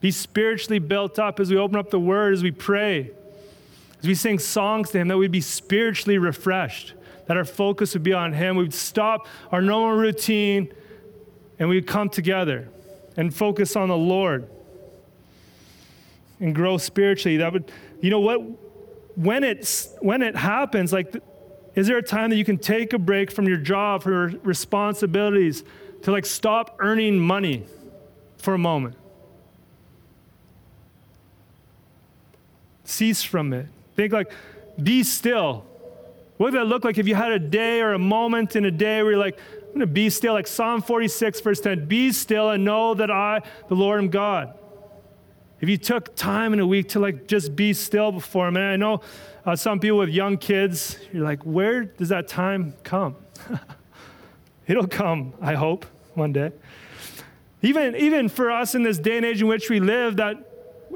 Be 0.00 0.10
spiritually 0.10 0.78
built 0.78 1.18
up 1.18 1.40
as 1.40 1.50
we 1.50 1.56
open 1.56 1.76
up 1.76 1.90
the 1.90 2.00
word, 2.00 2.34
as 2.34 2.42
we 2.42 2.50
pray, 2.50 3.10
as 4.00 4.06
we 4.06 4.14
sing 4.14 4.38
songs 4.38 4.90
to 4.90 4.98
Him, 4.98 5.08
that 5.08 5.16
we'd 5.16 5.32
be 5.32 5.40
spiritually 5.40 6.18
refreshed, 6.18 6.94
that 7.26 7.36
our 7.36 7.44
focus 7.44 7.94
would 7.94 8.02
be 8.02 8.12
on 8.12 8.32
Him. 8.32 8.56
We'd 8.56 8.74
stop 8.74 9.26
our 9.50 9.62
normal 9.62 9.96
routine 9.96 10.72
and 11.58 11.68
we'd 11.68 11.86
come 11.86 12.08
together 12.08 12.68
and 13.16 13.34
focus 13.34 13.76
on 13.76 13.88
the 13.88 13.96
Lord 13.96 14.48
and 16.40 16.54
grow 16.54 16.76
spiritually. 16.76 17.38
That 17.38 17.52
would, 17.52 17.72
you 18.00 18.10
know 18.10 18.20
what? 18.20 18.40
When 19.16 19.44
it's 19.44 19.88
when 20.00 20.20
it 20.20 20.36
happens, 20.36 20.92
like, 20.92 21.16
is 21.74 21.86
there 21.86 21.96
a 21.96 22.02
time 22.02 22.30
that 22.30 22.36
you 22.36 22.44
can 22.44 22.58
take 22.58 22.92
a 22.92 22.98
break 22.98 23.30
from 23.30 23.48
your 23.48 23.56
job, 23.56 24.02
from 24.02 24.12
your 24.12 24.28
responsibilities, 24.42 25.64
to 26.02 26.12
like 26.12 26.26
stop 26.26 26.76
earning 26.80 27.18
money 27.18 27.64
for 28.36 28.52
a 28.52 28.58
moment? 28.58 28.94
Cease 32.86 33.22
from 33.22 33.52
it. 33.52 33.66
Think 33.94 34.12
like, 34.12 34.32
be 34.82 35.02
still. 35.02 35.64
What 36.36 36.52
would 36.52 36.60
that 36.60 36.66
look 36.66 36.84
like 36.84 36.98
if 36.98 37.08
you 37.08 37.14
had 37.14 37.32
a 37.32 37.38
day 37.38 37.80
or 37.80 37.94
a 37.94 37.98
moment 37.98 38.56
in 38.56 38.64
a 38.64 38.70
day 38.70 39.02
where 39.02 39.12
you're 39.12 39.20
like, 39.20 39.38
I'm 39.62 39.80
going 39.80 39.80
to 39.80 39.86
be 39.86 40.10
still, 40.10 40.32
like 40.32 40.46
Psalm 40.46 40.82
46, 40.82 41.40
verse 41.40 41.60
10 41.60 41.86
Be 41.86 42.12
still 42.12 42.50
and 42.50 42.64
know 42.64 42.94
that 42.94 43.10
I, 43.10 43.42
the 43.68 43.74
Lord, 43.74 44.00
am 44.00 44.08
God. 44.08 44.56
If 45.60 45.68
you 45.68 45.78
took 45.78 46.14
time 46.14 46.52
in 46.52 46.60
a 46.60 46.66
week 46.66 46.90
to 46.90 47.00
like 47.00 47.26
just 47.26 47.56
be 47.56 47.72
still 47.72 48.12
before 48.12 48.48
Him, 48.48 48.56
and 48.56 48.66
I 48.66 48.76
know 48.76 49.00
uh, 49.44 49.56
some 49.56 49.80
people 49.80 49.98
with 49.98 50.10
young 50.10 50.36
kids, 50.36 50.98
you're 51.12 51.24
like, 51.24 51.42
where 51.42 51.84
does 51.84 52.10
that 52.10 52.28
time 52.28 52.74
come? 52.84 53.16
It'll 54.66 54.86
come, 54.86 55.32
I 55.40 55.54
hope, 55.54 55.86
one 56.14 56.32
day. 56.32 56.52
Even, 57.62 57.96
even 57.96 58.28
for 58.28 58.50
us 58.50 58.74
in 58.74 58.82
this 58.82 58.98
day 58.98 59.16
and 59.16 59.24
age 59.24 59.40
in 59.40 59.48
which 59.48 59.70
we 59.70 59.80
live, 59.80 60.16
that 60.16 60.36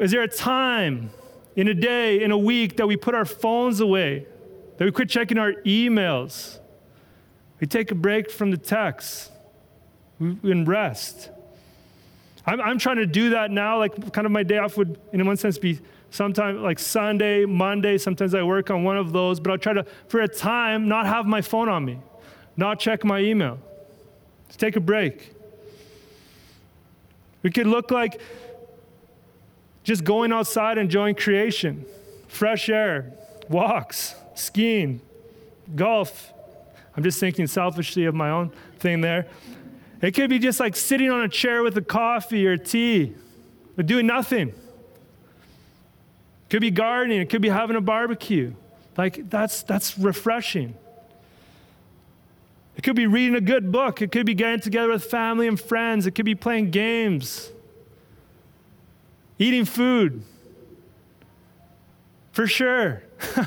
is 0.01 0.11
there 0.11 0.22
a 0.22 0.28
time 0.28 1.11
in 1.57 1.68
a 1.68 1.74
day, 1.74 2.22
in 2.22 2.30
a 2.30 2.38
week, 2.38 2.76
that 2.76 2.86
we 2.86 2.96
put 2.96 3.14
our 3.14 3.24
phones 3.24 3.80
away, 3.80 4.26
that 4.76 4.84
we 4.84 4.90
quit 4.90 5.09
checking 5.09 5.38
our 5.38 5.53
emails, 5.64 6.59
we 7.61 7.66
take 7.66 7.90
a 7.90 7.94
break 7.94 8.30
from 8.30 8.51
the 8.51 8.57
texts, 8.57 9.30
we, 10.18 10.30
we 10.42 10.53
rest. 10.62 11.30
I'm, 12.46 12.61
I'm 12.61 12.78
trying 12.78 12.96
to 12.96 13.07
do 13.07 13.30
that 13.30 13.51
now. 13.51 13.78
Like, 13.78 14.12
kind 14.12 14.26
of 14.26 14.32
my 14.32 14.42
day 14.42 14.59
off 14.59 14.76
would, 14.76 14.98
in 15.12 15.24
one 15.26 15.36
sense, 15.36 15.59
be 15.59 15.78
sometime 16.11 16.62
like 16.62 16.78
Sunday, 16.78 17.44
Monday. 17.44 17.98
Sometimes 17.98 18.34
I 18.34 18.42
work 18.42 18.70
on 18.70 18.82
one 18.82 18.96
of 18.96 19.12
those, 19.12 19.40
but 19.40 19.51
I'll 19.51 19.59
try 19.59 19.72
to, 19.72 19.84
for 20.09 20.20
a 20.20 20.28
time, 20.28 20.88
not 20.88 21.07
have 21.07 21.26
my 21.26 21.42
phone 21.42 21.68
on 21.68 21.84
me, 21.84 21.98
not 22.57 22.80
check 22.80 23.05
my 23.05 23.20
email. 23.20 23.59
Just 24.48 24.59
take 24.59 24.76
a 24.76 24.80
break. 24.80 25.34
We 27.42 27.51
could 27.51 27.66
look 27.66 27.90
like 27.90 28.20
just 29.91 30.05
going 30.05 30.32
outside, 30.32 30.78
enjoying 30.78 31.16
creation, 31.16 31.84
fresh 32.28 32.68
air, 32.68 33.12
walks, 33.49 34.14
skiing, 34.36 35.01
golf. 35.74 36.32
I'm 36.97 37.03
just 37.03 37.18
thinking 37.18 37.49
selfishly 37.49 38.05
of 38.05 38.14
my 38.14 38.30
own 38.30 38.53
thing 38.78 39.01
there. 39.01 39.26
It 40.01 40.12
could 40.12 40.30
be 40.30 40.38
just 40.38 40.61
like 40.61 40.76
sitting 40.76 41.11
on 41.11 41.22
a 41.22 41.28
chair 41.28 41.64
with 41.64 41.76
a 41.76 41.82
coffee 41.82 42.47
or 42.47 42.57
tea, 42.57 43.14
but 43.74 43.86
doing 43.86 44.07
nothing. 44.07 44.51
It 44.51 44.55
could 46.51 46.61
be 46.61 46.70
gardening, 46.70 47.20
it 47.20 47.28
could 47.28 47.43
be 47.43 47.49
having 47.49 47.74
a 47.74 47.80
barbecue. 47.80 48.55
Like 48.97 49.28
that's 49.28 49.64
that's 49.64 49.99
refreshing. 49.99 50.76
It 52.76 52.84
could 52.84 52.95
be 52.95 53.09
reading 53.09 53.34
a 53.34 53.41
good 53.41 53.72
book. 53.72 54.03
It 54.03 54.12
could 54.12 54.24
be 54.24 54.34
getting 54.34 54.61
together 54.61 54.91
with 54.91 55.03
family 55.03 55.49
and 55.49 55.59
friends. 55.61 56.07
It 56.07 56.12
could 56.12 56.26
be 56.26 56.36
playing 56.36 56.70
games, 56.70 57.51
eating 59.41 59.64
food. 59.64 60.22
For 62.30 62.47
sure. 62.47 63.03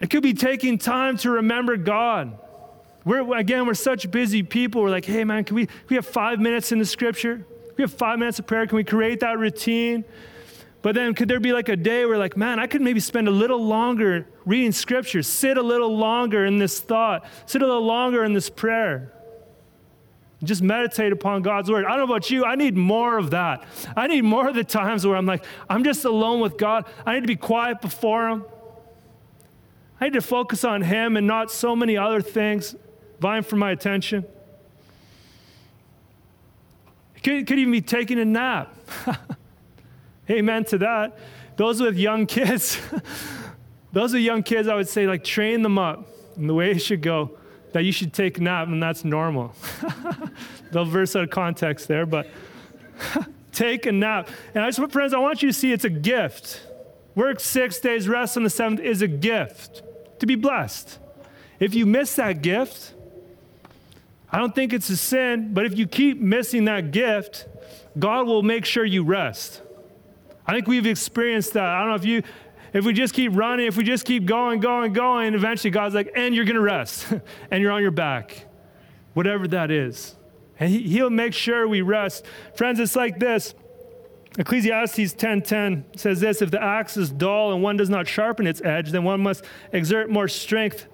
it 0.00 0.08
could 0.08 0.22
be 0.22 0.32
taking 0.32 0.78
time 0.78 1.18
to 1.18 1.30
remember 1.30 1.76
God. 1.76 2.38
We're, 3.04 3.36
again, 3.36 3.66
we're 3.66 3.74
such 3.74 4.10
busy 4.10 4.42
people. 4.42 4.80
We're 4.82 4.90
like, 4.90 5.04
hey, 5.04 5.24
man, 5.24 5.44
can 5.44 5.56
we, 5.56 5.66
can 5.66 5.76
we 5.90 5.96
have 5.96 6.06
five 6.06 6.38
minutes 6.38 6.72
in 6.72 6.78
the 6.78 6.86
scripture? 6.86 7.36
Can 7.36 7.74
we 7.76 7.82
have 7.82 7.92
five 7.92 8.18
minutes 8.18 8.38
of 8.38 8.46
prayer? 8.46 8.66
Can 8.66 8.76
we 8.76 8.84
create 8.84 9.20
that 9.20 9.38
routine? 9.38 10.04
But 10.82 10.94
then 10.94 11.12
could 11.14 11.28
there 11.28 11.40
be 11.40 11.52
like 11.52 11.68
a 11.68 11.76
day 11.76 12.06
where, 12.06 12.16
like, 12.16 12.36
man, 12.36 12.58
I 12.58 12.66
could 12.66 12.80
maybe 12.80 13.00
spend 13.00 13.28
a 13.28 13.32
little 13.32 13.62
longer 13.62 14.26
reading 14.46 14.72
scripture, 14.72 15.22
sit 15.22 15.58
a 15.58 15.62
little 15.62 15.94
longer 15.94 16.46
in 16.46 16.58
this 16.58 16.80
thought, 16.80 17.26
sit 17.44 17.60
a 17.60 17.66
little 17.66 17.84
longer 17.84 18.24
in 18.24 18.32
this 18.32 18.48
prayer? 18.48 19.12
Just 20.42 20.62
meditate 20.62 21.12
upon 21.12 21.42
God's 21.42 21.70
word. 21.70 21.84
I 21.84 21.90
don't 21.90 21.98
know 21.98 22.04
about 22.14 22.30
you, 22.30 22.44
I 22.44 22.54
need 22.54 22.76
more 22.76 23.18
of 23.18 23.30
that. 23.30 23.64
I 23.94 24.06
need 24.06 24.22
more 24.22 24.48
of 24.48 24.54
the 24.54 24.64
times 24.64 25.06
where 25.06 25.16
I'm 25.16 25.26
like, 25.26 25.44
I'm 25.68 25.84
just 25.84 26.04
alone 26.04 26.40
with 26.40 26.56
God. 26.56 26.86
I 27.04 27.14
need 27.14 27.20
to 27.20 27.26
be 27.26 27.36
quiet 27.36 27.80
before 27.82 28.28
Him. 28.28 28.44
I 30.00 30.06
need 30.06 30.14
to 30.14 30.22
focus 30.22 30.64
on 30.64 30.80
Him 30.80 31.16
and 31.16 31.26
not 31.26 31.50
so 31.50 31.76
many 31.76 31.96
other 31.96 32.22
things 32.22 32.74
vying 33.20 33.42
for 33.42 33.56
my 33.56 33.70
attention. 33.70 34.24
Could, 37.22 37.46
could 37.46 37.58
even 37.58 37.72
be 37.72 37.82
taking 37.82 38.18
a 38.18 38.24
nap. 38.24 38.74
Amen 40.30 40.64
to 40.66 40.78
that. 40.78 41.18
Those 41.56 41.82
with 41.82 41.98
young 41.98 42.24
kids, 42.24 42.80
those 43.92 44.14
with 44.14 44.22
young 44.22 44.42
kids, 44.42 44.68
I 44.68 44.74
would 44.74 44.88
say, 44.88 45.06
like, 45.06 45.22
train 45.22 45.60
them 45.60 45.78
up 45.78 46.08
in 46.36 46.46
the 46.46 46.54
way 46.54 46.70
it 46.70 46.78
should 46.78 47.02
go, 47.02 47.36
that 47.72 47.84
you 47.84 47.92
should 47.92 48.12
take 48.12 48.38
a 48.38 48.42
nap, 48.42 48.68
and 48.68 48.82
that's 48.82 49.04
normal. 49.04 49.54
They'll 50.72 50.84
verse 50.84 51.14
out 51.16 51.24
of 51.24 51.30
context 51.30 51.88
there, 51.88 52.06
but 52.06 52.28
take 53.52 53.86
a 53.86 53.92
nap. 53.92 54.28
And 54.54 54.64
I 54.64 54.70
just, 54.70 54.92
friends, 54.92 55.14
I 55.14 55.18
want 55.18 55.42
you 55.42 55.48
to 55.48 55.52
see 55.52 55.72
it's 55.72 55.84
a 55.84 55.90
gift. 55.90 56.62
Work 57.14 57.40
six 57.40 57.78
days, 57.80 58.08
rest 58.08 58.36
on 58.36 58.42
the 58.44 58.50
seventh 58.50 58.80
is 58.80 59.02
a 59.02 59.08
gift 59.08 59.82
to 60.20 60.26
be 60.26 60.34
blessed. 60.34 60.98
If 61.58 61.74
you 61.74 61.86
miss 61.86 62.14
that 62.16 62.42
gift, 62.42 62.94
I 64.32 64.38
don't 64.38 64.54
think 64.54 64.72
it's 64.72 64.88
a 64.90 64.96
sin, 64.96 65.52
but 65.52 65.66
if 65.66 65.76
you 65.76 65.86
keep 65.86 66.20
missing 66.20 66.66
that 66.66 66.92
gift, 66.92 67.46
God 67.98 68.26
will 68.26 68.42
make 68.42 68.64
sure 68.64 68.84
you 68.84 69.02
rest. 69.02 69.60
I 70.46 70.52
think 70.52 70.66
we've 70.66 70.86
experienced 70.86 71.54
that. 71.54 71.64
I 71.64 71.80
don't 71.80 71.90
know 71.90 71.94
if 71.96 72.04
you, 72.04 72.22
if 72.72 72.84
we 72.84 72.92
just 72.92 73.14
keep 73.14 73.34
running, 73.34 73.66
if 73.66 73.76
we 73.76 73.84
just 73.84 74.04
keep 74.04 74.26
going, 74.26 74.60
going, 74.60 74.92
going, 74.92 75.34
eventually 75.34 75.70
God's 75.70 75.94
like, 75.94 76.12
and 76.14 76.34
you're 76.34 76.44
going 76.44 76.56
to 76.56 76.62
rest, 76.62 77.12
and 77.50 77.62
you're 77.62 77.72
on 77.72 77.82
your 77.82 77.90
back, 77.90 78.46
whatever 79.14 79.48
that 79.48 79.70
is. 79.70 80.16
And 80.58 80.70
he, 80.70 80.82
He'll 80.82 81.10
make 81.10 81.34
sure 81.34 81.66
we 81.66 81.80
rest. 81.80 82.24
Friends, 82.54 82.80
it's 82.80 82.96
like 82.96 83.18
this. 83.18 83.54
Ecclesiastes 84.38 85.14
10:10 85.14 85.98
says 85.98 86.20
this, 86.20 86.40
if 86.40 86.50
the 86.50 86.62
axe 86.62 86.96
is 86.96 87.10
dull 87.10 87.52
and 87.52 87.62
one 87.62 87.76
does 87.76 87.90
not 87.90 88.06
sharpen 88.06 88.46
its 88.46 88.62
edge, 88.62 88.92
then 88.92 89.02
one 89.02 89.20
must 89.20 89.44
exert 89.72 90.08
more 90.08 90.28
strength 90.28 90.86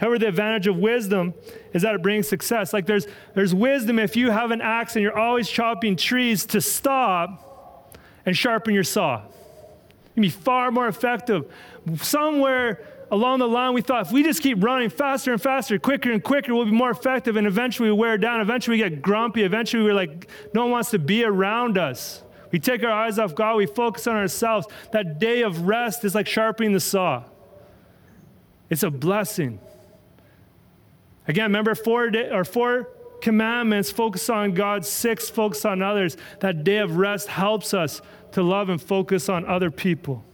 However, 0.00 0.18
the 0.18 0.28
advantage 0.28 0.66
of 0.66 0.78
wisdom 0.78 1.34
is 1.74 1.82
that 1.82 1.94
it 1.94 2.02
brings 2.02 2.26
success. 2.26 2.72
Like 2.72 2.86
there's, 2.86 3.06
there's 3.34 3.54
wisdom 3.54 3.98
if 3.98 4.16
you 4.16 4.30
have 4.30 4.50
an 4.50 4.62
axe 4.62 4.96
and 4.96 5.02
you're 5.02 5.16
always 5.16 5.48
chopping 5.48 5.94
trees 5.94 6.46
to 6.46 6.62
stop 6.62 7.98
and 8.24 8.34
sharpen 8.34 8.72
your 8.72 8.82
saw. 8.82 9.22
Can 10.14 10.22
be 10.22 10.28
far 10.28 10.70
more 10.70 10.88
effective. 10.88 11.50
Somewhere 11.96 12.84
along 13.10 13.38
the 13.40 13.48
line, 13.48 13.74
we 13.74 13.82
thought 13.82 14.06
if 14.06 14.12
we 14.12 14.22
just 14.22 14.42
keep 14.42 14.62
running 14.62 14.90
faster 14.90 15.32
and 15.32 15.40
faster, 15.40 15.78
quicker 15.78 16.10
and 16.10 16.22
quicker, 16.22 16.54
we'll 16.54 16.64
be 16.64 16.70
more 16.70 16.90
effective. 16.90 17.36
And 17.36 17.46
eventually 17.46 17.90
we 17.90 17.96
wear 17.96 18.18
down. 18.18 18.40
Eventually 18.40 18.76
we 18.76 18.90
get 18.90 19.02
grumpy. 19.02 19.42
Eventually 19.42 19.82
we're 19.82 19.94
like, 19.94 20.28
no 20.54 20.62
one 20.62 20.70
wants 20.72 20.90
to 20.90 20.98
be 20.98 21.24
around 21.24 21.78
us. 21.78 22.22
We 22.50 22.58
take 22.58 22.82
our 22.82 22.90
eyes 22.90 23.18
off 23.18 23.34
God. 23.34 23.56
We 23.56 23.66
focus 23.66 24.06
on 24.06 24.16
ourselves. 24.16 24.66
That 24.92 25.18
day 25.18 25.42
of 25.42 25.66
rest 25.66 26.04
is 26.04 26.14
like 26.14 26.26
sharpening 26.26 26.72
the 26.72 26.80
saw. 26.80 27.24
It's 28.68 28.82
a 28.82 28.90
blessing. 28.90 29.60
Again, 31.28 31.44
remember 31.44 31.74
four, 31.74 32.10
day, 32.10 32.30
or 32.30 32.44
four 32.44 32.88
commandments 33.20 33.90
focus 33.90 34.28
on 34.30 34.54
God, 34.54 34.84
six 34.84 35.28
focus 35.28 35.64
on 35.64 35.82
others. 35.82 36.16
That 36.40 36.64
day 36.64 36.78
of 36.78 36.96
rest 36.96 37.28
helps 37.28 37.74
us 37.74 38.00
to 38.32 38.42
love 38.42 38.68
and 38.68 38.80
focus 38.80 39.28
on 39.28 39.44
other 39.46 39.70
people. 39.70 40.24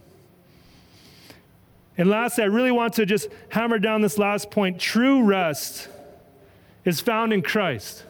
And 1.97 2.09
lastly, 2.09 2.43
I 2.43 2.47
really 2.47 2.71
want 2.71 2.93
to 2.93 3.05
just 3.05 3.27
hammer 3.49 3.79
down 3.79 4.01
this 4.01 4.17
last 4.17 4.51
point. 4.51 4.79
True 4.79 5.23
rest 5.23 5.89
is 6.85 6.99
found 6.99 7.33
in 7.33 7.41
Christ. 7.41 8.03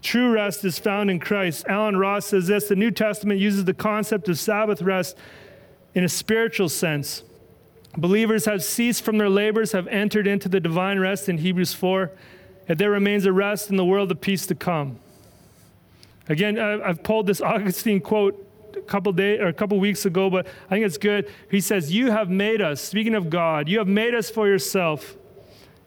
True 0.00 0.32
rest 0.32 0.64
is 0.64 0.78
found 0.78 1.10
in 1.10 1.20
Christ. 1.20 1.66
Allen 1.68 1.96
Ross 1.96 2.26
says 2.26 2.46
this 2.46 2.68
the 2.68 2.76
New 2.76 2.90
Testament 2.90 3.40
uses 3.40 3.64
the 3.64 3.74
concept 3.74 4.28
of 4.28 4.38
Sabbath 4.38 4.80
rest 4.80 5.16
in 5.94 6.04
a 6.04 6.08
spiritual 6.08 6.68
sense. 6.68 7.22
Believers 7.96 8.44
have 8.44 8.62
ceased 8.62 9.02
from 9.02 9.18
their 9.18 9.28
labors, 9.28 9.72
have 9.72 9.88
entered 9.88 10.26
into 10.26 10.48
the 10.48 10.60
divine 10.60 10.98
rest 10.98 11.28
in 11.28 11.38
Hebrews 11.38 11.74
4, 11.74 12.10
and 12.68 12.78
there 12.78 12.90
remains 12.90 13.26
a 13.26 13.32
rest 13.32 13.70
in 13.70 13.76
the 13.76 13.84
world 13.84 14.10
of 14.10 14.20
peace 14.20 14.46
to 14.46 14.54
come. 14.54 14.98
Again, 16.28 16.58
I've 16.58 17.02
pulled 17.02 17.26
this 17.26 17.40
Augustine 17.42 18.00
quote 18.00 18.44
a 18.76 18.82
couple 18.82 19.12
days 19.12 19.40
or 19.40 19.46
a 19.46 19.52
couple 19.52 19.78
weeks 19.80 20.04
ago, 20.04 20.30
but 20.30 20.46
I 20.66 20.74
think 20.74 20.86
it's 20.86 20.98
good. 20.98 21.30
He 21.50 21.60
says, 21.60 21.92
"You 21.92 22.10
have 22.10 22.28
made 22.30 22.60
us, 22.60 22.80
speaking 22.80 23.14
of 23.14 23.30
God, 23.30 23.68
you 23.68 23.78
have 23.78 23.88
made 23.88 24.14
us 24.14 24.30
for 24.30 24.46
yourself, 24.46 25.16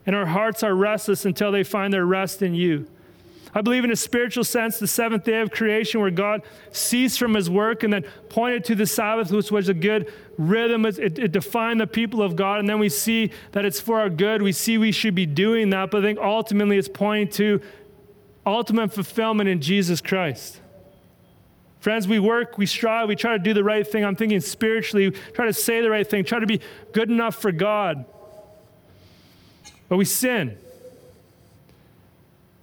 and 0.06 0.16
our 0.16 0.26
hearts 0.26 0.62
are 0.62 0.74
restless 0.74 1.24
until 1.24 1.52
they 1.52 1.62
find 1.62 1.92
their 1.92 2.06
rest 2.06 2.42
in 2.42 2.54
you." 2.54 2.86
I 3.54 3.60
believe 3.60 3.84
in 3.84 3.90
a 3.90 3.96
spiritual 3.96 4.44
sense, 4.44 4.78
the 4.78 4.86
seventh 4.86 5.24
day 5.24 5.40
of 5.40 5.50
creation, 5.50 6.00
where 6.00 6.10
God 6.10 6.42
ceased 6.70 7.18
from 7.18 7.34
his 7.34 7.50
work 7.50 7.82
and 7.82 7.92
then 7.92 8.04
pointed 8.30 8.64
to 8.66 8.74
the 8.74 8.86
Sabbath, 8.86 9.30
which 9.30 9.50
was 9.50 9.68
a 9.68 9.74
good 9.74 10.10
rhythm. 10.38 10.86
It, 10.86 10.98
it, 10.98 11.32
defined 11.32 11.78
the 11.78 11.86
people 11.86 12.22
of 12.22 12.34
God. 12.34 12.60
And 12.60 12.68
then 12.68 12.78
we 12.78 12.88
see 12.88 13.30
that 13.52 13.66
it's 13.66 13.78
for 13.78 14.00
our 14.00 14.08
good. 14.08 14.40
We 14.40 14.52
see 14.52 14.78
we 14.78 14.90
should 14.90 15.14
be 15.14 15.26
doing 15.26 15.68
that. 15.70 15.90
But 15.90 15.98
I 15.98 16.06
think 16.06 16.18
ultimately 16.18 16.78
it's 16.78 16.88
pointing 16.88 17.28
to 17.34 17.60
ultimate 18.46 18.92
fulfillment 18.92 19.48
in 19.48 19.60
Jesus 19.60 20.00
Christ. 20.00 20.60
Friends, 21.80 22.06
we 22.06 22.18
work, 22.18 22.58
we 22.58 22.66
strive, 22.66 23.08
we 23.08 23.16
try 23.16 23.32
to 23.32 23.42
do 23.42 23.54
the 23.54 23.64
right 23.64 23.86
thing. 23.86 24.04
I'm 24.04 24.14
thinking 24.14 24.40
spiritually, 24.40 25.10
try 25.10 25.46
to 25.46 25.52
say 25.52 25.80
the 25.80 25.90
right 25.90 26.08
thing, 26.08 26.24
try 26.24 26.38
to 26.38 26.46
be 26.46 26.60
good 26.92 27.10
enough 27.10 27.34
for 27.34 27.50
God. 27.50 28.04
But 29.88 29.96
we 29.96 30.04
sin. 30.04 30.56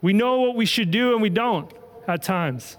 We 0.01 0.13
know 0.13 0.39
what 0.39 0.55
we 0.55 0.65
should 0.65 0.91
do 0.91 1.13
and 1.13 1.21
we 1.21 1.29
don't 1.29 1.71
at 2.07 2.23
times. 2.23 2.77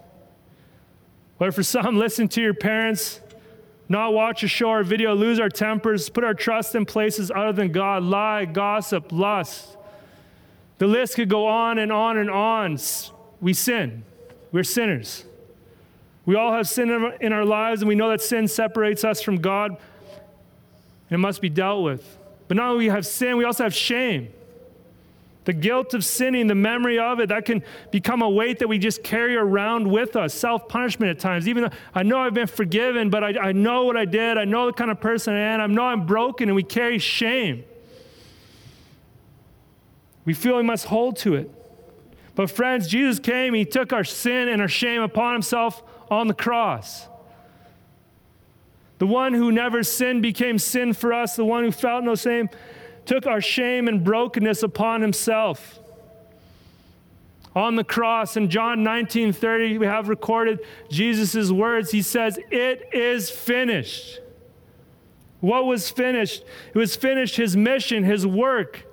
But 1.39 1.55
for 1.55 1.63
some, 1.63 1.97
listen 1.99 2.29
to 2.29 2.41
your 2.41 2.55
parents, 2.55 3.21
not 3.89 4.13
watch 4.13 4.43
a 4.43 4.49
show 4.49 4.71
or 4.71 4.83
video, 4.83 5.15
lose 5.15 5.41
our 5.41 5.49
tempers, 5.49 6.09
put 6.09 6.25
our 6.25 6.35
trust 6.35 6.75
in 6.75 6.87
places 6.87 7.31
other 7.31 7.53
than 7.53 7.73
God, 7.73 8.03
lie, 8.03 8.45
gossip, 8.45 9.13
lust. 9.13 9.77
The 10.81 10.87
list 10.87 11.17
could 11.17 11.29
go 11.29 11.47
on 11.47 11.79
and 11.79 11.93
on 11.93 12.17
and 12.17 12.31
on. 12.31 12.79
We 13.39 13.53
sin. 13.53 14.03
We're 14.51 14.65
sinners. 14.65 15.27
We 16.25 16.37
all 16.37 16.55
have 16.55 16.67
sin 16.67 17.13
in 17.21 17.35
our 17.35 17.45
lives, 17.45 17.83
and 17.83 17.89
we 17.89 17.95
know 17.95 18.09
that 18.09 18.23
sin 18.23 18.49
separates 18.49 19.05
us 19.05 19.21
from 19.21 19.43
God, 19.43 19.73
and 19.73 19.79
it 21.11 21.19
must 21.19 21.43
be 21.43 21.51
dealt 21.51 21.85
with. 21.85 22.17
But 22.49 22.57
not 22.57 22.71
only 22.71 22.87
we 22.87 22.91
have 22.91 23.05
sin, 23.05 23.37
we 23.37 23.45
also 23.45 23.63
have 23.65 23.75
shame. 23.75 24.29
The 25.45 25.53
guilt 25.53 25.93
of 25.93 26.03
sinning, 26.03 26.47
the 26.47 26.55
memory 26.55 26.99
of 26.99 27.21
it, 27.21 27.29
that 27.29 27.45
can 27.45 27.63
become 27.91 28.23
a 28.23 28.31
weight 28.31 28.59
that 28.61 28.69
we 28.69 28.79
just 28.79 29.03
carry 29.03 29.37
around 29.37 29.87
with 29.87 30.17
us. 30.17 30.33
Self 30.33 30.67
punishment 30.67 31.11
at 31.11 31.19
times. 31.19 31.47
Even 31.47 31.65
though 31.65 31.77
I 31.95 32.05
know 32.05 32.21
I've 32.21 32.33
been 32.33 32.47
forgiven, 32.47 33.11
but 33.11 33.23
I, 33.23 33.49
I 33.49 33.53
know 33.53 33.85
what 33.85 33.99
I 33.99 34.07
did. 34.07 34.39
I 34.39 34.47
know 34.47 34.65
the 34.65 34.73
kind 34.73 34.91
of 34.91 34.99
person 34.99 35.35
I 35.35 35.41
am. 35.41 35.61
I 35.61 35.67
know 35.67 35.85
I'm 35.85 36.07
broken, 36.07 36.49
and 36.49 36.57
we 36.57 36.63
carry 36.63 36.99
shame. 36.99 37.65
We 40.25 40.35
feel 40.35 40.57
we 40.57 40.63
must 40.63 40.87
hold 40.87 41.17
to 41.19 41.35
it. 41.35 41.51
But, 42.35 42.51
friends, 42.51 42.89
Jesus 42.89 43.19
came, 43.19 43.55
He 43.55 43.65
took 43.65 43.93
our 43.93 44.05
sin 44.05 44.49
and 44.49 44.63
our 44.63 44.69
shame 44.69 45.03
upon 45.03 45.35
Himself 45.35 45.83
on 46.11 46.27
the 46.27 46.35
cross. 46.35 47.07
The 48.99 49.07
one 49.07 49.33
who 49.33 49.51
never 49.51 49.83
sinned 49.83 50.23
became 50.23 50.59
sin 50.59 50.93
for 50.93 51.13
us, 51.13 51.35
the 51.35 51.45
one 51.45 51.65
who 51.65 51.73
felt 51.73 52.05
no 52.05 52.15
shame 52.15 52.51
took 53.07 53.27
our 53.27 53.41
shame 53.41 53.89
and 53.89 54.05
brokenness 54.05 54.63
upon 54.63 55.01
himself. 55.01 55.79
On 57.57 57.77
the 57.77 57.83
cross 57.83 58.37
in 58.37 58.51
John 58.51 58.85
19 58.85 59.33
30, 59.33 59.79
we 59.79 59.87
have 59.87 60.09
recorded 60.09 60.61
Jesus' 60.91 61.51
words. 61.51 61.91
He 61.91 62.03
says, 62.03 62.39
It 62.51 62.91
is 62.93 63.31
finished. 63.31 64.21
What 65.41 65.65
was 65.65 65.91
finished? 65.91 66.45
It 66.75 66.79
was 66.79 66.95
finished 66.95 67.37
his 67.37 67.57
mission, 67.57 68.05
his 68.05 68.27
work 68.27 68.85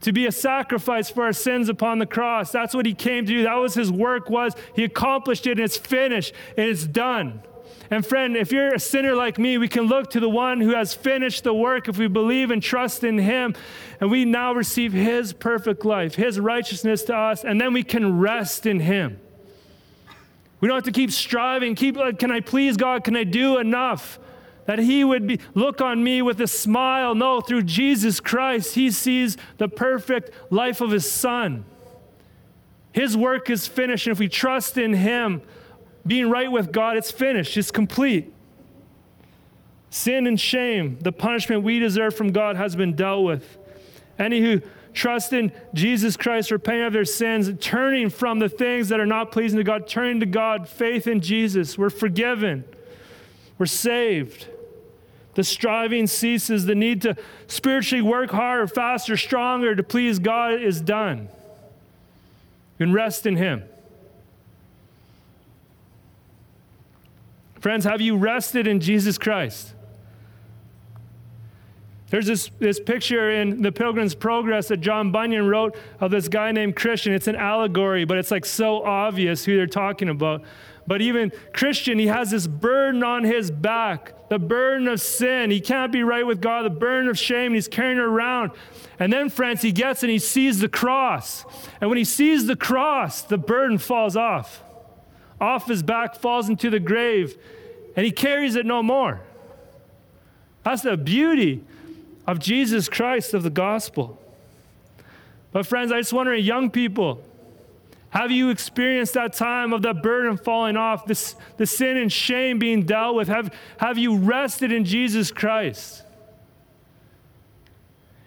to 0.00 0.12
be 0.12 0.26
a 0.26 0.32
sacrifice 0.32 1.10
for 1.10 1.24
our 1.24 1.32
sins 1.32 1.68
upon 1.68 1.98
the 1.98 2.06
cross. 2.06 2.52
That's 2.52 2.74
what 2.74 2.86
he 2.86 2.94
came 2.94 3.26
to 3.26 3.32
do. 3.32 3.42
That 3.44 3.54
was 3.54 3.74
his 3.74 3.90
work 3.90 4.30
was. 4.30 4.54
He 4.74 4.84
accomplished 4.84 5.46
it 5.46 5.52
and 5.52 5.60
it's 5.60 5.76
finished 5.76 6.32
and 6.56 6.66
it's 6.68 6.84
done. 6.84 7.42
And 7.90 8.04
friend, 8.04 8.36
if 8.36 8.52
you're 8.52 8.74
a 8.74 8.80
sinner 8.80 9.14
like 9.14 9.38
me, 9.38 9.56
we 9.56 9.66
can 9.66 9.84
look 9.84 10.10
to 10.10 10.20
the 10.20 10.28
one 10.28 10.60
who 10.60 10.74
has 10.74 10.92
finished 10.92 11.44
the 11.44 11.54
work 11.54 11.88
if 11.88 11.96
we 11.96 12.06
believe 12.06 12.50
and 12.50 12.62
trust 12.62 13.02
in 13.02 13.18
him. 13.18 13.54
And 14.00 14.10
we 14.10 14.24
now 14.24 14.52
receive 14.52 14.92
his 14.92 15.32
perfect 15.32 15.84
life, 15.84 16.14
his 16.14 16.38
righteousness 16.38 17.02
to 17.04 17.16
us, 17.16 17.44
and 17.44 17.60
then 17.60 17.72
we 17.72 17.82
can 17.82 18.18
rest 18.18 18.66
in 18.66 18.80
him. 18.80 19.18
We 20.60 20.68
don't 20.68 20.76
have 20.76 20.84
to 20.84 20.92
keep 20.92 21.12
striving, 21.12 21.74
keep 21.74 21.96
like, 21.96 22.18
can 22.18 22.30
I 22.30 22.40
please 22.40 22.76
God? 22.76 23.04
Can 23.04 23.16
I 23.16 23.24
do 23.24 23.58
enough? 23.58 24.18
That 24.68 24.80
he 24.80 25.02
would 25.02 25.26
be 25.26 25.40
look 25.54 25.80
on 25.80 26.04
me 26.04 26.20
with 26.20 26.42
a 26.42 26.46
smile. 26.46 27.14
No, 27.14 27.40
through 27.40 27.62
Jesus 27.62 28.20
Christ, 28.20 28.74
he 28.74 28.90
sees 28.90 29.38
the 29.56 29.66
perfect 29.66 30.30
life 30.52 30.82
of 30.82 30.90
his 30.90 31.10
son. 31.10 31.64
His 32.92 33.16
work 33.16 33.48
is 33.48 33.66
finished, 33.66 34.06
and 34.06 34.12
if 34.12 34.18
we 34.18 34.28
trust 34.28 34.76
in 34.76 34.92
him, 34.92 35.40
being 36.06 36.28
right 36.28 36.52
with 36.52 36.70
God, 36.70 36.98
it's 36.98 37.10
finished, 37.10 37.56
it's 37.56 37.70
complete. 37.70 38.30
Sin 39.88 40.26
and 40.26 40.38
shame, 40.38 40.98
the 41.00 41.12
punishment 41.12 41.62
we 41.62 41.78
deserve 41.78 42.14
from 42.14 42.30
God, 42.30 42.56
has 42.56 42.76
been 42.76 42.94
dealt 42.94 43.24
with. 43.24 43.56
Any 44.18 44.42
who 44.42 44.60
trust 44.92 45.32
in 45.32 45.50
Jesus 45.72 46.14
Christ, 46.14 46.50
repenting 46.50 46.84
of 46.84 46.92
their 46.92 47.06
sins, 47.06 47.50
turning 47.58 48.10
from 48.10 48.38
the 48.38 48.50
things 48.50 48.90
that 48.90 49.00
are 49.00 49.06
not 49.06 49.32
pleasing 49.32 49.56
to 49.56 49.64
God, 49.64 49.88
turning 49.88 50.20
to 50.20 50.26
God, 50.26 50.68
faith 50.68 51.06
in 51.06 51.22
Jesus, 51.22 51.78
we're 51.78 51.88
forgiven, 51.88 52.64
we're 53.56 53.64
saved. 53.64 54.48
The 55.38 55.44
striving 55.44 56.08
ceases, 56.08 56.66
the 56.66 56.74
need 56.74 57.02
to 57.02 57.14
spiritually 57.46 58.02
work 58.02 58.32
harder, 58.32 58.66
faster, 58.66 59.16
stronger 59.16 59.76
to 59.76 59.84
please 59.84 60.18
God 60.18 60.60
is 60.60 60.80
done. 60.80 61.28
You 62.76 62.86
can 62.86 62.92
rest 62.92 63.24
in 63.24 63.36
Him. 63.36 63.62
Friends, 67.60 67.84
have 67.84 68.00
you 68.00 68.16
rested 68.16 68.66
in 68.66 68.80
Jesus 68.80 69.16
Christ? 69.16 69.74
There's 72.10 72.26
this, 72.26 72.50
this 72.58 72.80
picture 72.80 73.30
in 73.30 73.62
the 73.62 73.70
Pilgrim's 73.70 74.16
Progress 74.16 74.66
that 74.66 74.78
John 74.78 75.12
Bunyan 75.12 75.46
wrote 75.46 75.76
of 76.00 76.10
this 76.10 76.26
guy 76.26 76.50
named 76.50 76.74
Christian. 76.74 77.12
It's 77.12 77.28
an 77.28 77.36
allegory, 77.36 78.04
but 78.04 78.18
it's 78.18 78.32
like 78.32 78.44
so 78.44 78.82
obvious 78.82 79.44
who 79.44 79.56
they're 79.56 79.68
talking 79.68 80.08
about. 80.08 80.42
But 80.88 81.00
even 81.00 81.30
Christian, 81.52 82.00
he 82.00 82.08
has 82.08 82.32
this 82.32 82.48
burden 82.48 83.04
on 83.04 83.22
his 83.22 83.52
back 83.52 84.14
the 84.28 84.38
burden 84.38 84.88
of 84.88 85.00
sin. 85.00 85.50
He 85.50 85.60
can't 85.60 85.92
be 85.92 86.02
right 86.02 86.26
with 86.26 86.40
God, 86.40 86.64
the 86.64 86.70
burden 86.70 87.08
of 87.08 87.18
shame, 87.18 87.46
and 87.46 87.54
he's 87.54 87.68
carrying 87.68 87.98
it 87.98 88.02
around. 88.02 88.52
And 88.98 89.12
then, 89.12 89.30
friends, 89.30 89.62
he 89.62 89.72
gets 89.72 90.02
and 90.02 90.10
he 90.10 90.18
sees 90.18 90.58
the 90.60 90.68
cross. 90.68 91.44
And 91.80 91.88
when 91.88 91.96
he 91.96 92.04
sees 92.04 92.46
the 92.46 92.56
cross, 92.56 93.22
the 93.22 93.38
burden 93.38 93.78
falls 93.78 94.16
off 94.16 94.62
off 95.40 95.68
his 95.68 95.82
back, 95.82 96.16
falls 96.16 96.48
into 96.48 96.70
the 96.70 96.80
grave, 96.80 97.36
and 97.96 98.04
he 98.04 98.12
carries 98.12 98.56
it 98.56 98.66
no 98.66 98.82
more. 98.82 99.20
That's 100.64 100.82
the 100.82 100.96
beauty 100.96 101.64
of 102.26 102.38
Jesus 102.38 102.88
Christ, 102.88 103.34
of 103.34 103.42
the 103.42 103.50
gospel. 103.50 104.20
But, 105.52 105.66
friends, 105.66 105.92
I 105.92 106.00
just 106.00 106.12
wonder, 106.12 106.34
young 106.34 106.70
people, 106.70 107.22
have 108.10 108.30
you 108.30 108.50
experienced 108.50 109.14
that 109.14 109.34
time 109.34 109.72
of 109.72 109.82
that 109.82 110.02
burden 110.02 110.36
falling 110.38 110.76
off, 110.76 111.04
this, 111.04 111.36
the 111.58 111.66
sin 111.66 111.96
and 111.96 112.10
shame 112.10 112.58
being 112.58 112.84
dealt 112.84 113.14
with? 113.14 113.28
Have, 113.28 113.54
have 113.78 113.98
you 113.98 114.16
rested 114.16 114.72
in 114.72 114.84
Jesus 114.84 115.30
Christ? 115.30 116.04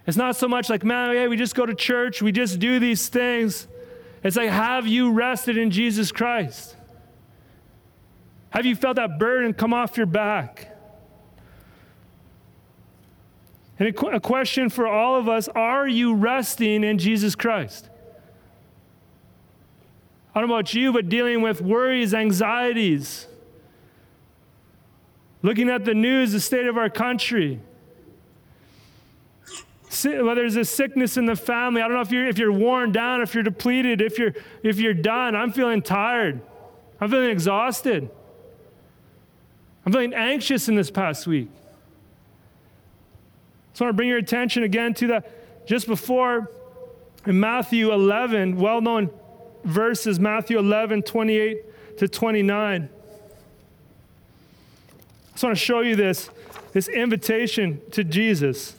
It's 0.05 0.17
not 0.17 0.35
so 0.35 0.47
much 0.47 0.69
like, 0.69 0.83
man, 0.83 1.15
yeah, 1.15 1.27
we 1.27 1.37
just 1.37 1.55
go 1.55 1.65
to 1.65 1.73
church, 1.73 2.21
we 2.21 2.31
just 2.31 2.59
do 2.59 2.79
these 2.79 3.09
things. 3.09 3.67
It's 4.23 4.35
like, 4.35 4.49
have 4.49 4.87
you 4.87 5.11
rested 5.11 5.57
in 5.57 5.71
Jesus 5.71 6.11
Christ? 6.11 6.75
Have 8.51 8.65
you 8.65 8.75
felt 8.75 8.97
that 8.97 9.17
burden 9.17 9.53
come 9.53 9.73
off 9.73 9.97
your 9.97 10.05
back? 10.05 10.67
And 13.79 13.87
a, 13.87 14.19
question 14.19 14.69
for 14.69 14.85
all 14.85 15.15
of 15.15 15.27
us 15.27 15.47
are 15.47 15.87
you 15.87 16.13
resting 16.13 16.83
in 16.83 16.99
Jesus 16.99 17.33
Christ? 17.33 17.89
I 20.33 20.39
don't 20.39 20.49
know 20.49 20.55
about 20.55 20.73
you, 20.73 20.93
but 20.93 21.09
dealing 21.09 21.41
with 21.41 21.61
worries, 21.61 22.13
anxieties, 22.13 23.27
looking 25.41 25.69
at 25.69 25.83
the 25.83 25.93
news, 25.93 26.31
the 26.31 26.39
state 26.39 26.67
of 26.67 26.77
our 26.77 26.89
country, 26.89 27.59
whether 30.03 30.35
there's 30.35 30.55
a 30.55 30.63
sickness 30.63 31.17
in 31.17 31.25
the 31.25 31.35
family. 31.35 31.81
I 31.81 31.87
don't 31.87 31.95
know 31.95 32.01
if 32.01 32.11
you're, 32.11 32.27
if 32.27 32.37
you're 32.37 32.51
worn 32.51 32.93
down, 32.93 33.21
if 33.21 33.33
you're 33.33 33.43
depleted, 33.43 33.99
if 33.99 34.17
you're, 34.17 34.33
if 34.63 34.79
you're 34.79 34.93
done. 34.93 35.35
I'm 35.35 35.51
feeling 35.51 35.81
tired. 35.81 36.41
I'm 37.01 37.09
feeling 37.09 37.29
exhausted. 37.29 38.09
I'm 39.85 39.91
feeling 39.91 40.13
anxious 40.13 40.69
in 40.69 40.75
this 40.75 40.89
past 40.89 41.27
week. 41.27 41.49
I 43.79 43.83
want 43.83 43.93
to 43.93 43.97
bring 43.97 44.09
your 44.09 44.19
attention 44.19 44.61
again 44.63 44.93
to 44.95 45.07
the 45.07 45.23
just 45.65 45.87
before 45.87 46.51
in 47.25 47.39
Matthew 47.39 47.91
11, 47.91 48.57
well 48.57 48.79
known 48.79 49.09
verses, 49.63 50.19
Matthew 50.19 50.59
11, 50.59 51.03
28 51.03 51.97
to 51.97 52.07
29. 52.07 52.83
I 52.83 52.89
just 55.31 55.43
want 55.43 55.55
to 55.55 55.63
show 55.63 55.81
you 55.81 55.95
this, 55.95 56.29
this 56.73 56.87
invitation 56.87 57.81
to 57.91 58.03
Jesus. 58.03 58.75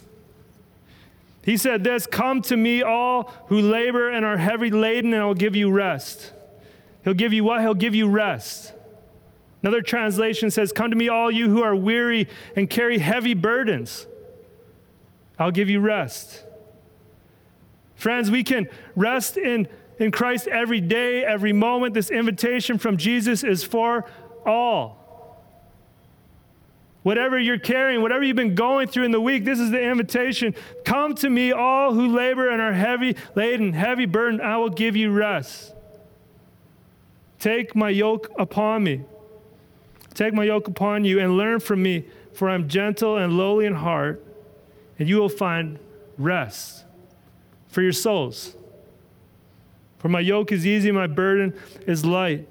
He 1.44 1.56
said 1.56 1.84
this 1.84 2.06
Come 2.06 2.42
to 2.42 2.56
me, 2.56 2.82
all 2.82 3.32
who 3.46 3.60
labor 3.60 4.08
and 4.08 4.24
are 4.24 4.36
heavy 4.36 4.70
laden, 4.70 5.12
and 5.12 5.22
I 5.22 5.26
will 5.26 5.34
give 5.34 5.56
you 5.56 5.70
rest. 5.70 6.32
He'll 7.04 7.14
give 7.14 7.32
you 7.32 7.44
what? 7.44 7.60
He'll 7.60 7.74
give 7.74 7.94
you 7.94 8.08
rest. 8.08 8.72
Another 9.62 9.82
translation 9.82 10.50
says, 10.50 10.72
Come 10.72 10.90
to 10.90 10.96
me, 10.96 11.08
all 11.08 11.30
you 11.30 11.48
who 11.48 11.62
are 11.62 11.74
weary 11.74 12.28
and 12.56 12.68
carry 12.68 12.98
heavy 12.98 13.34
burdens. 13.34 14.06
I'll 15.38 15.50
give 15.50 15.68
you 15.68 15.80
rest. 15.80 16.44
Friends, 17.94 18.30
we 18.30 18.42
can 18.42 18.68
rest 18.96 19.36
in, 19.36 19.68
in 19.98 20.10
Christ 20.10 20.48
every 20.48 20.80
day, 20.80 21.24
every 21.24 21.52
moment. 21.52 21.94
This 21.94 22.10
invitation 22.10 22.78
from 22.78 22.96
Jesus 22.96 23.44
is 23.44 23.62
for 23.64 24.04
all. 24.46 25.02
Whatever 27.02 27.38
you're 27.38 27.58
carrying, 27.58 28.00
whatever 28.00 28.22
you've 28.22 28.36
been 28.36 28.54
going 28.54 28.86
through 28.86 29.04
in 29.04 29.10
the 29.10 29.20
week, 29.20 29.44
this 29.44 29.58
is 29.58 29.70
the 29.70 29.82
invitation. 29.82 30.54
Come 30.84 31.14
to 31.16 31.28
me, 31.28 31.50
all 31.50 31.94
who 31.94 32.06
labor 32.06 32.48
and 32.48 32.62
are 32.62 32.72
heavy 32.72 33.16
laden, 33.34 33.72
heavy 33.72 34.06
burdened, 34.06 34.40
I 34.40 34.56
will 34.58 34.70
give 34.70 34.94
you 34.94 35.10
rest. 35.10 35.74
Take 37.40 37.74
my 37.74 37.90
yoke 37.90 38.30
upon 38.38 38.84
me. 38.84 39.02
Take 40.14 40.32
my 40.32 40.44
yoke 40.44 40.68
upon 40.68 41.04
you 41.04 41.18
and 41.18 41.36
learn 41.36 41.58
from 41.58 41.82
me, 41.82 42.04
for 42.34 42.48
I'm 42.48 42.68
gentle 42.68 43.16
and 43.16 43.36
lowly 43.36 43.66
in 43.66 43.74
heart, 43.74 44.24
and 44.98 45.08
you 45.08 45.16
will 45.16 45.28
find 45.28 45.80
rest 46.18 46.84
for 47.66 47.82
your 47.82 47.92
souls. 47.92 48.54
For 50.02 50.08
my 50.08 50.20
yoke 50.20 50.52
is 50.52 50.66
easy, 50.66 50.90
my 50.90 51.06
burden 51.06 51.54
is 51.86 52.04
light. 52.04 52.48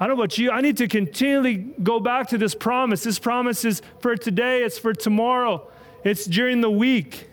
I 0.00 0.06
don't 0.06 0.16
know 0.16 0.22
about 0.22 0.38
you. 0.38 0.50
I 0.50 0.60
need 0.60 0.78
to 0.78 0.88
continually 0.88 1.56
go 1.56 2.00
back 2.00 2.28
to 2.28 2.38
this 2.38 2.54
promise. 2.54 3.02
This 3.02 3.18
promise 3.18 3.64
is 3.64 3.82
for 4.00 4.16
today, 4.16 4.62
it's 4.62 4.78
for 4.78 4.94
tomorrow, 4.94 5.68
it's 6.02 6.24
during 6.24 6.60
the 6.60 6.70
week. 6.70 7.28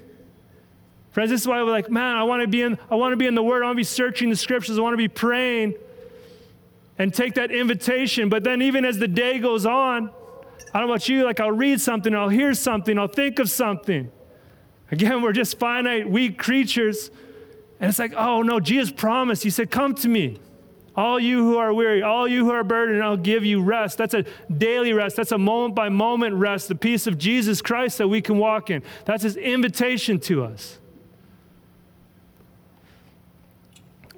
Friends, 1.11 1.29
this 1.29 1.41
is 1.41 1.47
why 1.47 1.63
we're 1.63 1.71
like, 1.71 1.89
man, 1.89 2.17
I 2.17 2.23
want 2.23 2.41
to 2.41 2.47
be 2.47 2.61
in, 2.61 2.77
I 2.91 2.95
want 2.95 3.13
to 3.13 3.17
be 3.17 3.27
in 3.27 3.35
the 3.35 3.43
Word. 3.43 3.63
I 3.63 3.67
want 3.67 3.77
to 3.77 3.79
be 3.79 3.85
searching 3.85 4.29
the 4.29 4.35
scriptures. 4.35 4.77
I 4.77 4.81
want 4.81 4.93
to 4.93 4.97
be 4.97 5.07
praying 5.07 5.75
and 6.97 7.13
take 7.13 7.35
that 7.35 7.51
invitation. 7.51 8.27
But 8.27 8.43
then 8.43 8.61
even 8.61 8.83
as 8.83 8.97
the 8.97 9.07
day 9.07 9.39
goes 9.39 9.65
on, 9.65 10.09
I 10.73 10.79
don't 10.79 10.87
know 10.87 10.93
about 10.93 11.07
you, 11.07 11.23
like 11.23 11.39
I'll 11.39 11.51
read 11.53 11.79
something, 11.79 12.13
I'll 12.13 12.27
hear 12.27 12.53
something, 12.53 12.99
I'll 12.99 13.07
think 13.07 13.39
of 13.39 13.49
something. 13.49 14.11
Again, 14.91 15.21
we're 15.21 15.31
just 15.31 15.57
finite, 15.57 16.09
weak 16.09 16.37
creatures. 16.37 17.09
And 17.85 17.91
it's 17.91 17.99
like, 17.99 18.15
oh 18.17 18.41
no, 18.41 18.59
Jesus 18.59 18.91
promised. 18.91 19.43
He 19.43 19.51
said, 19.51 19.69
Come 19.69 19.93
to 19.93 20.09
me. 20.09 20.39
All 20.95 21.19
you 21.19 21.37
who 21.43 21.59
are 21.59 21.71
weary, 21.71 22.01
all 22.01 22.27
you 22.27 22.43
who 22.43 22.49
are 22.49 22.63
burdened, 22.63 23.03
I'll 23.03 23.15
give 23.15 23.45
you 23.45 23.61
rest. 23.61 23.99
That's 23.99 24.15
a 24.15 24.25
daily 24.51 24.91
rest. 24.91 25.17
That's 25.17 25.31
a 25.31 25.37
moment 25.37 25.75
by 25.75 25.89
moment 25.89 26.33
rest, 26.33 26.67
the 26.67 26.73
peace 26.73 27.05
of 27.05 27.19
Jesus 27.19 27.61
Christ 27.61 27.99
that 27.99 28.07
we 28.07 28.23
can 28.23 28.39
walk 28.39 28.71
in. 28.71 28.81
That's 29.05 29.21
his 29.21 29.37
invitation 29.37 30.19
to 30.21 30.45
us. 30.45 30.79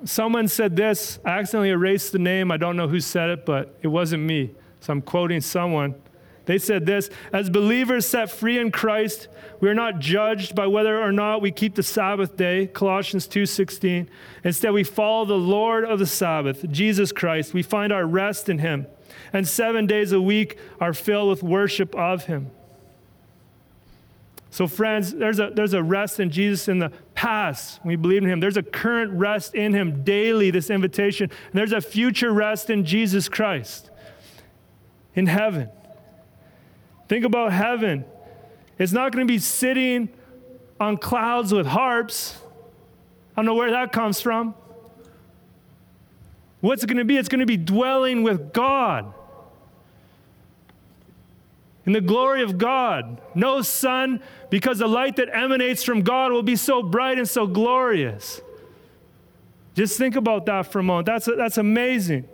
Someone 0.05 0.47
said 0.47 0.77
this. 0.77 1.19
I 1.25 1.31
accidentally 1.31 1.71
erased 1.71 2.13
the 2.13 2.19
name. 2.19 2.53
I 2.53 2.55
don't 2.55 2.77
know 2.77 2.87
who 2.87 3.01
said 3.01 3.31
it, 3.31 3.45
but 3.45 3.77
it 3.81 3.89
wasn't 3.89 4.23
me. 4.23 4.51
So 4.79 4.93
I'm 4.93 5.01
quoting 5.01 5.41
someone. 5.41 5.93
They 6.47 6.57
said 6.57 6.85
this 6.85 7.09
As 7.31 7.49
believers 7.49 8.07
set 8.07 8.31
free 8.31 8.57
in 8.57 8.71
Christ, 8.71 9.27
we 9.59 9.69
are 9.69 9.75
not 9.75 9.99
judged 9.99 10.55
by 10.55 10.65
whether 10.65 10.99
or 10.99 11.11
not 11.11 11.41
we 11.41 11.51
keep 11.51 11.75
the 11.75 11.83
Sabbath 11.83 12.35
day, 12.35 12.67
Colossians 12.67 13.27
2:16. 13.27 14.09
Instead, 14.43 14.71
we 14.71 14.83
follow 14.83 15.25
the 15.25 15.37
Lord 15.37 15.85
of 15.85 15.99
the 15.99 16.05
Sabbath, 16.05 16.69
Jesus 16.71 17.11
Christ. 17.11 17.53
We 17.53 17.61
find 17.61 17.93
our 17.93 18.05
rest 18.05 18.49
in 18.49 18.59
him. 18.59 18.87
And 19.33 19.47
7 19.47 19.85
days 19.87 20.13
a 20.13 20.21
week 20.21 20.57
are 20.79 20.93
filled 20.93 21.29
with 21.29 21.43
worship 21.43 21.93
of 21.95 22.25
him. 22.25 22.49
So, 24.49 24.67
friends, 24.67 25.13
there's 25.13 25.39
a, 25.39 25.51
there's 25.53 25.73
a 25.73 25.83
rest 25.83 26.19
in 26.19 26.31
Jesus 26.31 26.69
in 26.69 26.79
the 26.79 26.91
past. 27.13 27.81
We 27.83 27.97
believe 27.97 28.23
in 28.23 28.29
him. 28.29 28.39
There's 28.39 28.57
a 28.57 28.63
current 28.63 29.11
rest 29.11 29.53
in 29.53 29.73
him 29.73 30.03
daily, 30.03 30.49
this 30.49 30.69
invitation. 30.69 31.29
And 31.29 31.53
there's 31.53 31.73
a 31.73 31.81
future 31.81 32.31
rest 32.31 32.69
in 32.69 32.85
Jesus 32.85 33.27
Christ 33.27 33.89
in 35.13 35.25
heaven. 35.25 35.69
Think 37.07 37.25
about 37.25 37.53
heaven. 37.53 38.05
It's 38.77 38.91
not 38.91 39.11
going 39.11 39.25
to 39.25 39.31
be 39.31 39.39
sitting 39.39 40.09
on 40.79 40.97
clouds 40.97 41.53
with 41.53 41.65
harps. 41.65 42.37
I 43.35 43.41
don't 43.41 43.45
know 43.45 43.55
where 43.55 43.71
that 43.71 43.91
comes 43.91 44.21
from. 44.21 44.53
What's 46.59 46.83
it 46.83 46.87
going 46.87 46.97
to 46.97 47.05
be? 47.05 47.17
It's 47.17 47.29
going 47.29 47.39
to 47.39 47.45
be 47.45 47.57
dwelling 47.57 48.23
with 48.23 48.51
God. 48.51 49.13
In 51.85 51.93
the 51.93 52.01
glory 52.01 52.43
of 52.43 52.57
God. 52.57 53.21
No 53.33 53.61
sun, 53.61 54.21
because 54.49 54.79
the 54.79 54.87
light 54.87 55.15
that 55.15 55.29
emanates 55.31 55.83
from 55.83 56.01
God 56.01 56.31
will 56.31 56.43
be 56.43 56.55
so 56.55 56.83
bright 56.83 57.17
and 57.17 57.29
so 57.29 57.47
glorious. 57.47 58.41
Just 59.73 59.97
think 59.97 60.15
about 60.15 60.45
that 60.47 60.71
for 60.71 60.79
a 60.79 60.83
moment. 60.83 61.05
That's, 61.05 61.29
that's 61.37 61.57
amazing. 61.57 62.27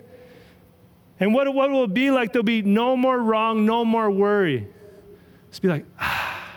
And 1.24 1.32
what, 1.32 1.54
what 1.54 1.70
will 1.70 1.84
it 1.84 1.94
be 1.94 2.10
like? 2.10 2.34
There'll 2.34 2.44
be 2.44 2.60
no 2.60 2.98
more 2.98 3.18
wrong, 3.18 3.64
no 3.64 3.82
more 3.82 4.10
worry. 4.10 4.68
Just 5.48 5.62
be 5.62 5.68
like, 5.68 5.86
ah. 5.98 6.50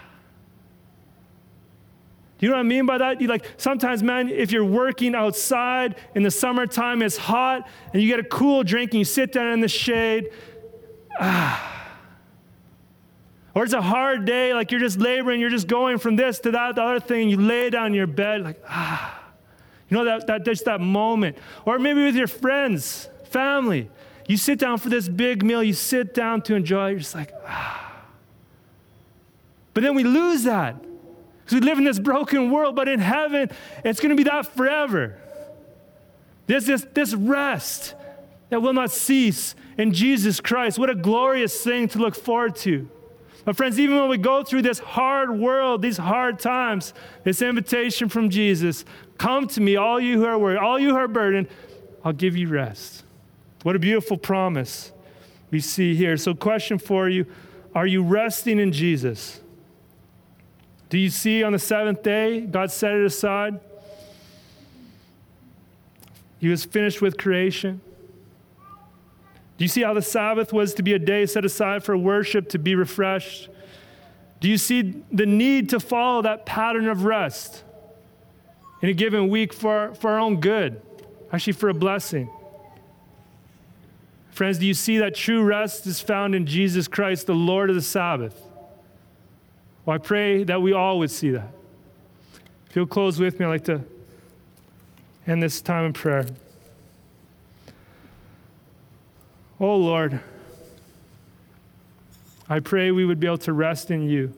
Do 2.37 2.45
you 2.45 2.49
know 2.49 2.57
what 2.57 2.65
I 2.65 2.67
mean 2.67 2.85
by 2.85 2.97
that? 2.97 3.21
You 3.21 3.29
like 3.29 3.45
sometimes, 3.55 4.03
man, 4.03 4.27
if 4.27 4.51
you're 4.51 4.65
working 4.65 5.15
outside 5.15 5.95
in 6.15 6.23
the 6.23 6.29
summertime, 6.29 7.01
it's 7.01 7.15
hot, 7.15 7.65
and 7.93 8.01
you 8.01 8.09
get 8.09 8.19
a 8.19 8.27
cool 8.27 8.61
drink 8.61 8.91
and 8.91 8.99
you 8.99 9.05
sit 9.05 9.31
down 9.31 9.53
in 9.53 9.61
the 9.61 9.69
shade. 9.69 10.31
Ah. 11.17 11.87
Or 13.55 13.63
it's 13.63 13.71
a 13.71 13.81
hard 13.81 14.25
day, 14.25 14.53
like 14.53 14.69
you're 14.71 14.81
just 14.81 14.99
laboring, 14.99 15.39
you're 15.39 15.49
just 15.49 15.69
going 15.69 15.97
from 15.97 16.17
this 16.17 16.39
to 16.39 16.51
that, 16.51 16.75
the 16.75 16.83
other 16.83 16.99
thing, 16.99 17.21
and 17.21 17.31
you 17.31 17.37
lay 17.39 17.69
down 17.69 17.87
in 17.87 17.93
your 17.93 18.05
bed, 18.05 18.43
like, 18.43 18.61
ah. 18.67 19.17
You 19.87 19.95
know, 19.95 20.03
that, 20.03 20.27
that 20.27 20.43
just 20.43 20.65
that 20.65 20.81
moment. 20.81 21.37
Or 21.63 21.79
maybe 21.79 22.03
with 22.03 22.17
your 22.17 22.27
friends, 22.27 23.07
family. 23.29 23.89
You 24.27 24.37
sit 24.37 24.59
down 24.59 24.77
for 24.77 24.89
this 24.89 25.07
big 25.07 25.43
meal, 25.43 25.63
you 25.63 25.73
sit 25.73 26.13
down 26.13 26.41
to 26.43 26.55
enjoy, 26.55 26.89
you're 26.89 26.99
just 26.99 27.15
like, 27.15 27.31
ah. 27.45 28.03
But 29.73 29.83
then 29.83 29.95
we 29.95 30.03
lose 30.03 30.43
that. 30.43 30.75
Because 30.81 31.61
we 31.61 31.65
live 31.65 31.77
in 31.77 31.85
this 31.85 31.99
broken 31.99 32.51
world, 32.51 32.75
but 32.75 32.89
in 32.89 32.99
heaven, 32.99 33.49
it's 33.85 34.01
going 34.01 34.09
to 34.09 34.17
be 34.17 34.29
that 34.29 34.53
forever. 34.53 35.17
There's 36.45 36.65
this, 36.65 36.85
this 36.93 37.13
rest 37.13 37.95
that 38.49 38.61
will 38.61 38.73
not 38.73 38.91
cease 38.91 39.55
in 39.77 39.93
Jesus 39.93 40.41
Christ. 40.41 40.77
What 40.77 40.89
a 40.89 40.95
glorious 40.95 41.61
thing 41.61 41.87
to 41.89 41.99
look 41.99 42.15
forward 42.15 42.57
to. 42.57 42.89
But, 43.45 43.55
friends, 43.55 43.79
even 43.79 43.95
when 43.95 44.09
we 44.09 44.17
go 44.17 44.43
through 44.43 44.63
this 44.63 44.79
hard 44.79 45.39
world, 45.39 45.81
these 45.81 45.97
hard 45.97 46.39
times, 46.39 46.93
this 47.23 47.41
invitation 47.41 48.09
from 48.09 48.29
Jesus 48.29 48.83
come 49.17 49.47
to 49.47 49.61
me, 49.61 49.77
all 49.77 50.01
you 50.01 50.17
who 50.17 50.25
are 50.25 50.37
worried, 50.37 50.57
all 50.57 50.77
you 50.77 50.89
who 50.89 50.97
are 50.97 51.07
burdened, 51.07 51.47
I'll 52.03 52.11
give 52.11 52.35
you 52.35 52.49
rest. 52.49 53.03
What 53.67 53.75
a 53.75 53.79
beautiful 53.79 54.15
promise 54.15 54.93
we 55.51 55.59
see 55.59 55.93
here. 55.93 56.15
So, 56.15 56.33
question 56.33 56.79
for 56.79 57.09
you 57.09 57.25
Are 57.75 57.85
you 57.85 58.01
resting 58.01 58.59
in 58.59 58.71
Jesus? 58.71 59.41
Do 60.87 60.97
you 60.97 61.09
see 61.09 61.43
on 61.43 61.51
the 61.51 61.59
seventh 61.59 62.01
day, 62.01 62.39
God 62.39 62.71
set 62.71 62.93
it 62.93 63.05
aside? 63.05 63.59
He 66.39 66.47
was 66.47 66.63
finished 66.63 67.01
with 67.01 67.17
creation. 67.17 67.81
Do 69.57 69.65
you 69.65 69.67
see 69.67 69.81
how 69.81 69.93
the 69.93 70.01
Sabbath 70.01 70.53
was 70.53 70.73
to 70.75 70.81
be 70.81 70.93
a 70.93 70.99
day 70.99 71.25
set 71.25 71.43
aside 71.43 71.83
for 71.83 71.97
worship, 71.97 72.47
to 72.51 72.57
be 72.57 72.73
refreshed? 72.73 73.49
Do 74.39 74.47
you 74.47 74.57
see 74.57 75.03
the 75.11 75.25
need 75.25 75.71
to 75.71 75.81
follow 75.81 76.21
that 76.21 76.45
pattern 76.45 76.87
of 76.87 77.03
rest 77.03 77.65
in 78.81 78.87
a 78.87 78.93
given 78.93 79.27
week 79.27 79.51
for, 79.51 79.93
for 79.95 80.11
our 80.11 80.19
own 80.19 80.39
good, 80.39 80.81
actually 81.33 81.51
for 81.51 81.67
a 81.67 81.73
blessing? 81.73 82.29
Friends, 84.37 84.59
do 84.59 84.67
you 84.67 84.75
see 84.75 84.99
that 84.99 85.15
true 85.15 85.41
rest 85.41 85.87
is 85.87 85.99
found 85.99 86.35
in 86.35 86.45
Jesus 86.45 86.87
Christ, 86.87 87.25
the 87.25 87.33
Lord 87.33 87.71
of 87.71 87.75
the 87.75 87.81
Sabbath? 87.81 88.39
Well, 89.83 89.95
I 89.95 89.97
pray 89.97 90.43
that 90.43 90.61
we 90.61 90.73
all 90.73 90.99
would 90.99 91.09
see 91.09 91.31
that. 91.31 91.49
If 92.69 92.75
you'll 92.75 92.85
close 92.85 93.19
with 93.19 93.39
me, 93.39 93.47
I'd 93.47 93.49
like 93.49 93.63
to 93.63 93.81
end 95.25 95.41
this 95.41 95.59
time 95.59 95.85
in 95.85 95.93
prayer. 95.93 96.27
Oh 99.59 99.75
Lord, 99.75 100.19
I 102.47 102.59
pray 102.59 102.91
we 102.91 103.05
would 103.05 103.19
be 103.19 103.25
able 103.25 103.39
to 103.39 103.53
rest 103.53 103.89
in 103.89 104.07
you. 104.07 104.35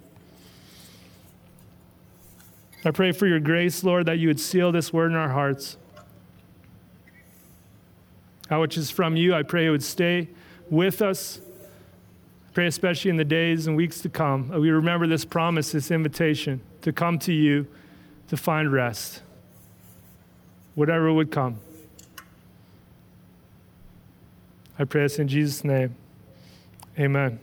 I 2.85 2.91
pray 2.91 3.11
for 3.11 3.27
your 3.27 3.41
grace, 3.41 3.83
Lord, 3.83 4.05
that 4.05 4.17
you 4.17 4.29
would 4.29 4.39
seal 4.39 4.71
this 4.71 4.93
word 4.93 5.11
in 5.11 5.17
our 5.17 5.27
hearts. 5.27 5.75
How 8.49 8.61
which 8.61 8.77
is 8.77 8.89
from 8.89 9.15
you, 9.15 9.33
I 9.33 9.43
pray 9.43 9.67
it 9.67 9.69
would 9.69 9.83
stay 9.83 10.27
with 10.69 11.01
us 11.01 11.41
Pray 12.53 12.67
especially 12.67 13.09
in 13.09 13.17
the 13.17 13.25
days 13.25 13.67
and 13.67 13.75
weeks 13.75 14.01
to 14.01 14.09
come, 14.09 14.49
we 14.49 14.69
remember 14.69 15.07
this 15.07 15.23
promise, 15.23 15.71
this 15.71 15.91
invitation 15.91 16.61
to 16.81 16.91
come 16.91 17.19
to 17.19 17.31
you 17.31 17.67
to 18.27 18.37
find 18.37 18.71
rest, 18.71 19.21
whatever 20.75 21.13
would 21.13 21.31
come. 21.31 21.57
I 24.77 24.83
pray 24.85 25.03
this 25.03 25.19
in 25.19 25.27
Jesus' 25.27 25.63
name. 25.63 25.95
Amen. 26.97 27.39